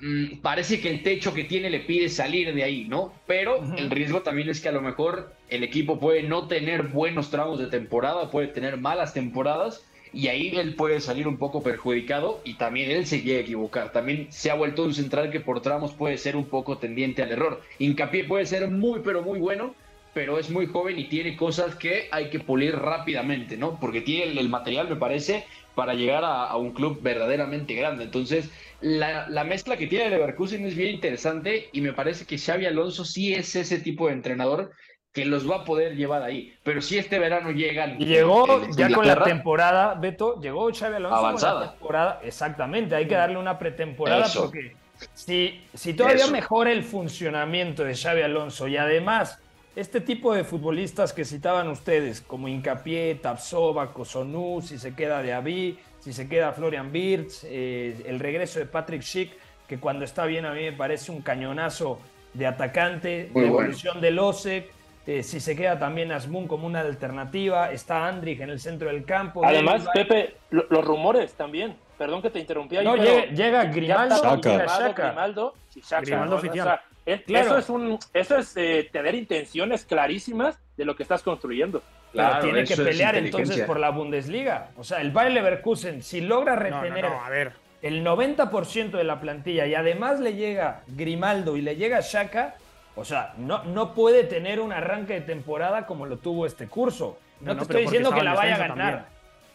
mm, 0.00 0.38
parece 0.42 0.80
que 0.80 0.90
el 0.90 1.02
techo 1.02 1.32
que 1.32 1.44
tiene 1.44 1.70
le 1.70 1.80
pide 1.80 2.08
salir 2.08 2.52
de 2.54 2.64
ahí, 2.64 2.86
¿no? 2.88 3.12
Pero 3.26 3.62
el 3.76 3.90
riesgo 3.90 4.22
también 4.22 4.48
es 4.48 4.60
que 4.60 4.68
a 4.68 4.72
lo 4.72 4.82
mejor 4.82 5.32
el 5.52 5.64
equipo 5.64 6.00
puede 6.00 6.22
no 6.22 6.48
tener 6.48 6.84
buenos 6.84 7.30
tramos 7.30 7.58
de 7.58 7.66
temporada, 7.66 8.30
puede 8.30 8.48
tener 8.48 8.78
malas 8.78 9.12
temporadas 9.12 9.84
y 10.14 10.28
ahí 10.28 10.48
él 10.56 10.74
puede 10.74 11.00
salir 11.00 11.28
un 11.28 11.36
poco 11.36 11.62
perjudicado 11.62 12.40
y 12.44 12.54
también 12.54 12.90
él 12.90 13.06
se 13.06 13.20
llega 13.20 13.38
a 13.38 13.42
equivocar. 13.42 13.92
También 13.92 14.28
se 14.30 14.50
ha 14.50 14.54
vuelto 14.54 14.84
un 14.84 14.94
central 14.94 15.30
que 15.30 15.40
por 15.40 15.60
tramos 15.60 15.92
puede 15.92 16.16
ser 16.16 16.36
un 16.36 16.46
poco 16.46 16.78
tendiente 16.78 17.22
al 17.22 17.32
error. 17.32 17.60
Hincapié 17.78 18.24
puede 18.24 18.46
ser 18.46 18.68
muy 18.70 19.00
pero 19.00 19.22
muy 19.22 19.38
bueno, 19.38 19.74
pero 20.14 20.38
es 20.38 20.48
muy 20.48 20.66
joven 20.66 20.98
y 20.98 21.08
tiene 21.08 21.36
cosas 21.36 21.74
que 21.74 22.08
hay 22.10 22.30
que 22.30 22.40
pulir 22.40 22.76
rápidamente, 22.76 23.58
¿no? 23.58 23.78
Porque 23.78 24.00
tiene 24.00 24.38
el, 24.38 24.48
material, 24.48 24.88
me 24.88 24.96
parece, 24.96 25.44
para 25.74 25.94
llegar 25.94 26.24
a, 26.24 26.44
a, 26.44 26.56
un 26.56 26.72
club 26.72 27.00
verdaderamente 27.02 27.74
grande. 27.74 28.04
Entonces, 28.04 28.50
la, 28.80 29.28
la, 29.28 29.44
mezcla 29.44 29.76
que 29.76 29.86
tiene 29.86 30.10
Leverkusen 30.10 30.66
es 30.66 30.74
bien 30.74 30.94
interesante 30.94 31.68
y 31.72 31.80
me 31.80 31.92
parece 31.92 32.26
que 32.26 32.36
Xavi 32.38 32.66
Alonso 32.66 33.04
sí 33.04 33.32
es 33.32 33.54
ese 33.56 33.78
tipo 33.78 34.08
de 34.08 34.14
entrenador 34.14 34.72
que 35.12 35.24
los 35.26 35.48
va 35.48 35.56
a 35.56 35.64
poder 35.64 35.94
llevar 35.94 36.22
ahí. 36.22 36.54
Pero 36.62 36.80
si 36.80 36.96
este 36.96 37.18
verano 37.18 37.50
llegan... 37.50 38.00
Y 38.00 38.06
llegó 38.06 38.66
ya 38.70 38.90
con 38.90 39.06
la 39.06 39.22
temporada, 39.22 39.94
Beto, 39.94 40.40
llegó 40.40 40.72
Xavi 40.72 40.96
Alonso 40.96 41.16
avanzada. 41.16 41.52
con 41.52 41.60
la 41.66 41.72
temporada, 41.72 42.20
exactamente, 42.24 42.94
hay 42.94 43.06
que 43.06 43.14
darle 43.14 43.36
una 43.36 43.58
pretemporada 43.58 44.24
Eso. 44.24 44.44
porque 44.44 44.74
si, 45.12 45.60
si 45.74 45.92
todavía 45.94 46.24
Eso. 46.24 46.32
mejora 46.32 46.72
el 46.72 46.82
funcionamiento 46.82 47.84
de 47.84 47.94
Xavi 47.94 48.22
Alonso 48.22 48.68
y 48.68 48.76
además 48.78 49.38
este 49.76 50.00
tipo 50.00 50.34
de 50.34 50.44
futbolistas 50.44 51.12
que 51.12 51.24
citaban 51.24 51.68
ustedes, 51.68 52.20
como 52.22 52.48
Incapié, 52.48 53.14
Tapsova, 53.16 53.92
Kosonú, 53.92 54.62
si 54.62 54.78
se 54.78 54.94
queda 54.94 55.22
de 55.22 55.32
Avi, 55.32 55.78
si 55.98 56.12
se 56.12 56.28
queda 56.28 56.52
Florian 56.52 56.90
Wirtz, 56.92 57.44
eh, 57.44 58.02
el 58.06 58.18
regreso 58.18 58.58
de 58.58 58.66
Patrick 58.66 59.02
Schick, 59.02 59.32
que 59.68 59.78
cuando 59.78 60.04
está 60.04 60.24
bien 60.26 60.44
a 60.46 60.52
mí 60.52 60.62
me 60.62 60.72
parece 60.72 61.10
un 61.12 61.22
cañonazo 61.22 61.98
de 62.34 62.46
atacante, 62.46 63.30
Muy 63.32 63.44
de 63.44 63.48
bueno. 63.50 63.64
evolución 63.66 64.00
de 64.00 64.10
Losek, 64.10 64.70
eh, 65.06 65.22
si 65.22 65.40
se 65.40 65.56
queda 65.56 65.78
también 65.78 66.12
Asmun 66.12 66.46
como 66.46 66.66
una 66.66 66.80
alternativa, 66.80 67.70
está 67.72 68.06
Andrich 68.06 68.40
en 68.40 68.50
el 68.50 68.60
centro 68.60 68.88
del 68.88 69.04
campo. 69.04 69.44
Además, 69.44 69.84
David- 69.84 70.08
Pepe, 70.08 70.34
lo- 70.50 70.66
los 70.70 70.84
rumores 70.84 71.32
también. 71.34 71.76
Perdón 71.98 72.22
que 72.22 72.30
te 72.30 72.38
interrumpí 72.40 72.76
ahí. 72.76 72.84
No, 72.84 72.94
pero 72.96 73.26
llega, 73.26 73.64
Grimaldo 73.64 74.20
confirmado 74.22 74.68
Xhaka. 74.88 75.06
Grimaldo 75.08 75.54
y 75.74 75.80
Grimaldo 76.04 76.30
¿no? 76.30 76.36
oficial. 76.36 76.60
O 76.66 76.70
sea, 76.70 76.82
es- 77.06 77.20
Claro. 77.22 77.46
Eso 77.46 77.58
es, 77.58 77.68
un, 77.68 77.98
eso 78.14 78.36
es 78.38 78.56
eh, 78.56 78.88
tener 78.92 79.14
intenciones 79.14 79.84
clarísimas 79.84 80.58
de 80.76 80.84
lo 80.84 80.96
que 80.96 81.02
estás 81.02 81.22
construyendo. 81.22 81.82
Pero 82.12 82.40
tiene 82.40 82.64
que 82.64 82.76
pelear 82.76 83.16
entonces 83.16 83.62
por 83.64 83.80
la 83.80 83.90
Bundesliga. 83.90 84.68
O 84.76 84.84
sea, 84.84 85.00
el 85.00 85.10
Bayer 85.12 85.32
Leverkusen, 85.32 86.02
si 86.02 86.20
logra 86.20 86.56
No, 86.56 86.68
no, 86.70 86.82
retener 86.82 87.04
no, 87.06 87.24
a 87.24 87.28
ver. 87.30 87.52
el 87.80 88.04
90% 88.04 88.90
de 88.98 89.04
la 89.04 89.18
plantilla 89.20 89.66
y 89.66 89.74
además 89.74 90.20
le 90.20 90.34
llega 90.34 90.82
Grimaldo 90.88 91.56
y 91.56 91.62
le 91.62 91.76
llega 91.76 92.00
Shaka, 92.00 92.54
o 92.94 93.04
sea, 93.04 93.34
no, 93.38 93.64
no 93.64 93.94
puede 93.94 94.24
tener 94.24 94.60
un 94.60 94.72
arranque 94.72 95.14
de 95.14 95.20
temporada 95.22 95.86
como 95.86 96.06
lo 96.06 96.18
tuvo 96.18 96.46
este 96.46 96.66
curso. 96.68 97.18
No, 97.40 97.54
No, 97.54 97.56
te 97.58 97.62
estoy 97.64 97.82
diciendo 97.82 98.12
que 98.12 98.22
la 98.22 98.34
vaya 98.34 98.54
a 98.54 98.58
ganar, 98.58 98.76
también. 98.76 99.04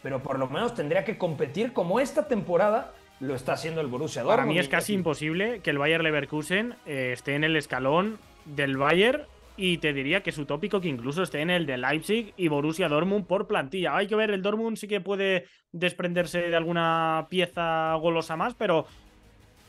pero 0.02 0.22
por 0.22 0.38
lo 0.38 0.48
menos 0.48 0.74
tendría 0.74 1.04
que 1.04 1.16
competir 1.16 1.72
como 1.72 2.00
esta 2.00 2.26
temporada 2.28 2.92
lo 3.20 3.34
está 3.34 3.54
haciendo 3.54 3.80
el 3.80 3.86
Borussia 3.88 4.22
Para 4.22 4.36
Dortmund. 4.36 4.54
mí 4.54 4.58
es 4.60 4.68
casi 4.68 4.92
imposible 4.94 5.60
que 5.60 5.70
el 5.70 5.78
Bayer 5.78 6.02
Leverkusen 6.02 6.74
eh, 6.86 7.10
esté 7.12 7.34
en 7.34 7.44
el 7.44 7.56
escalón 7.56 8.18
del 8.44 8.76
Bayer 8.76 9.26
y 9.56 9.78
te 9.78 9.92
diría 9.92 10.22
que 10.22 10.30
es 10.30 10.38
utópico 10.38 10.80
que 10.80 10.86
incluso 10.88 11.22
esté 11.24 11.40
en 11.40 11.50
el 11.50 11.66
de 11.66 11.78
Leipzig 11.78 12.32
y 12.36 12.46
Borussia 12.46 12.88
Dortmund 12.88 13.26
por 13.26 13.48
plantilla. 13.48 13.96
Hay 13.96 14.06
que 14.06 14.14
ver, 14.14 14.30
el 14.30 14.40
Dortmund 14.42 14.76
sí 14.76 14.86
que 14.86 15.00
puede 15.00 15.46
desprenderse 15.72 16.42
de 16.42 16.54
alguna 16.56 17.26
pieza 17.28 17.94
golosa 17.94 18.36
más, 18.36 18.54
pero 18.54 18.86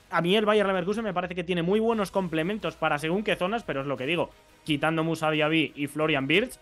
a 0.10 0.22
mí 0.22 0.36
el 0.36 0.46
Bayer 0.46 0.66
Leverkusen 0.66 1.04
me 1.04 1.14
parece 1.14 1.36
que 1.36 1.44
tiene 1.44 1.64
muy 1.64 1.80
buenos 1.80 2.12
complementos 2.12 2.76
para 2.76 2.98
según 2.98 3.24
qué 3.24 3.36
zonas, 3.36 3.64
pero 3.64 3.82
es 3.82 3.88
lo 3.88 3.98
que 3.98 4.06
digo, 4.06 4.32
quitando 4.64 5.04
Musa 5.04 5.32
Diaby 5.32 5.74
y 5.76 5.88
Florian 5.88 6.28
Wirtz, 6.28 6.60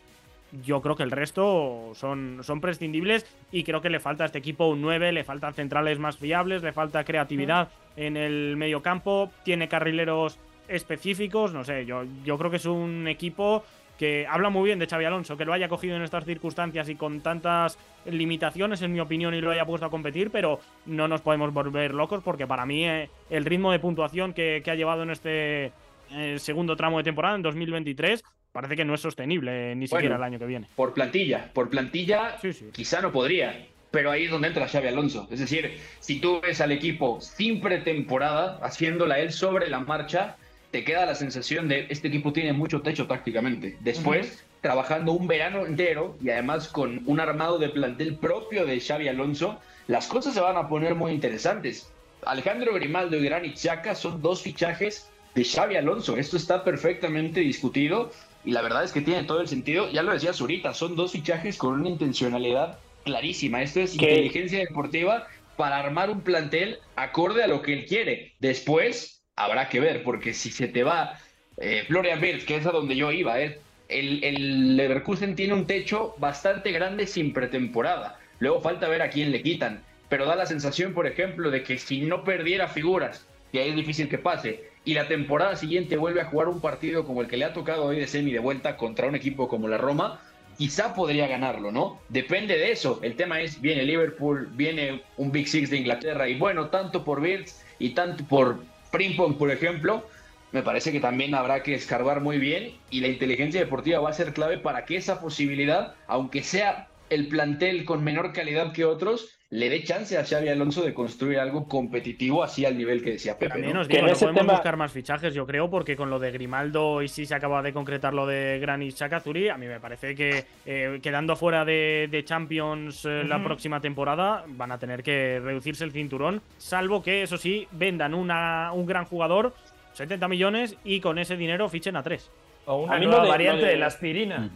yo 0.64 0.82
creo 0.82 0.96
que 0.96 1.04
el 1.04 1.12
resto 1.12 1.92
son, 1.94 2.40
son 2.42 2.62
prescindibles 2.62 3.26
y 3.52 3.64
creo 3.64 3.82
que 3.82 3.90
le 3.90 4.00
falta 4.00 4.24
a 4.24 4.28
este 4.28 4.40
equipo 4.40 4.68
un 4.68 4.82
9, 4.82 5.12
le 5.12 5.24
faltan 5.24 5.54
centrales 5.54 6.00
más 6.00 6.18
fiables, 6.18 6.64
le 6.64 6.72
falta 6.72 7.04
creatividad 7.04 7.70
en 7.96 8.16
el 8.18 8.56
medio 8.56 8.82
campo, 8.82 9.32
tiene 9.44 9.68
carrileros 9.68 10.40
específicos, 10.68 11.54
no 11.54 11.64
sé, 11.64 11.86
yo, 11.86 12.04
yo 12.24 12.38
creo 12.38 12.52
que 12.52 12.58
es 12.58 12.66
un 12.66 13.08
equipo 13.08 13.64
que 13.98 14.28
habla 14.30 14.50
muy 14.50 14.66
bien 14.66 14.80
de 14.80 14.88
Xavi 14.88 15.06
Alonso, 15.06 15.38
que 15.38 15.46
lo 15.46 15.54
haya 15.54 15.68
cogido 15.68 15.96
en 15.96 16.02
estas 16.04 16.24
circunstancias 16.26 16.88
y 16.90 16.96
con 16.96 17.22
tantas 17.22 17.78
limitaciones, 18.06 18.82
en 18.82 18.94
mi 18.94 19.00
opinión, 19.00 19.34
y 19.34 19.42
lo 19.42 19.52
haya 19.52 19.66
puesto 19.66 19.86
a 19.86 19.90
competir, 19.90 20.30
pero 20.32 20.60
no 20.86 21.08
nos 21.08 21.22
podemos 21.22 21.54
volver 21.54 21.94
locos 21.94 22.22
porque 22.24 22.48
para 22.48 22.66
mí 22.66 22.86
eh, 22.88 23.10
el 23.30 23.46
ritmo 23.46 23.72
de 23.72 23.80
puntuación 23.80 24.34
que, 24.34 24.62
que 24.64 24.72
ha 24.72 24.76
llevado 24.76 25.04
en 25.04 25.10
este 25.12 25.72
eh, 26.12 26.36
segundo 26.40 26.76
tramo 26.76 26.98
de 26.98 27.04
temporada, 27.04 27.36
en 27.36 27.42
2023, 27.42 28.24
parece 28.52 28.76
que 28.76 28.86
no 28.86 28.94
es 28.94 29.02
sostenible 29.02 29.72
eh, 29.72 29.76
ni 29.76 29.88
Bueno. 29.88 30.00
siquiera 30.00 30.16
el 30.16 30.24
año 30.24 30.40
que 30.40 30.46
viene. 30.46 30.68
Por 30.76 30.94
plantilla, 30.94 31.52
por 31.54 31.70
plantilla 31.70 32.38
Sí, 32.42 32.54
sí. 32.54 32.70
quizá 32.72 33.02
no 33.02 33.12
podría, 33.12 33.66
pero 33.92 34.12
ahí 34.12 34.26
es 34.26 34.32
donde 34.32 34.48
entra 34.48 34.68
Xavi 34.68 34.88
Alonso. 34.88 35.28
Es 35.32 35.40
decir, 35.40 35.78
si 36.00 36.20
tú 36.22 36.40
ves 36.42 36.62
al 36.62 36.72
equipo 36.72 37.20
sin 37.22 37.60
pretemporada, 37.62 38.60
haciéndola 38.64 39.20
él 39.20 39.32
sobre 39.32 39.70
la 39.70 39.80
marcha, 39.80 40.38
te 40.72 40.84
queda 40.84 41.06
la 41.06 41.16
sensación 41.16 41.68
de 41.68 41.88
este 41.90 42.08
equipo 42.08 42.34
tiene 42.34 42.54
mucho 42.54 42.82
techo 42.82 43.08
tácticamente. 43.08 43.78
Después, 43.82 44.44
trabajando 44.62 45.14
un 45.14 45.28
verano 45.28 45.66
entero 45.66 46.18
y 46.22 46.30
además 46.30 46.68
con 46.68 47.02
un 47.06 47.20
armado 47.20 47.58
de 47.58 47.70
plantel 47.70 48.16
propio 48.16 48.66
de 48.66 48.80
Xavi 48.80 49.08
Alonso, 49.08 49.60
las 49.88 50.08
cosas 50.08 50.34
se 50.34 50.42
van 50.42 50.58
a 50.58 50.68
poner 50.68 50.96
muy 50.96 51.12
interesantes. 51.12 51.92
Alejandro 52.26 52.74
Grimaldo 52.74 53.18
y 53.18 53.24
Granit 53.24 53.56
Xhaka 53.56 53.96
son 53.96 54.22
dos 54.22 54.42
fichajes 54.42 55.10
de 55.36 55.46
Xavi 55.46 55.78
Alonso. 55.78 56.18
Esto 56.18 56.36
está 56.36 56.64
perfectamente 56.64 57.40
discutido 57.40 58.12
y 58.44 58.52
la 58.52 58.62
verdad 58.62 58.84
es 58.84 58.92
que 58.92 59.02
tiene 59.02 59.24
todo 59.24 59.40
el 59.40 59.48
sentido. 59.48 59.90
Ya 59.92 60.04
lo 60.04 60.12
decía 60.12 60.34
Zurita, 60.34 60.74
son 60.74 60.96
dos 60.96 61.12
fichajes 61.12 61.58
con 61.58 61.80
una 61.80 61.90
intencionalidad 61.90 62.80
clarísima. 63.06 63.62
Esto 63.62 63.80
es 63.80 63.92
¿Qué? 63.98 64.10
inteligencia 64.10 64.60
deportiva 64.60 65.28
para 65.56 65.78
armar 65.78 66.10
un 66.10 66.22
plantel 66.22 66.80
acorde 66.96 67.44
a 67.44 67.48
lo 67.48 67.62
que 67.62 67.74
él 67.74 67.86
quiere. 67.86 68.34
Después 68.40 69.17
habrá 69.38 69.70
que 69.70 69.80
ver, 69.80 70.04
porque 70.04 70.34
si 70.34 70.52
se 70.52 70.68
te 70.68 70.84
va 70.84 71.18
eh, 71.56 71.86
Florian 71.88 72.22
Wirtz, 72.22 72.46
que 72.46 72.58
es 72.58 72.66
a 72.66 72.72
donde 72.72 72.96
yo 72.96 73.12
iba, 73.12 73.40
eh, 73.40 73.60
el, 73.88 74.24
el 74.24 74.76
Leverkusen 74.76 75.36
tiene 75.36 75.54
un 75.54 75.66
techo 75.66 76.16
bastante 76.18 76.72
grande 76.74 77.08
sin 77.08 77.32
pretemporada. 77.32 78.20
Luego 78.40 78.60
falta 78.60 78.90
ver 78.90 79.02
a 79.02 79.10
quién 79.10 79.32
le 79.32 79.42
quitan. 79.42 79.82
Pero 80.10 80.26
da 80.26 80.36
la 80.36 80.46
sensación, 80.46 80.94
por 80.94 81.08
ejemplo, 81.08 81.52
de 81.52 81.64
que 81.64 81.78
si 81.78 82.02
no 82.02 82.24
perdiera 82.24 82.68
figuras, 82.68 83.26
que 83.52 83.60
ahí 83.60 83.70
es 83.70 83.76
difícil 83.76 84.08
que 84.10 84.18
pase, 84.18 84.70
y 84.86 84.94
la 84.94 85.08
temporada 85.08 85.56
siguiente 85.56 85.98
vuelve 85.98 86.22
a 86.22 86.26
jugar 86.26 86.48
un 86.48 86.62
partido 86.62 87.06
como 87.06 87.22
el 87.22 87.28
que 87.28 87.38
le 87.38 87.46
ha 87.46 87.54
tocado 87.54 87.86
hoy 87.86 88.00
de 88.00 88.08
semi 88.08 88.32
de 88.32 88.40
vuelta 88.40 88.78
contra 88.78 89.08
un 89.08 89.16
equipo 89.16 89.50
como 89.50 89.68
la 89.68 89.78
Roma, 89.78 90.22
quizá 90.58 90.96
podría 90.96 91.28
ganarlo, 91.28 91.72
¿no? 91.72 92.00
Depende 92.08 92.58
de 92.58 92.72
eso. 92.72 93.00
El 93.04 93.16
tema 93.16 93.42
es, 93.42 93.60
viene 93.60 93.84
Liverpool, 93.84 94.48
viene 94.54 95.04
un 95.18 95.32
Big 95.32 95.48
Six 95.48 95.70
de 95.70 95.78
Inglaterra, 95.78 96.30
y 96.30 96.36
bueno, 96.36 96.70
tanto 96.70 97.04
por 97.04 97.20
Wirtz 97.20 97.66
y 97.80 97.90
tanto 97.90 98.24
por 98.26 98.60
Frimpong, 98.92 99.38
por 99.38 99.52
ejemplo, 99.52 100.08
me 100.52 100.64
parece 100.64 100.92
que 100.92 101.00
también 101.00 101.36
habrá 101.36 101.64
que 101.64 101.76
escarbar 101.76 102.22
muy 102.22 102.38
bien 102.38 102.74
y 102.90 103.02
la 103.02 103.08
inteligencia 103.08 103.60
deportiva 103.60 104.00
va 104.00 104.10
a 104.10 104.14
ser 104.14 104.34
clave 104.34 104.58
para 104.58 104.86
que 104.86 104.96
esa 104.96 105.20
posibilidad, 105.20 105.96
aunque 106.08 106.44
sea 106.44 106.88
el 107.10 107.28
plantel 107.28 107.86
con 107.86 108.04
menor 108.04 108.34
calidad 108.34 108.74
que 108.74 108.86
otros, 108.86 109.37
le 109.50 109.70
dé 109.70 109.82
chance 109.84 110.18
a 110.18 110.26
Xavi 110.26 110.50
Alonso 110.50 110.84
de 110.84 110.94
construir 110.94 111.40
algo 111.40 111.70
competitivo 111.70 112.44
así 112.44 112.66
al 112.66 112.78
nivel 112.78 113.02
que 113.02 113.12
decía 113.12 113.38
Pepe. 113.40 113.54
También 113.54 113.78
os 113.78 113.88
Que 113.88 113.96
digo, 113.96 114.08
no 114.08 114.14
podemos 114.14 114.42
tema- 114.42 114.54
buscar 114.54 114.76
más 114.76 114.92
fichajes, 114.92 115.34
yo 115.34 115.48
creo, 115.48 115.70
porque 115.70 115.96
con 115.96 116.10
lo 116.10 116.20
de 116.20 116.32
Grimaldo 116.32 117.02
y 117.02 117.08
si 117.08 117.26
se 117.26 117.34
acaba 117.34 117.62
de 117.62 117.72
concretar 117.72 118.14
lo 118.14 118.28
de 118.28 118.60
Granit 118.60 118.94
Xhaka 118.96 119.22
Zuri, 119.22 119.48
a 119.48 119.56
mí 119.56 119.66
me 119.66 119.80
parece 119.80 120.16
que 120.16 120.44
eh, 120.66 121.00
quedando 121.02 121.38
fuera 121.38 121.64
de, 121.64 122.10
de 122.12 122.26
Champions 122.26 123.06
eh, 123.06 123.24
la 123.26 123.42
próxima 123.42 123.80
temporada 123.80 124.44
van 124.48 124.74
a 124.74 124.78
tener 124.80 125.02
que 125.02 125.40
reducirse 125.40 125.86
el 125.86 125.94
cinturón, 125.94 126.42
salvo 126.58 127.02
que, 127.02 127.24
eso 127.24 127.38
sí, 127.38 127.70
vendan 127.72 128.14
una, 128.14 128.74
un 128.74 128.86
gran 128.86 129.06
jugador, 129.06 129.54
70 129.94 130.28
millones, 130.28 130.76
y 130.84 131.00
con 131.00 131.18
ese 131.20 131.38
dinero 131.38 131.70
fichen 131.70 131.96
a 131.96 132.04
tres. 132.04 132.30
O 132.66 132.84
una 132.84 132.96
A 132.96 133.00
mí 133.00 133.06
nueva 133.06 133.20
lo 133.20 133.24
de- 133.26 133.32
variante 133.32 133.66
de... 133.66 133.72
de- 133.72 133.78
la 133.78 133.86
aspirina. 133.88 134.50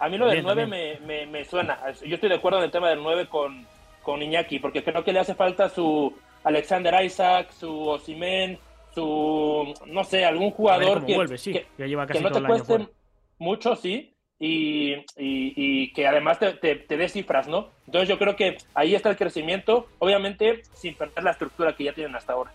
A 0.00 0.08
mí 0.10 0.18
lo 0.18 0.26
del 0.28 0.44
También, 0.44 0.68
9 0.68 0.98
me, 1.06 1.06
me, 1.06 1.26
me 1.26 1.44
suena. 1.46 1.78
Yo 2.06 2.14
estoy 2.16 2.28
de 2.28 2.34
acuerdo 2.36 2.58
en 2.58 2.64
el 2.66 2.70
tema 2.70 2.90
del 2.90 3.02
9 3.02 3.26
con, 3.28 3.66
con 4.08 4.22
Iñaki, 4.22 4.58
porque 4.58 4.82
creo 4.82 5.04
que 5.04 5.12
le 5.12 5.18
hace 5.18 5.34
falta 5.34 5.68
su 5.68 6.10
Alexander 6.42 7.04
Isaac, 7.04 7.50
su 7.50 7.88
Osimen, 7.88 8.58
su, 8.94 9.74
no 9.84 10.02
sé, 10.02 10.24
algún 10.24 10.50
jugador 10.50 11.04
que, 11.04 11.14
vuelve, 11.14 11.36
sí, 11.36 11.52
que, 11.52 11.66
ya 11.76 11.84
lleva 11.84 12.06
que 12.06 12.14
casi 12.14 12.24
no 12.24 12.30
todo 12.30 12.38
te 12.38 12.46
el 12.46 12.64
cueste 12.64 12.88
mucho, 13.36 13.76
sí, 13.76 14.14
y, 14.38 14.94
y, 15.18 15.92
que 15.92 16.06
además 16.06 16.38
te, 16.38 16.54
te, 16.54 16.96
dé 16.96 17.08
cifras, 17.10 17.48
¿no? 17.48 17.68
Entonces 17.84 18.08
yo 18.08 18.18
creo 18.18 18.34
que 18.34 18.56
ahí 18.72 18.94
está 18.94 19.10
el 19.10 19.18
crecimiento, 19.18 19.88
obviamente 19.98 20.62
sin 20.72 20.94
perder 20.94 21.22
la 21.22 21.32
estructura 21.32 21.76
que 21.76 21.84
ya 21.84 21.92
tienen 21.92 22.16
hasta 22.16 22.32
ahora. 22.32 22.50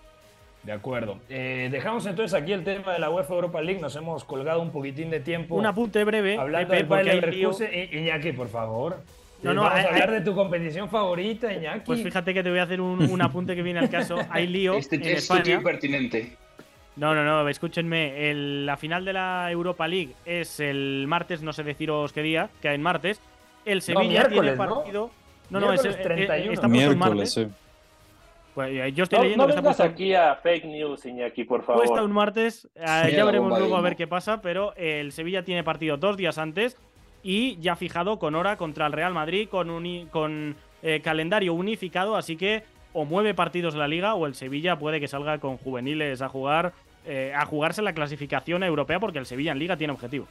De 0.64 0.72
acuerdo. 0.72 1.20
Eh, 1.30 1.70
dejamos 1.72 2.08
entonces 2.08 2.34
aquí 2.34 2.52
el 2.54 2.64
tema 2.64 2.94
de 2.94 3.00
la 3.00 3.12
UEFA 3.12 3.36
Europa 3.36 3.62
League. 3.62 3.80
Nos 3.80 3.96
hemos 3.96 4.24
colgado 4.24 4.60
un 4.60 4.72
poquitín 4.72 5.12
de 5.12 5.20
tiempo. 5.20 5.56
Un 5.56 5.68
apunte 5.68 6.04
breve. 6.04 6.38
Hablando 6.38 6.74
de 6.74 7.04
Leverkusen. 7.04 7.70
Iñaki, 7.92 8.32
por 8.32 8.48
favor. 8.48 9.04
No, 9.44 9.54
no, 9.54 9.64
Vamos 9.64 9.86
a 9.86 9.90
hablar 9.90 10.12
de 10.12 10.22
tu 10.22 10.34
competición 10.34 10.90
favorita, 10.90 11.54
Iñaki. 11.54 11.82
Pues 11.86 12.02
fíjate 12.02 12.34
que 12.34 12.42
te 12.42 12.50
voy 12.50 12.60
a 12.60 12.64
hacer 12.64 12.80
un, 12.80 13.22
apunte 13.22 13.56
que 13.56 13.62
viene 13.62 13.80
al 13.80 13.90
caso. 13.90 14.18
Hay 14.30 14.48
lío. 14.48 14.76
Este 14.76 14.96
en 14.96 15.04
es 15.04 15.30
pertinente. 15.64 16.38
No, 16.96 17.14
no, 17.14 17.24
no, 17.24 17.48
escúchenme. 17.50 18.34
la 18.34 18.78
final 18.78 19.04
de 19.04 19.14
la 19.14 19.52
Europa 19.52 19.88
League 19.88 20.14
es 20.26 20.60
el 20.60 21.06
martes, 21.08 21.42
no 21.42 21.52
sé 21.52 21.64
deciros 21.64 22.14
qué 22.14 22.22
día, 22.22 22.50
que 22.62 22.70
en 22.70 22.82
martes. 22.82 23.20
El 23.66 23.82
Sevilla 23.82 24.30
tiene 24.30 24.54
partido. 24.54 25.12
No, 25.50 25.60
no, 25.60 25.74
es 25.74 25.84
el 25.84 25.96
31. 25.96 26.54
Está 26.54 26.68
miércoles, 26.68 27.34
sí. 27.34 27.48
Pues, 28.54 28.70
eh, 28.72 28.92
yo 28.94 29.04
estoy 29.04 29.18
no, 29.18 29.24
leyendo 29.24 29.48
no 29.48 29.56
vengas 29.56 29.80
aquí 29.80 30.14
a 30.14 30.36
fake 30.36 30.66
news, 30.66 31.06
Iñaki, 31.06 31.44
por 31.44 31.64
favor. 31.64 31.86
Cuesta 31.86 32.04
un 32.04 32.12
martes, 32.12 32.70
eh, 32.76 33.14
ya 33.16 33.26
veremos 33.26 33.58
luego 33.58 33.76
a 33.76 33.82
ver 33.82 33.96
qué 33.96 34.06
pasa, 34.06 34.42
pero 34.42 34.76
el 34.76 35.12
Sevilla 35.12 35.44
tiene 35.44 35.64
partido 35.64 35.98
dos 35.98 36.18
días 36.18 36.38
antes 36.38 36.78
y 37.24 37.58
ya 37.60 37.76
fijado 37.76 38.20
con 38.20 38.36
hora 38.36 38.58
contra 38.58 38.86
el 38.86 38.92
Real 38.94 39.14
Madrid, 39.14 39.48
con, 39.50 40.08
con 40.10 40.56
eh, 40.82 41.02
calendario 41.02 41.54
unificado, 41.54 42.16
así 42.16 42.36
que 42.36 42.64
o 42.94 43.06
mueve 43.06 43.34
partidos 43.34 43.74
la 43.74 43.88
liga 43.88 44.14
o 44.14 44.28
el 44.28 44.36
Sevilla 44.36 44.78
puede 44.78 45.00
que 45.00 45.08
salga 45.08 45.40
con 45.40 45.58
juveniles 45.58 46.22
a 46.22 46.30
jugar 46.30 46.74
a 47.36 47.46
jugarse 47.46 47.82
la 47.82 47.92
clasificación 47.92 48.64
europea 48.64 48.98
porque 48.98 49.20
el 49.20 49.26
Sevilla 49.26 49.52
en 49.52 49.60
liga 49.60 49.76
tiene 49.76 49.92
objetivo. 49.92 50.26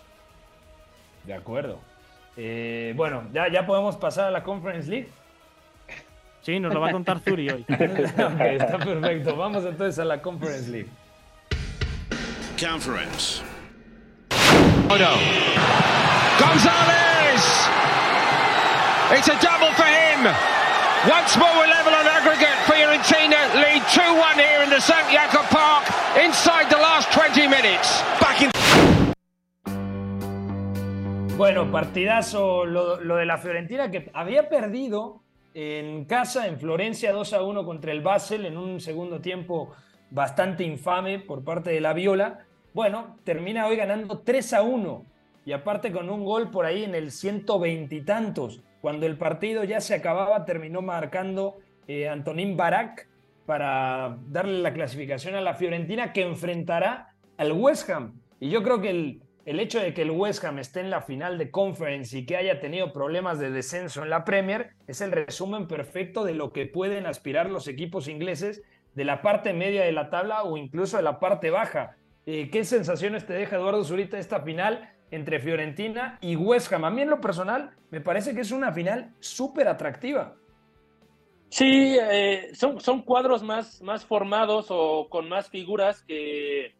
De 1.24 1.34
acuerdo. 1.34 1.80
bueno, 2.94 3.24
ya, 3.34 3.48
ya 3.48 3.66
podemos 3.66 3.96
pasar 3.96 4.28
a 4.28 4.30
la 4.30 4.42
Conference 4.42 4.88
League. 4.88 5.08
Sí, 6.42 6.58
nos 6.58 6.74
lo 6.74 6.80
va 6.80 6.88
a 6.88 6.92
contar 6.92 7.20
Zuri 7.20 7.48
hoy. 7.48 7.64
está 7.68 8.78
perfecto. 8.78 9.36
Vamos 9.36 9.64
entonces 9.64 9.98
a 10.00 10.04
la 10.04 10.20
Conference 10.20 10.70
League. 10.70 10.88
Conference. 12.60 13.42
Oh 14.90 14.98
no. 14.98 16.01
Gonzalez! 16.38 17.42
It's 19.12 19.28
a 19.28 19.36
double 19.40 19.72
for 19.74 19.84
him. 19.84 20.24
Once 21.08 21.36
more 21.36 21.52
we're 21.58 21.66
level 21.68 21.92
on 21.92 22.06
aggregate. 22.06 22.56
Fiorentina 22.64 23.52
lead 23.54 23.82
2-1 23.92 24.34
here 24.34 24.62
in 24.62 24.70
the 24.70 24.80
St. 24.80 25.10
Jakob 25.10 25.44
Park 25.50 25.84
inside 26.16 26.70
the 26.70 26.76
last 26.76 27.10
20 27.12 27.48
minutes. 27.48 28.02
Back 28.20 28.42
in 28.42 28.50
bueno, 31.36 31.70
partidazo 31.72 32.64
lo, 32.64 33.00
lo 33.00 33.16
de 33.16 33.26
la 33.26 33.36
Fiorentina 33.36 33.90
que 33.90 34.10
había 34.14 34.48
perdido 34.48 35.22
en 35.54 36.04
casa, 36.04 36.46
en 36.46 36.58
Florencia, 36.58 37.12
2 37.12 37.32
a 37.32 37.42
1 37.42 37.64
contra 37.64 37.92
el 37.92 38.00
Basel, 38.00 38.46
en 38.46 38.56
un 38.56 38.80
segundo 38.80 39.20
tiempo 39.20 39.72
bastante 40.10 40.62
infame 40.64 41.18
por 41.18 41.42
parte 41.42 41.70
de 41.70 41.80
la 41.80 41.92
Viola. 41.92 42.46
Bueno, 42.72 43.16
termina 43.24 43.66
hoy 43.66 43.76
ganando 43.76 44.20
3 44.20 44.52
a 44.52 44.62
1 44.62 45.11
y 45.44 45.52
aparte 45.52 45.92
con 45.92 46.10
un 46.10 46.24
gol 46.24 46.50
por 46.50 46.66
ahí 46.66 46.84
en 46.84 46.94
el 46.94 47.10
120 47.10 47.94
y 47.94 48.00
tantos. 48.02 48.62
Cuando 48.80 49.06
el 49.06 49.16
partido 49.16 49.64
ya 49.64 49.80
se 49.80 49.94
acababa, 49.94 50.44
terminó 50.44 50.82
marcando 50.82 51.58
eh, 51.86 52.08
Antonín 52.08 52.56
Barak 52.56 53.08
para 53.46 54.18
darle 54.28 54.60
la 54.60 54.72
clasificación 54.72 55.34
a 55.34 55.40
la 55.40 55.54
Fiorentina 55.54 56.12
que 56.12 56.22
enfrentará 56.22 57.14
al 57.36 57.52
West 57.52 57.88
Ham. 57.90 58.20
Y 58.40 58.50
yo 58.50 58.62
creo 58.62 58.80
que 58.80 58.90
el, 58.90 59.22
el 59.44 59.58
hecho 59.58 59.80
de 59.80 59.92
que 59.92 60.02
el 60.02 60.10
West 60.12 60.44
Ham 60.44 60.58
esté 60.58 60.80
en 60.80 60.90
la 60.90 61.02
final 61.02 61.38
de 61.38 61.50
conference 61.50 62.16
y 62.16 62.24
que 62.26 62.36
haya 62.36 62.60
tenido 62.60 62.92
problemas 62.92 63.38
de 63.38 63.50
descenso 63.50 64.02
en 64.02 64.10
la 64.10 64.24
Premier 64.24 64.70
es 64.86 65.00
el 65.00 65.10
resumen 65.10 65.66
perfecto 65.66 66.24
de 66.24 66.34
lo 66.34 66.52
que 66.52 66.66
pueden 66.66 67.06
aspirar 67.06 67.50
los 67.50 67.66
equipos 67.66 68.08
ingleses 68.08 68.62
de 68.94 69.04
la 69.04 69.22
parte 69.22 69.52
media 69.52 69.82
de 69.82 69.92
la 69.92 70.10
tabla 70.10 70.44
o 70.44 70.56
incluso 70.56 70.96
de 70.96 71.02
la 71.02 71.18
parte 71.18 71.50
baja. 71.50 71.96
Eh, 72.24 72.50
¿Qué 72.50 72.64
sensaciones 72.64 73.26
te 73.26 73.32
deja 73.32 73.56
Eduardo 73.56 73.82
Zurita 73.82 74.18
esta 74.18 74.42
final 74.42 74.91
entre 75.12 75.38
Fiorentina 75.38 76.18
y 76.20 76.34
West 76.34 76.72
Ham? 76.72 76.84
A 76.84 76.90
mí 76.90 77.02
en 77.02 77.10
lo 77.10 77.20
personal 77.20 77.70
me 77.90 78.00
parece 78.00 78.34
que 78.34 78.40
es 78.40 78.50
una 78.50 78.72
final 78.72 79.14
súper 79.20 79.68
atractiva. 79.68 80.34
Sí, 81.52 81.98
eh, 82.00 82.48
son, 82.54 82.80
son 82.80 83.02
cuadros 83.02 83.42
más, 83.42 83.82
más 83.82 84.06
formados 84.06 84.68
o 84.70 85.08
con 85.10 85.28
más 85.28 85.50
figuras 85.50 86.02
que, 86.02 86.74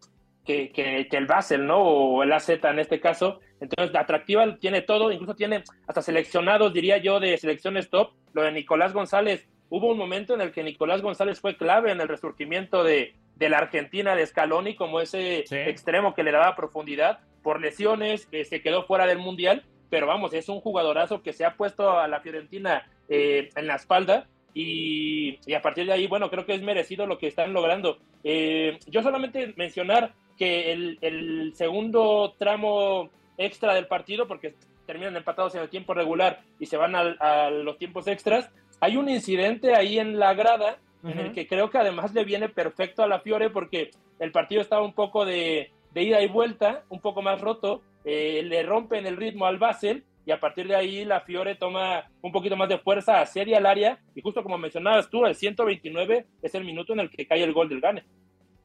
que, 0.46 0.72
que, 0.72 1.06
el 1.10 1.26
Basel, 1.26 1.66
¿no? 1.66 1.78
O 1.82 2.22
el 2.22 2.32
AZ 2.32 2.48
en 2.48 2.78
este 2.78 2.98
caso. 2.98 3.40
Entonces, 3.60 3.92
la 3.92 4.00
atractiva 4.00 4.56
tiene 4.58 4.80
todo, 4.80 5.12
incluso 5.12 5.34
tiene 5.34 5.62
hasta 5.86 6.00
seleccionados, 6.00 6.72
diría 6.72 6.96
yo, 6.96 7.20
de 7.20 7.36
selecciones 7.36 7.90
top. 7.90 8.12
Lo 8.32 8.44
de 8.44 8.52
Nicolás 8.52 8.94
González, 8.94 9.46
hubo 9.68 9.92
un 9.92 9.98
momento 9.98 10.32
en 10.32 10.40
el 10.40 10.52
que 10.52 10.62
Nicolás 10.62 11.02
González 11.02 11.38
fue 11.38 11.58
clave 11.58 11.92
en 11.92 12.00
el 12.00 12.08
resurgimiento 12.08 12.82
de, 12.82 13.14
de 13.36 13.48
la 13.50 13.58
Argentina 13.58 14.16
de 14.16 14.26
Scaloni, 14.26 14.74
como 14.74 15.02
ese 15.02 15.44
extremo 15.68 16.14
que 16.14 16.22
le 16.22 16.32
daba 16.32 16.56
profundidad 16.56 17.20
por 17.42 17.60
lesiones, 17.60 18.28
se 18.30 18.62
quedó 18.62 18.84
fuera 18.84 19.06
del 19.06 19.18
Mundial. 19.18 19.64
Pero 19.90 20.06
vamos, 20.06 20.32
es 20.32 20.48
un 20.48 20.60
jugadorazo 20.60 21.22
que 21.22 21.34
se 21.34 21.44
ha 21.44 21.56
puesto 21.56 21.98
a 21.98 22.08
la 22.08 22.20
Fiorentina 22.20 22.88
eh, 23.10 23.50
en 23.54 23.66
la 23.66 23.74
espalda 23.74 24.26
y, 24.54 25.38
y, 25.46 25.54
a 25.54 25.62
partir 25.62 25.86
de 25.86 25.92
ahí, 25.92 26.06
bueno, 26.06 26.30
creo 26.30 26.44
que 26.46 26.54
es 26.54 26.62
merecido 26.62 27.06
lo 27.06 27.18
que 27.18 27.26
están 27.26 27.52
logrando. 27.52 27.98
Eh, 28.24 28.78
yo 28.86 29.02
solamente 29.02 29.54
mencionar 29.56 30.14
que 30.36 30.72
el, 30.72 31.52
segundo 31.54 32.34
tramo 32.38 33.10
extra 33.38 33.74
del 33.74 33.86
partido, 33.86 34.26
porque 34.26 34.54
terminan 34.86 35.16
empatados 35.16 35.54
en 35.54 35.62
el 35.62 35.68
tiempo 35.68 35.94
regular 35.94 36.40
y 36.58 36.66
se 36.66 36.76
van 36.76 36.94
a, 36.94 37.50
los 37.50 37.78
tiempos 37.78 38.06
extras, 38.08 38.50
hay 38.80 38.96
un 38.96 39.08
incidente 39.08 39.74
ahí 39.74 39.98
en 39.98 40.18
la 40.18 40.34
grada 40.34 40.78
en 41.04 41.18
el 41.18 41.32
que 41.32 41.48
creo 41.48 41.70
que 41.70 41.78
además 41.78 42.14
le 42.14 42.24
viene 42.24 42.48
perfecto 42.48 43.02
a 43.02 43.08
la 43.08 43.20
Fiore 43.20 43.50
porque 43.50 43.90
el 44.20 44.30
partido 44.30 44.60
estaba 44.60 44.82
un 44.82 44.92
poco 44.92 45.24
de, 45.24 45.72
ida 45.94 46.22
y 46.22 46.28
vuelta, 46.28 46.84
un 46.88 47.00
poco 47.00 47.20
más 47.20 47.40
roto, 47.40 47.82
eh, 48.04 48.42
le 48.44 48.62
rompen 48.62 49.06
el 49.06 49.16
ritmo 49.16 49.46
al 49.46 49.58
Basel 49.58 50.04
y 50.24 50.30
a 50.30 50.40
partir 50.40 50.68
de 50.68 50.76
ahí 50.76 51.04
la 51.04 51.20
Fiore 51.20 51.56
toma 51.56 52.04
un 52.22 52.32
poquito 52.32 52.56
más 52.56 52.68
de 52.68 52.78
fuerza, 52.78 53.20
hacia 53.20 53.42
al 53.56 53.66
área 53.66 53.98
y 54.14 54.22
justo 54.22 54.42
como 54.42 54.56
mencionabas 54.58 55.10
tú, 55.10 55.26
el 55.26 55.34
129 55.34 56.26
es 56.42 56.54
el 56.54 56.64
minuto 56.64 56.92
en 56.92 57.00
el 57.00 57.10
que 57.10 57.26
cae 57.26 57.42
el 57.42 57.52
gol 57.52 57.68
del 57.68 57.80
Gane. 57.80 58.04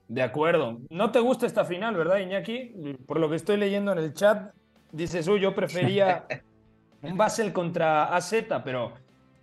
De 0.07 0.21
acuerdo. 0.21 0.79
No 0.89 1.11
te 1.11 1.19
gusta 1.19 1.45
esta 1.45 1.65
final, 1.65 1.95
¿verdad, 1.95 2.19
Iñaki? 2.19 2.95
Por 3.05 3.19
lo 3.19 3.29
que 3.29 3.35
estoy 3.35 3.57
leyendo 3.57 3.91
en 3.91 3.97
el 3.97 4.13
chat, 4.13 4.53
dices, 4.91 5.27
uy, 5.27 5.41
yo 5.41 5.53
prefería 5.53 6.25
un 7.01 7.17
Basel 7.17 7.51
contra 7.51 8.15
AZ, 8.15 8.33
pero 8.63 8.93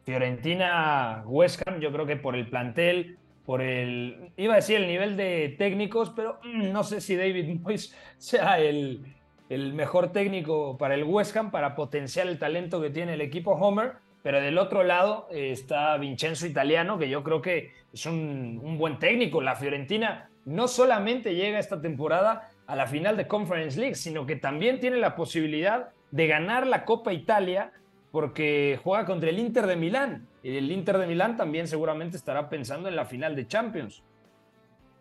Fiorentina, 0.05 1.23
West 1.27 1.63
Ham, 1.67 1.81
yo 1.81 1.93
creo 1.93 2.07
que 2.07 2.17
por 2.17 2.35
el 2.35 2.49
plantel, 2.49 3.19
por 3.45 3.61
el, 3.61 4.31
iba 4.37 4.55
a 4.55 4.57
decir 4.57 4.77
el 4.77 4.87
nivel 4.87 5.17
de 5.17 5.55
técnicos, 5.59 6.11
pero 6.15 6.39
mm, 6.45 6.73
no 6.73 6.83
sé 6.83 7.01
si 7.01 7.17
David 7.17 7.61
Moyes 7.63 7.95
sea 8.19 8.59
el, 8.59 9.15
el 9.49 9.75
mejor 9.75 10.13
técnico 10.13 10.79
para 10.79 10.95
el 10.95 11.05
West 11.05 11.37
Ham, 11.37 11.51
para 11.51 11.75
potenciar 11.75 12.27
el 12.29 12.39
talento 12.39 12.81
que 12.81 12.91
tiene 12.91 13.15
el 13.15 13.21
equipo 13.21 13.53
Homer. 13.53 13.93
Pero 14.23 14.41
del 14.41 14.57
otro 14.57 14.85
lado 14.85 15.29
eh, 15.31 15.51
está 15.53 15.99
Vincenzo 15.99 16.47
Italiano, 16.47 16.99
que 16.99 17.11
yo 17.11 17.23
creo 17.23 17.43
que 17.43 17.73
es 17.93 18.07
un, 18.07 18.59
un 18.65 18.79
buen 18.79 18.99
técnico. 18.99 19.43
La 19.43 19.55
Fiorentina 19.55 20.31
no 20.47 20.67
solamente 20.67 21.35
llega 21.35 21.59
esta 21.59 21.83
temporada 21.83 22.49
a 22.67 22.75
la 22.75 22.87
final 22.87 23.19
de 23.19 23.27
Conference 23.27 23.79
League, 23.79 23.97
sino 23.97 24.25
que 24.25 24.37
también 24.37 24.81
tiene 24.81 24.97
la 24.97 25.15
posibilidad 25.15 25.91
de 26.11 26.27
ganar 26.27 26.67
la 26.67 26.87
Copa 26.87 27.13
Italia 27.13 27.73
porque 28.15 28.79
juega 28.85 29.05
contra 29.07 29.29
el 29.29 29.41
Inter 29.41 29.67
de 29.67 29.75
Milán. 29.75 30.29
Y 30.41 30.57
el 30.57 30.71
Inter 30.71 30.99
de 30.99 31.09
Milán 31.09 31.37
también 31.37 31.67
seguramente 31.67 32.17
estará 32.17 32.49
pensando 32.49 32.89
en 32.89 32.95
la 32.95 33.07
final 33.07 33.35
de 33.35 33.49
Champions. 33.49 34.05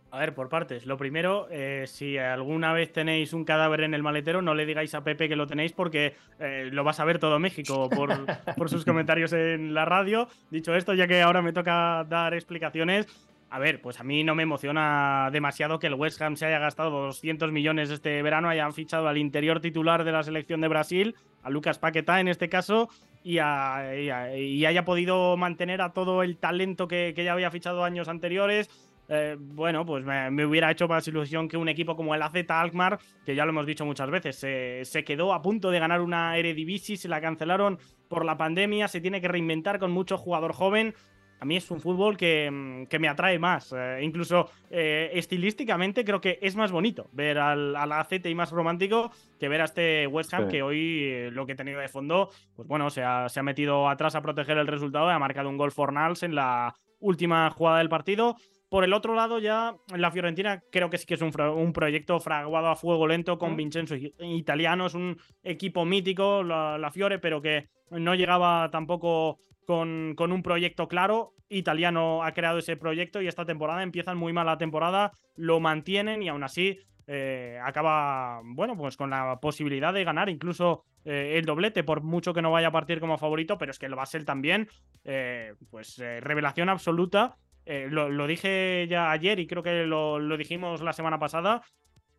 A 0.09 0.17
ver, 0.17 0.33
por 0.33 0.49
partes. 0.49 0.87
Lo 0.87 0.97
primero, 0.97 1.47
eh, 1.51 1.83
si 1.85 2.17
alguna 2.17 2.73
vez 2.73 2.91
tenéis 2.91 3.33
un 3.33 3.45
cadáver 3.45 3.81
en 3.81 3.93
el 3.93 4.01
maletero, 4.01 4.41
no 4.41 4.55
le 4.55 4.65
digáis 4.65 4.95
a 4.95 5.03
Pepe 5.03 5.29
que 5.29 5.35
lo 5.35 5.45
tenéis 5.45 5.73
porque 5.73 6.15
eh, 6.39 6.69
lo 6.71 6.83
va 6.83 6.89
a 6.89 6.95
saber 6.95 7.19
todo 7.19 7.37
México 7.37 7.87
por, 7.87 8.09
por 8.57 8.71
sus 8.71 8.83
comentarios 8.83 9.31
en 9.33 9.75
la 9.75 9.85
radio. 9.85 10.27
Dicho 10.49 10.73
esto, 10.73 10.95
ya 10.95 11.05
que 11.05 11.21
ahora 11.21 11.43
me 11.43 11.53
toca 11.53 12.07
dar 12.09 12.33
explicaciones, 12.33 13.05
a 13.53 13.59
ver, 13.59 13.81
pues 13.81 13.99
a 13.99 14.03
mí 14.03 14.23
no 14.23 14.33
me 14.33 14.41
emociona 14.41 15.29
demasiado 15.31 15.77
que 15.77 15.85
el 15.85 15.93
West 15.93 16.19
Ham 16.23 16.37
se 16.37 16.47
haya 16.47 16.57
gastado 16.57 16.89
200 16.89 17.51
millones 17.51 17.91
este 17.91 18.19
verano, 18.23 18.49
hayan 18.49 18.73
fichado 18.73 19.07
al 19.07 19.19
interior 19.19 19.59
titular 19.59 20.03
de 20.03 20.11
la 20.11 20.23
selección 20.23 20.59
de 20.59 20.67
Brasil, 20.69 21.15
a 21.43 21.51
Lucas 21.51 21.77
Paquetá 21.77 22.19
en 22.19 22.29
este 22.29 22.49
caso, 22.49 22.89
y, 23.23 23.37
haya 23.37 24.85
podido 24.85 25.37
mantener 25.37 25.83
a 25.83 25.93
todo 25.93 26.23
el 26.23 26.37
talento 26.37 26.87
que, 26.87 27.13
ya 27.15 27.31
había 27.31 27.51
fichado 27.51 27.83
años 27.83 28.07
anteriores. 28.07 28.71
Eh, 29.07 29.37
bueno, 29.37 29.85
pues 29.85 30.03
me, 30.03 30.45
hubiera 30.45 30.71
hecho 30.71 30.87
más 30.87 31.07
ilusión 31.07 31.47
que 31.47 31.55
un 31.55 31.69
equipo 31.69 31.95
como 31.95 32.15
el 32.15 32.23
AZ 32.23 32.33
Alkmaar, 32.49 32.97
que 33.23 33.35
ya 33.35 33.45
lo 33.45 33.51
hemos 33.51 33.67
dicho 33.67 33.85
muchas 33.85 34.09
veces, 34.09 34.35
se, 34.35 35.03
quedó 35.03 35.31
a 35.31 35.43
punto 35.43 35.69
de 35.69 35.77
ganar 35.77 36.01
una 36.01 36.35
Eredivisie, 36.39 36.97
se 36.97 37.07
la 37.07 37.21
cancelaron 37.21 37.77
por 38.07 38.25
la 38.25 38.35
pandemia, 38.35 38.87
se 38.87 38.99
tiene 38.99 39.21
que 39.21 39.27
reinventar 39.27 39.77
con 39.77 39.91
mucho 39.91 40.17
jugador 40.17 40.53
joven 40.53 40.95
a 41.43 41.45
mí 41.45 41.57
es 41.57 41.69
un 41.71 41.81
fútbol 41.81 42.15
que, 42.15 42.49
mm, 42.49 42.85
que 42.85 42.99
me 42.99 43.09
atrae 43.09 43.37
más. 43.37 43.73
Eh, 43.77 43.99
incluso 44.01 44.49
eh, 44.69 45.11
estilísticamente 45.13 46.05
creo 46.05 46.21
que 46.21 46.39
es 46.41 46.55
más 46.55 46.71
bonito 46.71 47.09
ver 47.11 47.37
al, 47.37 47.75
al 47.75 47.91
ACT 47.91 48.27
y 48.27 48.33
más 48.33 48.51
romántico 48.51 49.11
que 49.37 49.49
ver 49.49 49.59
a 49.59 49.65
este 49.65 50.07
West 50.07 50.33
Ham 50.33 50.45
Sí. 50.45 50.51
que 50.51 50.63
hoy 50.63 50.99
eh, 51.03 51.29
lo 51.33 51.45
que 51.45 51.51
ha 51.51 51.55
tenido 51.57 51.81
de 51.81 51.89
fondo, 51.89 52.29
pues 52.55 52.65
bueno, 52.65 52.89
se 52.89 53.03
ha, 53.03 53.27
se 53.27 53.41
ha 53.41 53.43
metido 53.43 53.89
atrás 53.89 54.15
a 54.15 54.21
proteger 54.21 54.57
el 54.57 54.67
resultado 54.67 55.09
y 55.09 55.11
ha 55.11 55.19
marcado 55.19 55.49
un 55.49 55.57
gol 55.57 55.73
Fornals 55.73 56.23
en 56.23 56.33
la 56.33 56.73
última 57.01 57.49
jugada 57.49 57.79
del 57.79 57.89
partido. 57.89 58.37
Por 58.69 58.85
el 58.85 58.93
otro 58.93 59.13
lado, 59.13 59.39
ya 59.39 59.75
la 59.93 60.11
Fiorentina 60.11 60.63
creo 60.71 60.89
que 60.89 60.97
sí 60.97 61.05
que 61.05 61.15
es 61.15 61.21
un, 61.21 61.37
un 61.41 61.73
proyecto 61.73 62.21
fraguado 62.21 62.69
a 62.69 62.77
fuego 62.77 63.05
lento 63.05 63.37
con 63.37 63.57
Vincenzo 63.57 63.95
Italiano. 63.95 64.85
Es 64.85 64.93
un 64.93 65.17
equipo 65.43 65.83
mítico, 65.83 66.41
la, 66.41 66.77
la 66.77 66.89
Fiore, 66.89 67.19
pero 67.19 67.41
que 67.41 67.67
no 67.91 68.15
llegaba 68.15 68.69
tampoco 68.71 69.37
con, 69.65 70.15
un 70.17 70.43
proyecto 70.43 70.87
claro. 70.87 71.33
Italiano 71.49 72.23
ha 72.23 72.31
creado 72.31 72.57
ese 72.57 72.77
proyecto 72.77 73.21
y 73.21 73.27
esta 73.27 73.45
temporada 73.45 73.83
empiezan 73.83 74.17
muy 74.17 74.33
mal 74.33 74.45
la 74.45 74.57
temporada, 74.57 75.11
lo 75.35 75.59
mantienen 75.59 76.23
y 76.23 76.29
aún 76.29 76.43
así 76.43 76.79
eh, 77.05 77.59
acaba, 77.63 78.41
bueno, 78.43 78.75
pues 78.77 78.97
con 78.97 79.09
la 79.09 79.39
posibilidad 79.39 79.93
de 79.93 80.03
ganar 80.03 80.29
incluso 80.29 80.83
eh, 81.05 81.33
el 81.37 81.45
doblete, 81.45 81.83
por 81.83 82.01
mucho 82.01 82.33
que 82.33 82.41
no 82.41 82.51
vaya 82.51 82.69
a 82.69 82.71
partir 82.71 82.99
como 82.99 83.17
favorito, 83.17 83.57
pero 83.57 83.71
es 83.71 83.79
que 83.79 83.85
el 83.85 83.95
Basel 83.95 84.25
también, 84.25 84.67
eh, 85.03 85.53
pues 85.69 85.97
revelación 85.97 86.69
absoluta. 86.69 87.37
Lo, 87.65 88.09
lo 88.09 88.27
dije 88.27 88.87
ya 88.89 89.09
ayer 89.11 89.39
y 89.39 89.47
creo 89.47 89.63
que 89.63 89.85
lo, 89.85 90.19
lo 90.19 90.35
dijimos 90.35 90.81
la 90.81 90.91
semana 90.91 91.17
pasada. 91.17 91.61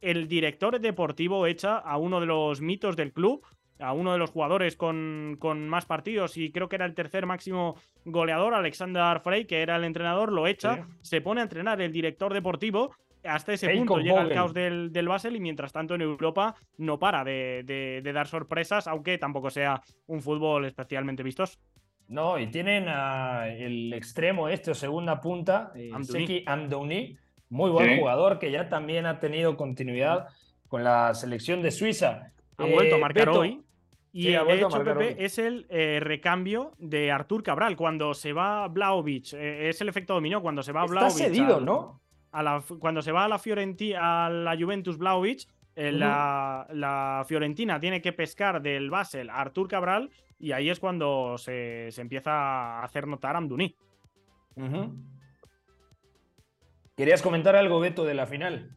El 0.01 0.26
director 0.26 0.80
deportivo 0.80 1.47
echa 1.47 1.76
a 1.76 1.99
uno 1.99 2.18
de 2.18 2.26
los 2.26 2.62
mitos 2.62 2.97
del 2.97 3.12
club, 3.12 3.45
a 3.80 3.92
uno 3.92 4.12
de 4.12 4.18
los 4.18 4.30
jugadores 4.30 4.76
con, 4.76 5.36
con 5.38 5.68
más 5.68 5.84
partidos 5.86 6.36
y 6.36 6.52
creo 6.52 6.68
que 6.68 6.76
era 6.76 6.86
el 6.86 6.94
tercer 6.94 7.26
máximo 7.26 7.76
goleador, 8.04 8.54
Alexander 8.54 9.20
Frey, 9.20 9.46
que 9.46 9.62
era 9.62 9.76
el 9.76 9.84
entrenador, 9.84 10.32
lo 10.32 10.46
echa, 10.46 10.76
Sí. 10.76 10.82
se 11.02 11.20
pone 11.20 11.40
a 11.40 11.44
entrenar 11.44 11.80
el 11.80 11.92
director 11.92 12.32
deportivo. 12.32 12.94
Hasta 13.24 13.54
ese 13.54 13.70
punto 13.70 13.98
llega 13.98 14.20
el 14.20 14.28
caos 14.34 14.52
del, 14.52 14.92
del 14.92 15.08
Basel 15.08 15.34
y 15.34 15.40
mientras 15.40 15.72
tanto 15.72 15.94
en 15.94 16.02
Europa 16.02 16.54
no 16.76 16.98
para 16.98 17.24
de, 17.24 17.62
de- 17.64 18.00
de 18.02 18.12
dar 18.12 18.26
sorpresas, 18.26 18.86
aunque 18.86 19.16
tampoco 19.18 19.48
sea 19.50 19.80
un 20.06 20.20
fútbol 20.20 20.66
especialmente 20.66 21.22
vistoso. 21.22 21.58
No, 22.06 22.38
y 22.38 22.48
tienen 22.48 22.84
a 22.86 23.48
el 23.48 23.94
extremo 23.94 24.50
este 24.50 24.72
o 24.72 24.74
segunda 24.74 25.20
punta, 25.22 25.72
eh, 25.74 25.90
Amdouni. 25.92 26.26
Seki 26.26 26.44
Amdouni, 26.46 27.16
muy 27.48 27.70
buen 27.70 27.88
Sí. 27.94 27.98
jugador 27.98 28.38
que 28.38 28.50
ya 28.50 28.68
también 28.68 29.06
ha 29.06 29.18
tenido 29.20 29.56
continuidad 29.56 30.28
con 30.68 30.84
la 30.84 31.14
selección 31.14 31.62
de 31.62 31.70
Suiza. 31.70 32.30
Ha 32.58 32.66
Eh, 32.66 32.72
vuelto 32.74 32.96
a 32.96 32.98
marcar 32.98 33.26
Beto, 33.28 33.40
hoy. 33.40 33.62
Y 34.16 34.22
sí, 34.26 34.34
ha 34.36 34.44
de 34.44 34.52
a 34.52 34.54
hecho, 34.54 34.68
Pepe, 34.84 35.24
es 35.24 35.38
el 35.40 35.66
eh, 35.70 35.98
recambio 36.00 36.70
de 36.78 37.10
Artur 37.10 37.42
Cabral. 37.42 37.74
Cuando 37.76 38.14
se 38.14 38.32
va 38.32 38.68
Blaovic, 38.68 39.32
eh, 39.32 39.68
es 39.68 39.80
el 39.80 39.88
efecto 39.88 40.14
dominó. 40.14 40.40
Cuando 40.40 40.62
se 40.62 40.70
va 40.70 40.82
Está 40.84 40.92
Blaovic. 40.92 41.16
cedido, 41.16 41.56
al- 41.56 41.64
¿no? 41.64 42.00
a 42.30 42.42
la- 42.44 42.62
cuando 42.78 43.02
se 43.02 43.10
va 43.10 43.24
a 43.24 43.28
la 43.28 43.40
Fiorentina, 43.40 44.26
a 44.26 44.30
la 44.30 44.56
Juventus 44.56 44.98
Blaovic, 44.98 45.48
eh, 45.74 45.90
la, 45.90 46.64
la 46.70 47.24
Fiorentina 47.26 47.80
tiene 47.80 48.00
que 48.00 48.12
pescar 48.12 48.62
del 48.62 48.88
Basel 48.88 49.30
a 49.30 49.40
Artur 49.40 49.66
Cabral 49.66 50.10
y 50.38 50.52
ahí 50.52 50.70
es 50.70 50.78
cuando 50.78 51.36
se, 51.36 51.88
se 51.90 52.00
empieza 52.00 52.30
a 52.30 52.84
hacer 52.84 53.08
notar 53.08 53.34
Amduní. 53.34 53.74
¿Querías 56.96 57.22
comentar 57.22 57.56
algo, 57.56 57.80
Beto, 57.80 58.04
de 58.04 58.14
la 58.14 58.26
final? 58.26 58.76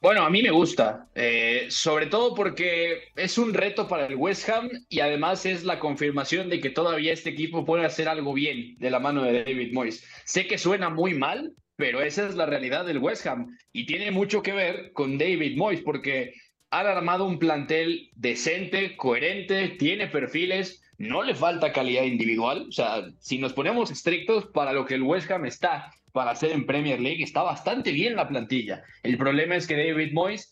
Bueno, 0.00 0.22
a 0.22 0.30
mí 0.30 0.42
me 0.42 0.50
gusta, 0.50 1.08
eh, 1.14 1.66
sobre 1.70 2.06
todo 2.06 2.34
porque 2.34 3.08
es 3.16 3.38
un 3.38 3.54
reto 3.54 3.88
para 3.88 4.06
el 4.06 4.14
West 4.14 4.48
Ham 4.48 4.68
y 4.90 5.00
además 5.00 5.46
es 5.46 5.64
la 5.64 5.78
confirmación 5.78 6.50
de 6.50 6.60
que 6.60 6.70
todavía 6.70 7.12
este 7.12 7.30
equipo 7.30 7.64
puede 7.64 7.86
hacer 7.86 8.06
algo 8.06 8.34
bien 8.34 8.76
de 8.78 8.90
la 8.90 9.00
mano 9.00 9.22
de 9.22 9.42
David 9.42 9.72
Moyes. 9.72 10.06
Sé 10.24 10.46
que 10.46 10.58
suena 10.58 10.90
muy 10.90 11.14
mal, 11.14 11.54
pero 11.76 12.02
esa 12.02 12.28
es 12.28 12.34
la 12.34 12.44
realidad 12.46 12.84
del 12.84 12.98
West 12.98 13.26
Ham 13.26 13.56
y 13.72 13.86
tiene 13.86 14.10
mucho 14.10 14.42
que 14.42 14.52
ver 14.52 14.92
con 14.92 15.16
David 15.16 15.56
Moyes 15.56 15.82
porque 15.82 16.34
han 16.70 16.86
armado 16.86 17.24
un 17.24 17.38
plantel 17.38 18.10
decente, 18.14 18.96
coherente, 18.96 19.70
tiene 19.78 20.08
perfiles, 20.08 20.82
no 20.98 21.22
le 21.22 21.34
falta 21.34 21.72
calidad 21.72 22.04
individual. 22.04 22.66
O 22.68 22.72
sea, 22.72 23.04
si 23.18 23.38
nos 23.38 23.52
ponemos 23.52 23.90
estrictos 23.90 24.46
para 24.46 24.72
lo 24.72 24.84
que 24.84 24.94
el 24.94 25.02
West 25.02 25.30
Ham 25.30 25.46
está 25.46 25.90
para 26.12 26.30
hacer 26.30 26.52
en 26.52 26.66
Premier 26.66 27.00
League, 27.00 27.22
está 27.22 27.42
bastante 27.42 27.92
bien 27.92 28.16
la 28.16 28.28
plantilla. 28.28 28.82
El 29.02 29.18
problema 29.18 29.56
es 29.56 29.66
que 29.66 29.76
David 29.76 30.12
Moyes 30.12 30.50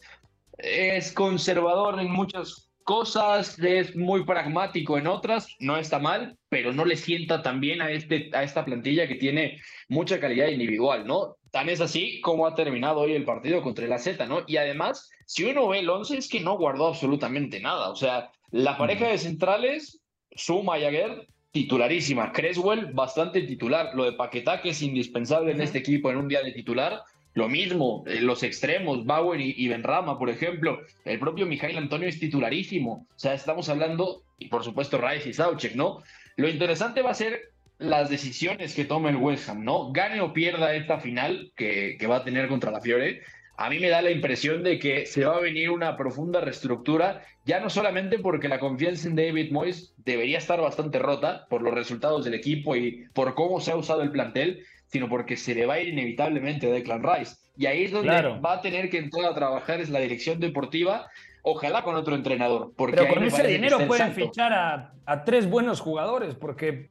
es 0.59 1.13
conservador 1.13 1.99
en 2.01 2.11
muchas 2.11 2.71
cosas, 2.85 3.59
es 3.59 3.97
muy 3.97 4.25
pragmático 4.25 4.99
en 4.99 5.07
otras, 5.07 5.49
no 5.59 5.77
está 5.77 5.99
mal, 5.99 6.37
pero 6.51 6.73
no 6.73 6.85
le 6.85 6.97
sienta 6.97 7.43
tan 7.43 7.59
bien 7.59 7.81
a, 7.81 7.91
este, 7.91 8.31
a 8.35 8.43
esta 8.43 8.65
plantilla 8.65 9.09
que 9.09 9.15
tiene 9.15 9.59
mucha 9.89 10.21
calidad 10.21 10.49
individual, 10.49 11.07
¿no? 11.07 11.37
Tan 11.51 11.71
es 11.71 11.81
así 11.81 12.21
como 12.21 12.47
ha 12.47 12.55
terminado 12.55 13.01
hoy 13.01 13.15
el 13.15 13.25
partido 13.25 13.63
contra 13.63 13.87
el 13.87 13.93
AZ, 13.93 14.19
¿no? 14.29 14.43
Y 14.47 14.59
además, 14.59 15.09
si 15.25 15.45
uno 15.45 15.69
ve 15.69 15.79
el 15.79 15.89
11 15.89 16.19
es 16.19 16.29
que 16.29 16.41
no 16.41 16.59
guardó 16.59 16.89
absolutamente 16.89 17.59
nada, 17.59 17.89
o 17.89 17.97
sea, 17.97 18.31
la 18.51 18.77
pareja 18.77 19.09
de 19.09 19.19
centrales, 19.19 20.04
Suma 20.35 20.79
y 20.79 20.85
Aguer, 20.85 21.27
titularísima, 21.53 22.33
Creswell, 22.33 22.87
bastante 22.93 23.43
titular, 23.43 23.91
lo 23.95 24.05
de 24.05 24.13
Paquetá, 24.13 24.61
que 24.61 24.71
es 24.71 24.83
indispensable 24.83 25.53
en 25.53 25.61
este 25.61 25.79
equipo 25.79 26.11
en 26.11 26.17
un 26.17 26.29
día 26.29 26.43
de 26.43 26.53
titular, 26.53 27.03
lo 27.35 27.49
mismo, 27.49 28.05
eh, 28.07 28.21
los 28.21 28.43
extremos, 28.45 29.05
Bauer 29.05 29.41
y, 29.41 29.55
y 29.57 29.69
Benrama, 29.69 30.19
por 30.19 30.31
ejemplo. 30.31 30.81
El 31.05 31.19
propio 31.19 31.47
Mijail 31.47 31.77
Antonio 31.77 32.09
es 32.09 32.21
titularísimo. 32.21 33.07
O 33.09 33.19
sea, 33.19 33.35
estamos 33.35 33.69
hablando, 33.69 34.23
y 34.39 34.49
por 34.49 34.63
supuesto, 34.63 34.99
Rice 34.99 35.31
y 35.31 35.33
Sauchek, 35.33 35.75
¿no? 35.75 36.03
Lo 36.37 36.49
interesante 36.49 37.03
va 37.03 37.11
a 37.11 37.15
ser 37.15 37.51
las 37.79 38.09
decisiones 38.09 38.75
que 38.75 38.85
tome 38.85 39.11
el 39.11 39.17
West 39.17 39.49
Ham, 39.49 39.65
¿no? 39.65 39.91
Gane 39.91 40.21
o 40.21 40.33
pierda 40.33 40.75
esta 40.75 41.01
final 41.01 41.53
que, 41.57 41.97
que 41.99 42.07
va 42.07 42.17
a 42.17 42.25
tener 42.25 42.49
contra 42.49 42.71
la 42.71 42.81
Fiore. 42.81 43.23
A 43.57 43.71
mí 43.71 43.79
me 43.79 43.89
da 43.89 44.03
la 44.03 44.11
impresión 44.11 44.63
de 44.65 44.79
que 44.79 45.07
se 45.07 45.25
va 45.25 45.37
a 45.37 45.41
venir 45.41 45.71
una 45.71 45.97
profunda 45.97 46.41
reestructura, 46.41 47.23
ya 47.45 47.61
no 47.61 47.71
solamente 47.71 48.19
porque 48.19 48.49
la 48.49 48.59
confianza 48.59 49.07
en 49.09 49.15
David 49.17 49.53
Moyes 49.53 49.95
debería 49.99 50.39
estar 50.39 50.61
bastante 50.61 50.99
rota 50.99 51.47
por 51.49 51.63
los 51.63 51.73
resultados 51.73 52.25
del 52.25 52.35
equipo 52.35 52.75
y 52.75 53.07
por 53.13 53.35
cómo 53.35 53.61
se 53.61 53.71
ha 53.71 53.77
usado 53.77 54.03
el 54.03 54.11
plantel, 54.11 54.65
sino 54.89 55.09
porque 55.09 55.37
se 55.37 55.55
le 55.55 55.67
va 55.67 55.75
a 55.75 55.81
ir 55.81 55.89
inevitablemente 55.89 56.67
a 56.67 56.71
Declan 56.71 57.03
Rice. 57.03 57.37
Y 57.57 57.67
ahí 57.67 57.85
es 57.85 57.93
donde 57.93 58.09
Claro. 58.09 58.41
va 58.41 58.55
a 58.55 58.61
tener 58.61 58.91
que 58.91 58.99
entrar 58.99 59.27
a 59.27 59.35
trabajar 59.35 59.81
es 59.81 59.89
la 59.89 60.01
dirección 60.01 60.41
deportiva, 60.41 61.09
ojalá 61.43 61.83
con 61.83 61.95
otro 61.95 62.17
entrenador. 62.17 62.73
Porque 62.77 62.97
Pero 62.97 63.15
con 63.15 63.23
ese 63.23 63.47
dinero 63.47 63.79
pueden 63.87 64.13
fichar 64.13 64.53
a, 64.53 64.93
a 65.07 65.25
tres 65.25 65.49
buenos 65.49 65.81
jugadores, 65.81 66.35
porque 66.35 66.91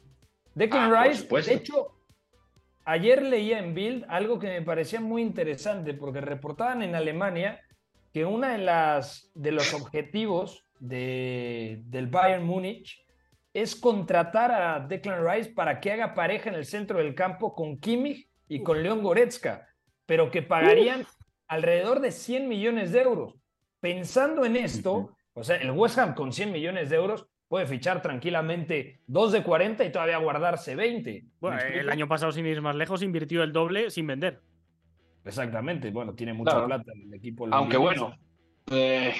Declan 0.55 0.93
Ah, 0.93 1.03
Rice, 1.03 1.28
de 1.28 1.53
hecho, 1.55 1.88
ayer 2.86 3.21
leía 3.23 3.59
en 3.59 3.73
Bild 3.73 4.05
algo 4.07 4.39
que 4.39 4.47
me 4.47 4.61
parecía 4.61 4.99
muy 4.99 5.21
interesante, 5.21 5.93
porque 5.93 6.21
reportaban 6.21 6.81
en 6.81 6.95
Alemania 6.95 7.61
que 8.13 8.25
uno 8.25 8.47
de, 8.47 8.59
las, 8.59 9.31
de 9.34 9.51
los 9.51 9.73
objetivos 9.73 10.65
de, 10.79 11.81
del 11.86 12.07
Bayern 12.07 12.45
Múnich 12.45 13.03
es 13.53 13.75
contratar 13.75 14.51
a 14.51 14.79
Declan 14.79 15.25
Rice 15.25 15.51
para 15.51 15.79
que 15.79 15.91
haga 15.91 16.13
pareja 16.13 16.49
en 16.49 16.55
el 16.55 16.65
centro 16.65 16.99
del 16.99 17.15
campo 17.15 17.53
con 17.53 17.77
Kimmich 17.79 18.27
y 18.47 18.61
con 18.63 18.81
León 18.81 19.03
Goretzka, 19.03 19.67
pero 20.05 20.31
que 20.31 20.41
pagarían 20.41 21.05
alrededor 21.47 21.99
de 21.99 22.11
100 22.11 22.47
millones 22.47 22.91
de 22.91 23.01
euros. 23.01 23.36
Pensando 23.79 24.45
en 24.45 24.55
esto, 24.55 25.15
o 25.34 25.43
sea, 25.43 25.57
el 25.57 25.71
West 25.71 25.97
Ham 25.97 26.15
con 26.15 26.34
100 26.34 26.51
millones 26.51 26.89
de 26.89 26.95
euros 26.95 27.27
puede 27.53 27.67
fichar 27.67 28.01
tranquilamente 28.01 28.99
dos 29.05 29.31
de 29.31 29.43
40 29.43 29.85
y 29.85 29.91
todavía 29.91 30.17
guardarse 30.17 30.75
20. 30.75 31.23
Bueno, 31.39 31.57
¿Me 31.57 31.81
el 31.81 31.89
año 31.91 32.07
pasado, 32.07 32.31
sin 32.31 32.47
ir 32.47 32.59
más 32.63 32.75
lejos, 32.75 33.03
invirtió 33.03 33.43
el 33.43 33.53
doble 33.53 33.91
sin 33.91 34.07
vender. 34.07 34.41
Exactamente, 35.23 35.91
bueno, 35.91 36.15
tiene 36.15 36.33
mucha 36.33 36.49
Claro. 36.49 36.65
plata 36.65 36.91
el 36.95 37.13
equipo. 37.13 37.47
Aunque 37.51 37.77
bueno, 37.77 38.17
eh, 38.71 39.13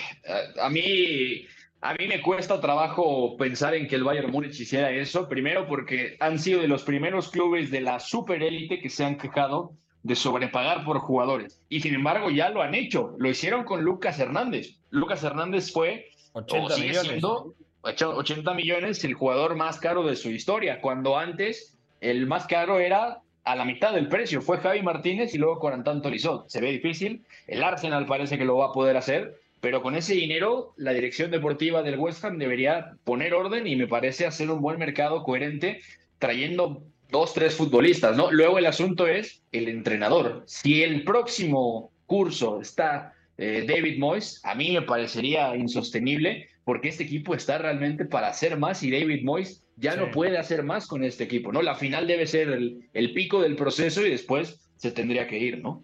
a 0.59 0.67
mí, 0.71 1.45
a 1.79 1.93
mí 1.93 2.07
me 2.07 2.23
cuesta 2.23 2.59
trabajo 2.59 3.38
pensar 3.38 3.75
en 3.75 3.88
que 3.88 3.97
el 3.97 4.03
Bayern 4.03 4.31
Múnich 4.31 4.59
hiciera 4.59 4.89
eso. 4.89 5.29
Primero 5.29 5.67
porque 5.67 6.17
han 6.19 6.39
sido 6.39 6.59
de 6.59 6.67
los 6.67 6.81
primeros 6.81 7.29
clubes 7.29 7.69
de 7.69 7.81
la 7.81 7.99
superélite 7.99 8.81
que 8.81 8.89
se 8.89 9.05
han 9.05 9.19
quejado 9.19 9.73
de 10.01 10.15
sobrepagar 10.15 10.84
por 10.86 10.97
jugadores. 10.97 11.61
Y 11.69 11.81
sin 11.81 11.93
embargo 11.93 12.31
ya 12.31 12.49
lo 12.49 12.63
han 12.63 12.73
hecho. 12.73 13.13
Lo 13.19 13.29
hicieron 13.29 13.63
con 13.63 13.84
Lucas 13.84 14.17
Hernández. 14.19 14.79
Lucas 14.89 15.23
Hernández 15.23 15.71
fue 15.71 16.07
80 16.34 16.65
o 16.65 16.69
sigue 16.71 16.88
millones. 16.88 17.07
siendo 17.09 17.31
ocho- 17.43 17.55
80 17.84 18.53
millones 18.53 19.03
el 19.03 19.13
jugador 19.13 19.55
más 19.55 19.79
caro 19.79 20.03
de 20.03 20.15
su 20.15 20.29
historia, 20.29 20.79
cuando 20.79 21.17
antes 21.17 21.77
el 22.01 22.27
más 22.27 22.47
caro 22.47 22.79
era 22.79 23.19
a 23.43 23.55
la 23.55 23.65
mitad 23.65 23.93
del 23.93 24.07
precio. 24.07 24.41
Fue 24.41 24.57
Javi 24.59 24.81
Martínez 24.81 25.34
y 25.34 25.38
luego 25.38 25.59
Corantán 25.59 26.01
Tolizot. 26.01 26.47
Se 26.47 26.61
ve 26.61 26.71
difícil. 26.71 27.25
El 27.47 27.63
Arsenal 27.63 28.05
parece 28.05 28.38
que 28.38 28.45
lo 28.45 28.57
va 28.57 28.67
a 28.67 28.71
poder 28.71 28.95
hacer, 28.95 29.36
pero 29.59 29.81
con 29.81 29.95
ese 29.95 30.13
dinero 30.13 30.73
la 30.77 30.93
dirección 30.93 31.29
deportiva 31.29 31.84
del 31.84 31.99
West 31.99 32.23
Ham 32.23 32.38
debería 32.38 32.95
poner 33.03 33.34
orden 33.34 33.67
y 33.67 33.75
me 33.75 33.88
parece 33.88 34.25
hacer 34.25 34.49
un 34.49 34.61
buen 34.61 34.79
mercado 34.79 35.23
coherente 35.23 35.81
trayendo 36.19 36.84
dos, 37.09 37.34
tres 37.34 37.55
futbolistas, 37.55 38.15
¿no? 38.15 38.31
Luego 38.31 38.57
el 38.57 38.65
asunto 38.65 39.07
es 39.07 39.43
el 39.51 39.67
entrenador. 39.67 40.43
Si 40.47 40.84
el 40.84 41.03
próximo 41.03 41.91
curso 42.05 42.61
está 42.61 43.13
eh, 43.38 43.65
David 43.67 43.99
Moyes, 43.99 44.41
a 44.43 44.55
mí 44.55 44.71
me 44.71 44.81
parecería 44.81 45.55
insostenible 45.55 46.49
porque 46.66 46.89
este 46.89 47.03
equipo 47.03 47.36
está 47.36 47.57
realmente 47.57 48.05
para 48.05 48.28
hacer 48.28 48.57
más 48.57 48.84
y 48.84 48.91
David 48.91 49.24
Moyes 49.24 49.66
ya 49.76 49.95
no 49.95 50.11
puede 50.11 50.38
hacer 50.38 50.64
más 50.64 50.88
con 50.88 51.03
este 51.03 51.24
equipo, 51.24 51.51
¿no? 51.51 51.61
La 51.61 51.76
final 51.76 52.07
debe 52.07 52.28
ser 52.28 52.49
el, 52.49 52.89
el 52.93 53.14
pico 53.14 53.41
del 53.41 53.55
proceso 53.55 54.05
y 54.05 54.11
después 54.11 54.70
se 54.78 54.91
tendría 54.91 55.28
que 55.28 55.39
ir, 55.39 55.61
¿no? 55.61 55.84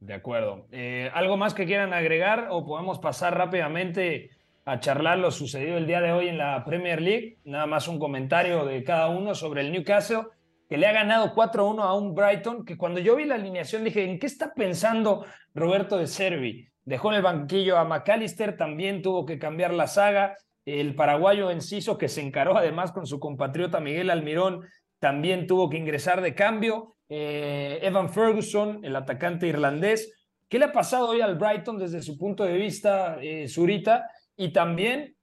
De 0.00 0.14
acuerdo. 0.14 0.66
Eh, 0.72 1.10
¿Algo 1.12 1.36
más 1.36 1.52
que 1.52 1.66
quieran 1.66 1.92
agregar 1.92 2.48
o 2.50 2.64
podemos 2.64 2.98
pasar 2.98 3.36
rápidamente 3.36 4.30
a 4.64 4.80
charlar 4.80 5.18
lo 5.18 5.30
sucedido 5.30 5.76
el 5.76 5.86
día 5.86 6.00
de 6.00 6.12
hoy 6.12 6.28
en 6.28 6.38
la 6.38 6.64
Premier 6.64 7.02
League? 7.02 7.38
Nada 7.44 7.66
más 7.66 7.86
un 7.86 7.98
comentario 7.98 8.64
de 8.64 8.82
cada 8.82 9.08
uno 9.08 9.34
sobre 9.34 9.60
el 9.60 9.72
Newcastle, 9.72 10.22
que 10.68 10.78
le 10.78 10.86
ha 10.86 10.92
ganado 10.92 11.34
4-1 11.34 11.82
a 11.82 11.94
un 11.94 12.14
Brighton, 12.14 12.64
que 12.64 12.78
cuando 12.78 13.00
yo 13.00 13.16
vi 13.16 13.24
la 13.24 13.34
alineación 13.34 13.84
dije, 13.84 14.04
¿en 14.04 14.18
qué 14.18 14.26
está 14.26 14.54
pensando 14.54 15.26
Roberto 15.54 15.98
de 15.98 16.06
Servi? 16.06 16.69
Dejó 16.84 17.10
en 17.10 17.16
el 17.16 17.22
banquillo 17.22 17.78
a 17.78 17.84
McAllister, 17.84 18.56
también 18.56 19.02
tuvo 19.02 19.26
que 19.26 19.38
cambiar 19.38 19.72
la 19.72 19.86
saga. 19.86 20.36
El 20.64 20.94
paraguayo 20.94 21.50
Enciso, 21.50 21.98
que 21.98 22.08
se 22.08 22.20
encaró 22.20 22.56
además 22.56 22.92
con 22.92 23.06
su 23.06 23.18
compatriota 23.18 23.80
Miguel 23.80 24.10
Almirón, 24.10 24.66
también 24.98 25.46
tuvo 25.46 25.68
que 25.68 25.78
ingresar 25.78 26.20
de 26.20 26.34
cambio. 26.34 26.96
Eh, 27.08 27.80
Evan 27.82 28.12
Ferguson, 28.12 28.84
el 28.84 28.94
atacante 28.94 29.46
irlandés. 29.46 30.12
¿Qué 30.48 30.58
le 30.58 30.66
ha 30.66 30.72
pasado 30.72 31.08
hoy 31.08 31.20
al 31.20 31.36
Brighton 31.36 31.78
desde 31.78 32.02
su 32.02 32.18
punto 32.18 32.44
de 32.44 32.54
vista, 32.54 33.18
eh, 33.20 33.48
Zurita? 33.48 34.06
Y 34.36 34.52
también, 34.52 35.16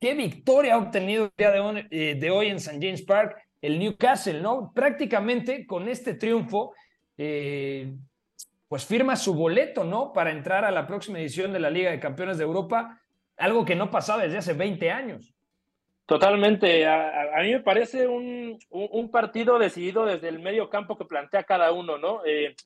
¿qué 0.00 0.14
victoria 0.14 0.74
ha 0.74 0.78
obtenido 0.78 1.24
el 1.26 1.32
día 1.36 1.50
de 1.50 1.60
hoy, 1.60 1.86
eh, 1.90 2.30
hoy 2.30 2.48
en 2.48 2.56
St. 2.56 2.78
James 2.80 3.02
Park 3.02 3.36
el 3.60 3.78
Newcastle, 3.78 4.40
¿no? 4.40 4.72
Prácticamente 4.74 5.66
con 5.66 5.88
este 5.88 6.14
triunfo, 6.14 6.74
pues 8.72 8.86
firma 8.86 9.16
su 9.16 9.34
boleto, 9.34 9.84
¿no? 9.84 10.14
Para 10.14 10.30
entrar 10.30 10.64
a 10.64 10.70
la 10.70 10.86
próxima 10.86 11.18
edición 11.18 11.52
de 11.52 11.60
la 11.60 11.68
Liga 11.68 11.90
de 11.90 12.00
Campeones 12.00 12.38
de 12.38 12.44
Europa, 12.44 13.02
algo 13.36 13.66
que 13.66 13.74
no 13.74 13.90
pasaba 13.90 14.22
desde 14.22 14.38
hace 14.38 14.54
20 14.54 14.90
años. 14.90 15.34
Totalmente. 16.06 16.86
A, 16.86 17.42
mí 17.42 17.52
me 17.52 17.60
parece 17.60 18.06
un, 18.08 18.58
un, 18.70 19.10
partido 19.10 19.58
decidido 19.58 20.06
desde 20.06 20.30
el 20.30 20.38
medio 20.38 20.70
campo 20.70 20.96
que 20.96 21.04
plantea 21.04 21.44
cada 21.44 21.70
uno, 21.70 21.98
¿no? 21.98 22.22
Eh, 22.24 22.56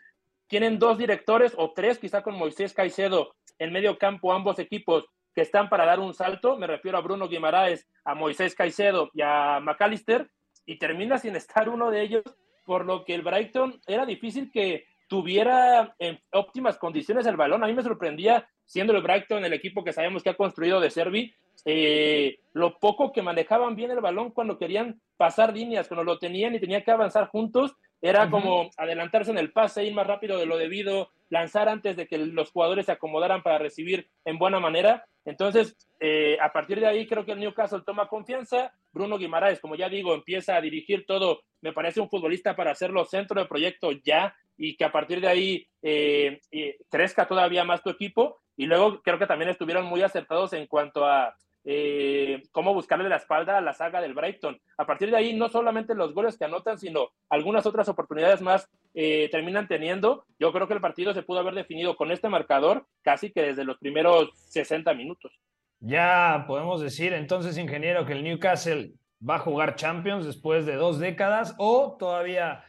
tienen 0.47 0.79
dos 0.79 0.97
directores 0.97 1.55
o 1.57 1.73
tres, 1.73 1.99
quizá 1.99 2.23
con 2.23 2.37
Moisés 2.37 2.73
Caicedo 2.73 3.35
en 3.59 3.73
medio 3.73 3.99
campo, 3.99 4.33
ambos 4.33 4.61
equipos 4.61 5.07
que 5.35 5.41
están 5.41 5.69
para 5.69 5.87
dar 5.87 5.99
un 5.99 6.15
salto. 6.15 6.57
Me 6.57 6.69
refiero 6.69 6.99
a 6.99 7.01
Bruno 7.01 7.27
Guimaraes, 7.27 7.85
a 8.05 8.15
Moisés 8.15 8.55
Caicedo 8.55 9.11
y 9.13 9.23
a 9.23 9.59
McAllister. 9.59 10.31
Y 10.67 10.79
termina 10.79 11.19
sin 11.19 11.35
estar 11.35 11.69
uno 11.69 11.91
de 11.91 12.03
ellos, 12.03 12.23
por 12.65 12.87
lo 12.87 13.05
que 13.05 13.13
el 13.13 13.23
Brighton 13.23 13.81
era 13.89 14.07
difícil 14.07 14.53
que 14.53 14.87
tuviera 15.09 15.95
en 15.99 16.19
óptimas 16.33 16.79
condiciones 16.79 17.27
el 17.27 17.37
balón. 17.37 17.63
A 17.63 17.67
mí 17.67 17.75
me 17.75 17.83
sorprendía, 17.83 18.49
siendo 18.65 18.95
el 18.95 19.03
Brighton 19.03 19.45
el 19.45 19.53
equipo 19.53 19.85
que 19.85 19.93
sabemos 19.93 20.23
que 20.23 20.31
ha 20.31 20.37
construido 20.37 20.81
de 20.81 20.91
Servi, 20.91 21.35
eh, 21.65 22.39
lo 22.53 22.79
poco 22.79 23.13
que 23.13 23.23
manejaban 23.23 23.77
bien 23.77 23.91
el 23.91 24.01
balón 24.01 24.31
cuando 24.31 24.59
querían 24.59 25.01
pasar 25.17 25.53
líneas, 25.53 25.89
cuando 25.89 26.05
lo 26.05 26.19
tenían 26.19 26.55
y 26.55 26.61
tenían 26.61 26.83
que 26.83 26.91
avanzar 26.91 27.29
juntos, 27.29 27.75
era 28.01 28.29
como 28.31 28.71
adelantarse 28.77 29.31
en 29.31 29.39
el 29.39 29.53
pase, 29.53 29.85
ir 29.85 29.95
más 29.95 30.07
rápido 30.07 30.39
de 30.39 30.47
lo 30.47 30.59
debido, 30.59 31.11
lanzar 31.29 31.69
antes 31.69 31.97
de 31.97 32.07
que 32.07 32.19
los 32.19 32.51
jugadores 32.51 32.87
se 32.87 32.93
acomodaran 32.93 33.43
para 33.43 33.59
recibir 33.59 34.09
en 34.25 34.39
buena 34.39 34.61
manera. 34.61 35.05
Entonces, 35.25 35.77
eh, 36.01 36.39
a 36.41 36.53
partir 36.53 36.81
de 36.81 36.87
ahí 36.87 37.07
creo 37.07 37.25
que 37.25 37.33
el 37.33 37.41
Newcastle 37.41 37.83
toma 37.85 38.09
confianza. 38.09 38.73
Bruno 38.93 39.19
Guimaraes, 39.19 39.61
como 39.61 39.75
ya 39.75 39.89
digo, 39.89 40.15
empieza 40.15 40.57
a 40.57 40.61
dirigir 40.61 41.05
todo. 41.07 41.43
Me 41.61 41.73
parece 41.73 42.01
un 42.01 42.09
futbolista 42.09 42.55
para 42.55 42.71
hacerlo 42.71 43.05
centro 43.05 43.41
de 43.41 43.49
proyecto 43.49 43.91
ya 43.93 44.35
y 44.57 44.77
que 44.77 44.85
a 44.85 44.93
partir 44.93 45.21
de 45.21 45.29
ahí 45.29 45.69
eh, 45.83 46.41
crezca 46.89 47.27
todavía 47.27 47.65
más 47.65 47.83
tu 47.83 47.91
equipo. 47.91 48.41
Y 48.57 48.67
luego 48.67 49.03
creo 49.03 49.19
que 49.19 49.27
también 49.27 49.51
estuvieron 49.51 49.85
muy 49.87 50.03
acertados 50.03 50.53
en 50.53 50.67
cuanto 50.67 51.05
a 51.05 51.35
eh, 51.69 52.45
cómo 52.53 52.73
buscarle 52.73 53.09
la 53.09 53.17
espalda 53.17 53.59
a 53.59 53.61
la 53.61 53.75
saga 53.75 54.01
del 54.01 54.15
Brighton. 54.15 54.57
A 54.79 54.87
partir 54.87 55.11
de 55.11 55.17
ahí, 55.17 55.35
no 55.35 55.49
solamente 55.49 55.97
los 55.97 56.15
goles 56.15 56.39
que 56.39 56.45
anotan, 56.45 56.79
sino 56.79 57.09
algunas 57.29 57.67
otras 57.67 57.89
oportunidades 57.89 58.41
más 58.41 58.69
eh, 58.95 59.29
terminan 59.33 59.67
teniendo. 59.67 60.25
Yo 60.39 60.53
creo 60.53 60.69
que 60.69 60.75
el 60.75 60.81
partido 60.81 61.13
se 61.13 61.25
pudo 61.25 61.41
haber 61.41 61.55
definido 61.55 61.97
con 61.97 62.13
este 62.13 62.29
marcador 62.29 62.87
casi 63.03 63.33
que 63.33 63.43
desde 63.43 63.65
los 63.65 63.79
primeros 63.79 64.31
60 64.49 64.95
minutos. 64.95 65.33
Ya 65.81 66.45
podemos 66.47 66.81
decir 66.81 67.13
entonces, 67.13 67.59
ingeniero, 67.59 68.07
que 68.07 68.13
el 68.13 68.23
Newcastle 68.23 68.93
va 69.29 69.37
a 69.37 69.41
jugar 69.41 69.75
Champions 69.75 70.25
después 70.25 70.67
de 70.67 70.77
dos 70.77 71.01
décadas 71.01 71.55
o 71.59 71.97
todavía 71.99 72.65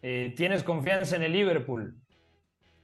eh, 0.00 0.32
tienes 0.36 0.64
confianza 0.64 1.16
en 1.16 1.22
el 1.22 1.32
Liverpool. 1.32 1.94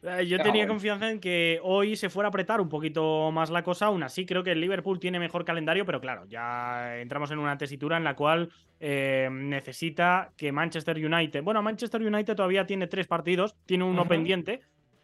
Eh, 0.05 0.27
yo 0.27 0.39
tenía 0.39 0.67
confianza 0.67 1.11
en 1.11 1.19
que 1.19 1.59
hoy 1.63 1.97
se 1.97 2.11
fuera 2.11 2.29
a 2.29 2.31
apretar 2.31 2.61
un 2.61 2.69
poquito 2.69 3.31
más 3.33 3.51
la 3.51 3.63
cosa. 3.63 3.87
Aún 3.87 4.03
así, 4.03 4.27
creo 4.27 4.45
que 4.45 4.53
el 4.53 4.61
Liverpool 4.61 5.01
tiene 5.01 5.19
mejor 5.19 5.45
calendario, 5.45 5.87
pero 5.87 6.01
claro, 6.01 6.27
ya 6.27 6.99
entramos 6.99 7.31
en 7.31 7.39
una 7.39 7.57
tesitura 7.57 7.97
en 7.97 8.05
la 8.05 8.15
cual 8.15 8.51
eh, 8.81 9.29
necesita 9.33 10.33
que 10.37 10.53
Manchester 10.53 10.97
United. 10.97 11.43
Bueno, 11.43 11.63
Manchester 11.63 12.03
United 12.03 12.37
todavía 12.37 12.67
tiene 12.67 12.87
tres 12.87 13.07
partidos, 13.07 13.55
tiene 13.65 13.85
uno 13.85 14.07
pendiente 14.07 14.61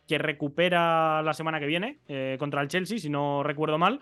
que 0.07 0.19
recupera 0.19 1.23
la 1.23 1.33
semana 1.33 1.61
que 1.61 1.67
viene 1.67 2.01
eh, 2.09 2.37
contra 2.39 2.61
el 2.61 2.69
Chelsea, 2.69 2.99
si 2.99 3.09
no 3.09 3.43
recuerdo 3.43 3.79
mal. 3.79 4.01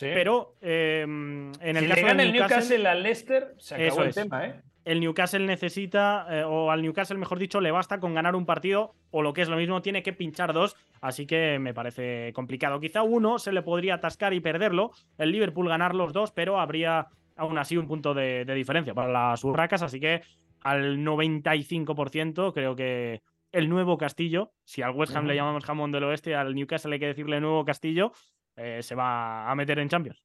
Pero 0.00 0.56
en 0.60 1.52
el 1.62 1.88
caso 1.88 2.06
de 2.16 2.22
el 2.22 2.32
Newcastle 2.32 2.88
al 2.88 3.02
Leicester, 3.02 3.54
se 3.58 3.74
acabó 3.74 4.04
el 4.04 4.14
tema, 4.14 4.46
¿eh? 4.46 4.54
El 4.84 5.00
Newcastle 5.00 5.46
necesita, 5.46 6.26
eh, 6.30 6.44
o 6.44 6.70
al 6.70 6.82
Newcastle, 6.82 7.18
mejor 7.18 7.38
dicho, 7.38 7.60
le 7.60 7.70
basta 7.70 8.00
con 8.00 8.14
ganar 8.14 8.34
un 8.34 8.46
partido, 8.46 8.94
o 9.10 9.22
lo 9.22 9.32
que 9.32 9.42
es 9.42 9.48
lo 9.48 9.56
mismo, 9.56 9.82
tiene 9.82 10.02
que 10.02 10.12
pinchar 10.12 10.52
dos, 10.52 10.76
así 11.00 11.26
que 11.26 11.58
me 11.58 11.74
parece 11.74 12.32
complicado. 12.34 12.80
Quizá 12.80 13.02
uno 13.02 13.38
se 13.38 13.52
le 13.52 13.62
podría 13.62 13.94
atascar 13.94 14.34
y 14.34 14.40
perderlo, 14.40 14.90
el 15.18 15.30
Liverpool 15.30 15.68
ganar 15.68 15.94
los 15.94 16.12
dos, 16.12 16.32
pero 16.32 16.58
habría 16.58 17.08
aún 17.36 17.58
así 17.58 17.76
un 17.76 17.86
punto 17.86 18.14
de, 18.14 18.44
diferencia 18.44 18.94
para 18.94 19.10
las 19.10 19.42
urracas, 19.44 19.82
así 19.82 20.00
que 20.00 20.22
al 20.62 20.98
95% 20.98 22.52
creo 22.52 22.76
que 22.76 23.22
el 23.52 23.68
nuevo 23.68 23.98
Castillo, 23.98 24.52
si 24.64 24.82
al 24.82 24.94
West 24.94 25.14
Ham 25.14 25.26
le 25.26 25.34
llamamos 25.34 25.64
jamón 25.64 25.92
del 25.92 26.04
oeste, 26.04 26.34
al 26.34 26.54
Newcastle 26.54 26.94
hay 26.94 27.00
que 27.00 27.06
decirle 27.06 27.40
nuevo 27.40 27.64
Castillo, 27.64 28.12
eh, 28.56 28.82
se 28.82 28.94
va 28.94 29.50
a 29.50 29.54
meter 29.54 29.78
en 29.78 29.88
Champions. 29.88 30.22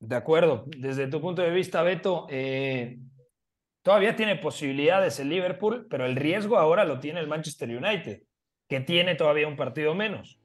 De 0.00 0.14
acuerdo. 0.14 0.64
Desde 0.66 1.08
tu 1.08 1.20
punto 1.20 1.42
de 1.42 1.50
vista, 1.50 1.82
Beto, 1.82 2.26
eh, 2.30 2.98
Todavía 3.82 4.16
tiene 4.16 4.36
posibilidades 4.36 5.18
el 5.20 5.28
Liverpool, 5.28 5.86
pero 5.88 6.06
el 6.06 6.16
riesgo 6.16 6.58
ahora 6.58 6.84
lo 6.84 6.98
tiene 6.98 7.20
el 7.20 7.28
Manchester 7.28 7.68
United, 7.70 8.22
que 8.68 8.80
tiene 8.80 9.14
todavía 9.14 9.48
un 9.48 9.56
partido 9.56 9.94
menos. 9.94 10.38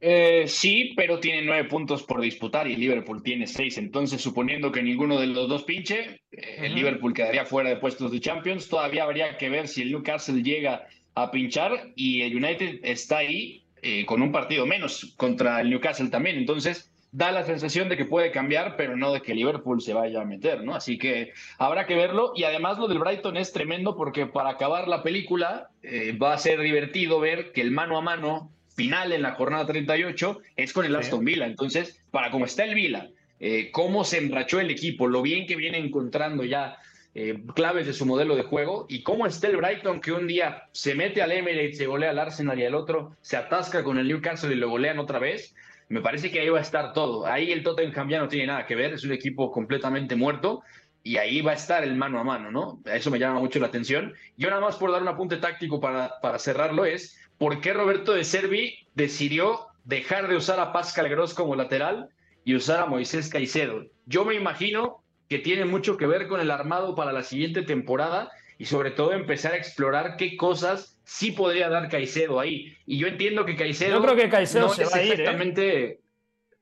Eh, 0.00 0.44
sí, 0.46 0.92
pero 0.96 1.18
tiene 1.18 1.42
nueve 1.42 1.68
puntos 1.68 2.04
por 2.04 2.20
disputar 2.20 2.68
y 2.68 2.74
el 2.74 2.80
Liverpool 2.80 3.22
tiene 3.22 3.46
seis. 3.46 3.78
Entonces, 3.78 4.20
suponiendo 4.22 4.70
que 4.70 4.82
ninguno 4.82 5.18
de 5.18 5.26
los 5.26 5.48
dos 5.48 5.64
pinche, 5.64 6.20
eh, 6.30 6.56
el 6.58 6.74
Liverpool 6.74 7.12
quedaría 7.12 7.44
fuera 7.44 7.70
de 7.70 7.76
puestos 7.76 8.12
de 8.12 8.20
Champions. 8.20 8.68
Todavía 8.68 9.04
habría 9.04 9.36
que 9.36 9.48
ver 9.48 9.66
si 9.66 9.82
el 9.82 9.90
Newcastle 9.90 10.42
llega 10.42 10.86
a 11.14 11.30
pinchar 11.32 11.92
y 11.96 12.22
el 12.22 12.36
United 12.36 12.78
está 12.84 13.18
ahí 13.18 13.64
eh, 13.82 14.06
con 14.06 14.22
un 14.22 14.30
partido 14.30 14.66
menos 14.66 15.14
contra 15.16 15.60
el 15.60 15.70
Newcastle 15.70 16.10
también. 16.10 16.36
Entonces, 16.36 16.92
da 17.10 17.32
la 17.32 17.44
sensación 17.44 17.88
de 17.88 17.96
que 17.96 18.04
puede 18.04 18.30
cambiar, 18.30 18.76
pero 18.76 18.96
no 18.96 19.12
de 19.12 19.22
que 19.22 19.34
Liverpool 19.34 19.80
se 19.80 19.94
vaya 19.94 20.20
a 20.20 20.24
meter, 20.24 20.62
¿no? 20.62 20.74
Así 20.74 20.98
que 20.98 21.32
habrá 21.58 21.86
que 21.86 21.94
verlo. 21.94 22.32
Y 22.34 22.44
además 22.44 22.78
lo 22.78 22.88
del 22.88 22.98
Brighton 22.98 23.36
es 23.36 23.52
tremendo 23.52 23.96
porque 23.96 24.26
para 24.26 24.50
acabar 24.50 24.88
la 24.88 25.02
película 25.02 25.70
eh, 25.82 26.16
va 26.16 26.34
a 26.34 26.38
ser 26.38 26.60
divertido 26.60 27.20
ver 27.20 27.52
que 27.52 27.62
el 27.62 27.70
mano 27.70 27.96
a 27.96 28.02
mano 28.02 28.50
final 28.74 29.12
en 29.12 29.22
la 29.22 29.32
jornada 29.32 29.66
38 29.66 30.40
es 30.56 30.72
con 30.72 30.84
el 30.84 30.94
Aston 30.94 31.24
Villa. 31.24 31.46
Entonces, 31.46 32.00
para 32.10 32.30
cómo 32.30 32.44
está 32.44 32.64
el 32.64 32.74
Villa, 32.74 33.10
eh, 33.40 33.70
cómo 33.72 34.04
se 34.04 34.18
embrachó 34.18 34.60
el 34.60 34.70
equipo, 34.70 35.08
lo 35.08 35.22
bien 35.22 35.46
que 35.46 35.56
viene 35.56 35.78
encontrando 35.78 36.44
ya 36.44 36.78
eh, 37.14 37.42
claves 37.54 37.86
de 37.86 37.94
su 37.94 38.06
modelo 38.06 38.36
de 38.36 38.42
juego 38.42 38.86
y 38.88 39.02
cómo 39.02 39.26
está 39.26 39.48
el 39.48 39.56
Brighton 39.56 40.00
que 40.00 40.12
un 40.12 40.26
día 40.26 40.68
se 40.72 40.94
mete 40.94 41.22
al 41.22 41.32
Emirates, 41.32 41.78
se 41.78 41.86
golea 41.86 42.10
al 42.10 42.18
Arsenal 42.18 42.58
y 42.60 42.64
al 42.64 42.74
otro 42.74 43.16
se 43.22 43.36
atasca 43.36 43.82
con 43.82 43.98
el 43.98 44.06
Newcastle 44.06 44.52
y 44.52 44.56
lo 44.56 44.68
golean 44.68 44.98
otra 44.98 45.18
vez 45.18 45.54
me 45.88 46.00
parece 46.00 46.30
que 46.30 46.40
ahí 46.40 46.48
va 46.48 46.58
a 46.58 46.62
estar 46.62 46.92
todo. 46.92 47.26
Ahí 47.26 47.50
el 47.50 47.62
Tottenham 47.62 48.08
ya 48.08 48.18
no 48.18 48.28
tiene 48.28 48.46
nada 48.46 48.66
que 48.66 48.74
ver, 48.74 48.92
es 48.92 49.04
un 49.04 49.12
equipo 49.12 49.50
completamente 49.50 50.16
muerto 50.16 50.62
y 51.02 51.16
ahí 51.16 51.40
va 51.40 51.52
a 51.52 51.54
estar 51.54 51.82
el 51.84 51.94
mano 51.96 52.20
a 52.20 52.24
mano, 52.24 52.50
¿no? 52.50 52.82
Eso 52.84 53.10
me 53.10 53.18
llama 53.18 53.40
mucho 53.40 53.58
la 53.58 53.68
atención. 53.68 54.14
Yo 54.36 54.50
nada 54.50 54.60
más 54.60 54.76
por 54.76 54.92
dar 54.92 55.00
un 55.00 55.08
apunte 55.08 55.38
táctico 55.38 55.80
para, 55.80 56.20
para 56.20 56.38
cerrarlo 56.38 56.84
es, 56.84 57.18
¿por 57.38 57.60
qué 57.60 57.72
Roberto 57.72 58.12
de 58.12 58.24
Servi 58.24 58.86
decidió 58.94 59.68
dejar 59.84 60.28
de 60.28 60.36
usar 60.36 60.60
a 60.60 60.72
Pascal 60.72 61.08
Gross 61.08 61.32
como 61.32 61.56
lateral 61.56 62.10
y 62.44 62.54
usar 62.54 62.80
a 62.80 62.86
Moisés 62.86 63.30
Caicedo? 63.30 63.86
Yo 64.06 64.24
me 64.24 64.34
imagino 64.34 65.02
que 65.28 65.38
tiene 65.38 65.64
mucho 65.64 65.96
que 65.96 66.06
ver 66.06 66.28
con 66.28 66.40
el 66.40 66.50
armado 66.50 66.94
para 66.94 67.12
la 67.12 67.22
siguiente 67.22 67.62
temporada 67.62 68.30
y 68.58 68.66
sobre 68.66 68.90
todo 68.90 69.12
empezar 69.12 69.52
a 69.52 69.56
explorar 69.56 70.16
qué 70.16 70.36
cosas 70.36 70.97
sí 71.08 71.32
podría 71.32 71.70
dar 71.70 71.88
Caicedo 71.88 72.38
ahí. 72.38 72.76
Y 72.84 72.98
yo 72.98 73.06
entiendo 73.06 73.46
que 73.46 73.56
Caicedo. 73.56 73.96
Yo 73.96 74.02
creo 74.02 74.14
que 74.14 74.28
Caicedo 74.28 74.66
no 74.66 74.74
se 74.74 74.82
es 74.82 74.92
va 74.92 74.98
a 74.98 75.02
ir. 75.02 75.20
¿eh? 75.22 76.00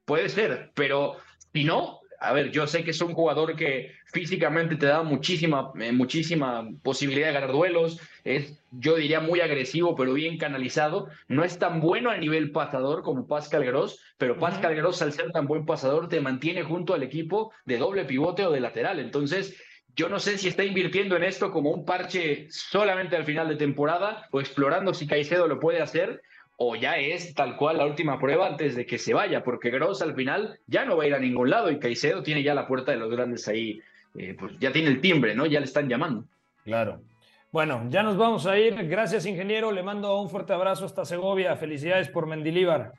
Puede 0.05 0.29
ser, 0.29 0.71
pero 0.75 1.17
si 1.53 1.65
no, 1.65 1.99
a 2.21 2.33
ver, 2.33 2.53
yo 2.53 2.69
sé 2.69 2.85
que 2.85 2.93
es 2.93 3.01
un 3.01 3.13
jugador 3.13 3.57
que 3.57 3.91
físicamente 4.13 4.77
te 4.77 4.87
da 4.87 5.03
muchísima, 5.03 5.73
eh, 5.81 5.91
muchísima 5.91 6.69
posibilidad 6.85 7.27
de 7.27 7.33
ganar 7.33 7.51
duelos, 7.51 8.01
es, 8.23 8.63
yo 8.71 8.95
diría, 8.95 9.19
muy 9.19 9.41
agresivo, 9.41 9.97
pero 9.97 10.13
bien 10.13 10.39
canalizado. 10.39 11.09
No 11.27 11.43
es 11.43 11.59
tan 11.59 11.81
bueno 11.81 12.11
a 12.11 12.17
nivel 12.17 12.53
pasador 12.53 13.03
como 13.03 13.27
Pascal 13.27 13.65
Gross, 13.65 14.01
pero 14.17 14.39
Pascal 14.39 14.77
Gross, 14.77 15.03
al 15.03 15.13
ser 15.13 15.33
tan 15.33 15.49
buen 15.49 15.67
pasador, 15.67 16.09
te 16.09 16.21
mantiene 16.21 16.63
junto 16.63 16.95
al 16.95 17.03
equipo 17.03 17.53
de 17.65 17.79
doble 17.79 18.05
pivote 18.05 18.47
o 18.47 18.53
de 18.53 18.61
lateral. 18.61 19.01
Entonces, 19.01 19.61
yo 19.97 20.09
no 20.11 20.21
sé 20.21 20.37
si 20.37 20.49
está 20.49 20.63
invirtiendo 20.63 21.17
en 21.17 21.25
esto 21.25 21.51
como 21.51 21.71
un 21.71 21.85
parche 21.85 22.47
solamente 22.51 23.17
al 23.17 23.25
final 23.25 23.49
de 23.49 23.57
temporada 23.57 24.29
o 24.31 24.41
explorando 24.41 24.93
si 24.93 25.07
Caicedo 25.07 25.49
lo 25.49 25.59
puede 25.59 25.81
hacer 25.81 26.23
o 26.59 26.77
ya 26.77 26.97
es 26.97 27.35
tal 27.35 27.57
cual 27.57 27.79
la 27.79 27.87
última 27.87 28.19
prueba 28.19 28.47
antes 28.47 28.77
de 28.77 28.87
que 28.87 28.99
se 28.99 29.15
vaya, 29.15 29.43
porque 29.43 29.71
Gross 29.71 30.03
al 30.03 30.15
final 30.15 30.59
ya 30.67 30.85
no 30.85 30.97
va 30.97 31.05
a 31.05 31.07
ir 31.07 31.15
a 31.15 31.19
ningún 31.19 31.51
lado 31.51 31.71
y 31.71 31.79
Caicedo 31.79 32.23
tiene 32.23 32.43
ya 32.43 32.55
la 32.55 32.67
puerta 32.67 32.93
de 32.93 32.99
los 32.99 33.11
grandes 33.11 33.49
ahí, 33.49 33.81
eh, 34.17 34.35
pues 34.39 34.59
ya 34.59 34.73
tiene 34.73 34.89
el 34.89 35.01
timbre, 35.01 35.35
¿no? 35.35 35.47
Ya 35.47 35.61
le 35.61 35.67
están 35.67 35.89
llamando. 35.89 36.25
Claro. 36.65 37.01
Bueno, 37.53 37.87
ya 37.89 38.03
nos 38.03 38.17
vamos 38.17 38.47
a 38.47 38.59
ir. 38.59 38.75
Gracias, 38.89 39.25
ingeniero. 39.25 39.71
Le 39.71 39.83
mando 39.83 40.21
un 40.21 40.29
fuerte 40.29 40.53
abrazo 40.53 40.85
hasta 40.85 41.05
Segovia. 41.05 41.57
Felicidades 41.57 42.09
por 42.09 42.27
Mendilíbar. 42.27 42.93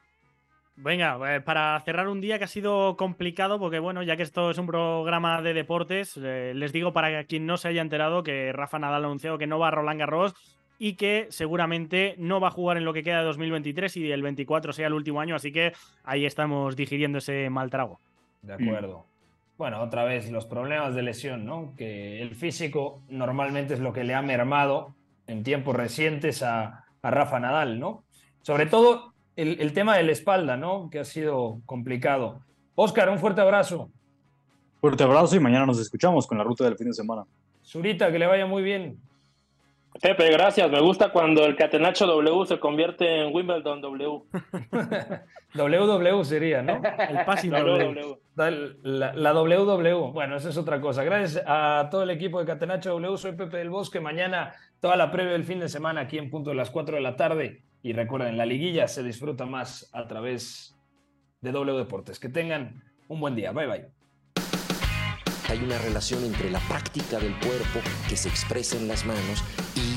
Venga, 0.78 1.36
eh, 1.36 1.42
para 1.42 1.80
cerrar 1.82 2.08
un 2.08 2.22
día 2.22 2.38
que 2.38 2.44
ha 2.44 2.48
sido 2.48 2.96
complicado, 2.98 3.60
porque 3.60 3.80
bueno, 3.80 4.04
ya 4.04 4.16
que 4.16 4.22
esto 4.22 4.52
es 4.52 4.60
un 4.60 4.68
programa 4.68 5.42
de 5.42 5.56
deportes, 5.56 6.18
eh, 6.22 6.54
les 6.56 6.72
digo 6.72 6.94
para 6.94 7.24
quien 7.24 7.48
no 7.48 7.58
se 7.58 7.70
haya 7.70 7.82
enterado 7.82 8.22
que 8.22 8.54
Rafa 8.54 8.78
Nadal 8.78 9.04
ha 9.04 9.08
anunciado 9.08 9.40
que 9.40 9.48
no 9.48 9.58
va 9.58 9.70
a 9.70 9.72
Roland 9.72 10.00
Garros 10.00 10.36
y 10.78 10.94
que 10.94 11.26
seguramente 11.32 12.14
no 12.20 12.40
va 12.40 12.50
a 12.50 12.52
jugar 12.52 12.78
en 12.78 12.86
lo 12.86 12.94
que 12.94 13.04
queda 13.04 13.20
de 13.20 13.26
2023 13.26 13.98
y 13.98 14.12
el 14.12 14.22
24 14.22 14.72
sea 14.72 14.86
el 14.86 14.94
último 14.94 15.20
año, 15.20 15.36
así 15.36 15.52
que 15.52 15.74
ahí 16.04 16.28
estamos 16.28 16.76
digiriendo 16.76 17.18
ese 17.18 17.50
mal 17.50 17.72
trago. 17.72 18.00
De 18.44 18.54
acuerdo. 18.54 19.06
Bueno, 19.58 19.82
otra 19.82 20.04
vez 20.04 20.30
los 20.30 20.46
problemas 20.46 20.94
de 20.94 21.02
lesión, 21.02 21.44
¿no? 21.44 21.74
Que 21.76 22.22
el 22.22 22.36
físico 22.36 23.02
normalmente 23.10 23.74
es 23.74 23.80
lo 23.80 23.92
que 23.92 24.04
le 24.04 24.14
ha 24.14 24.22
mermado 24.22 24.94
en 25.26 25.44
tiempos 25.44 25.76
recientes 25.76 26.44
a, 26.44 26.84
Rafa 27.02 27.40
Nadal, 27.40 27.80
¿no? 27.80 28.04
Sobre 28.42 28.66
todo 28.66 29.14
el, 29.38 29.62
el, 29.62 29.72
tema 29.72 29.96
de 29.96 30.04
la 30.04 30.12
espalda, 30.12 30.58
¿no? 30.58 30.90
Que 30.90 31.00
ha 31.00 31.06
sido 31.06 31.62
complicado. 31.66 32.42
Oscar, 32.76 33.10
un 33.10 33.20
fuerte 33.20 33.42
abrazo. 33.42 33.90
Fuerte 34.82 35.04
abrazo 35.04 35.36
y 35.36 35.40
mañana 35.40 35.66
nos 35.66 35.80
escuchamos 35.80 36.28
con 36.28 36.38
la 36.38 36.44
ruta 36.44 36.66
del 36.66 36.78
fin 36.78 36.88
de 36.88 36.94
semana. 36.94 37.24
Zurita, 37.64 38.12
que 38.12 38.20
le 38.20 38.28
vaya 38.28 38.46
muy 38.46 38.62
bien. 38.64 39.00
Pepe, 40.02 40.30
gracias. 40.32 40.70
Me 40.70 40.80
gusta 40.80 41.10
cuando 41.10 41.44
el 41.46 41.56
Catenacho 41.56 42.06
W 42.06 42.46
se 42.46 42.60
convierte 42.60 43.24
en 43.24 43.34
Wimbledon 43.34 43.82
W. 43.82 44.22
WW 45.56 46.24
sería, 46.24 46.62
¿no? 46.62 46.82
El 47.10 47.26
passing 47.26 47.52
W. 47.52 48.20
La, 48.36 49.14
la, 49.14 49.34
WW. 49.34 50.12
Bueno, 50.12 50.36
esa 50.36 50.50
es 50.50 50.58
otra 50.58 50.80
cosa. 50.80 51.04
Gracias 51.04 51.44
a 51.48 51.88
todo 51.90 52.04
el 52.04 52.12
equipo 52.12 52.40
de 52.40 52.46
Catenacho 52.46 52.92
W. 52.92 53.18
Soy 53.18 53.32
Pepe 53.32 53.58
del 53.58 53.70
Bosque. 53.70 54.00
Mañana 54.00 54.54
toda 54.80 54.96
la 54.96 55.10
previa 55.10 55.34
del 55.34 55.46
fin 55.46 55.60
de 55.60 55.70
semana 55.70 56.02
aquí 56.02 56.20
en 56.20 56.30
punto 56.30 56.52
de 56.52 56.58
las 56.58 56.70
4 56.70 56.96
de 56.98 57.02
la 57.02 57.16
tarde. 57.16 57.64
Y 57.88 57.94
recuerden, 57.94 58.36
la 58.36 58.46
liguilla 58.46 58.86
se 58.90 59.02
disfruta 59.02 59.46
más 59.46 59.90
a 59.94 60.06
través 60.10 60.76
de 61.40 61.54
W 61.54 61.78
Deportes. 61.78 62.20
Que 62.20 62.28
tengan 62.28 62.84
un 63.08 63.22
buen 63.22 63.34
día. 63.34 63.54
Bye 63.54 63.66
bye 63.66 63.98
hay 65.50 65.64
una 65.64 65.78
relación 65.78 66.26
entre 66.26 66.52
la 66.52 66.60
práctica 66.68 67.20
del 67.20 67.34
cuerpo 67.40 67.80
que 68.10 68.18
se 68.18 68.28
expresa 68.28 68.76
en 68.76 68.90
las 68.90 69.06
manos 69.06 69.42
y 69.76 69.97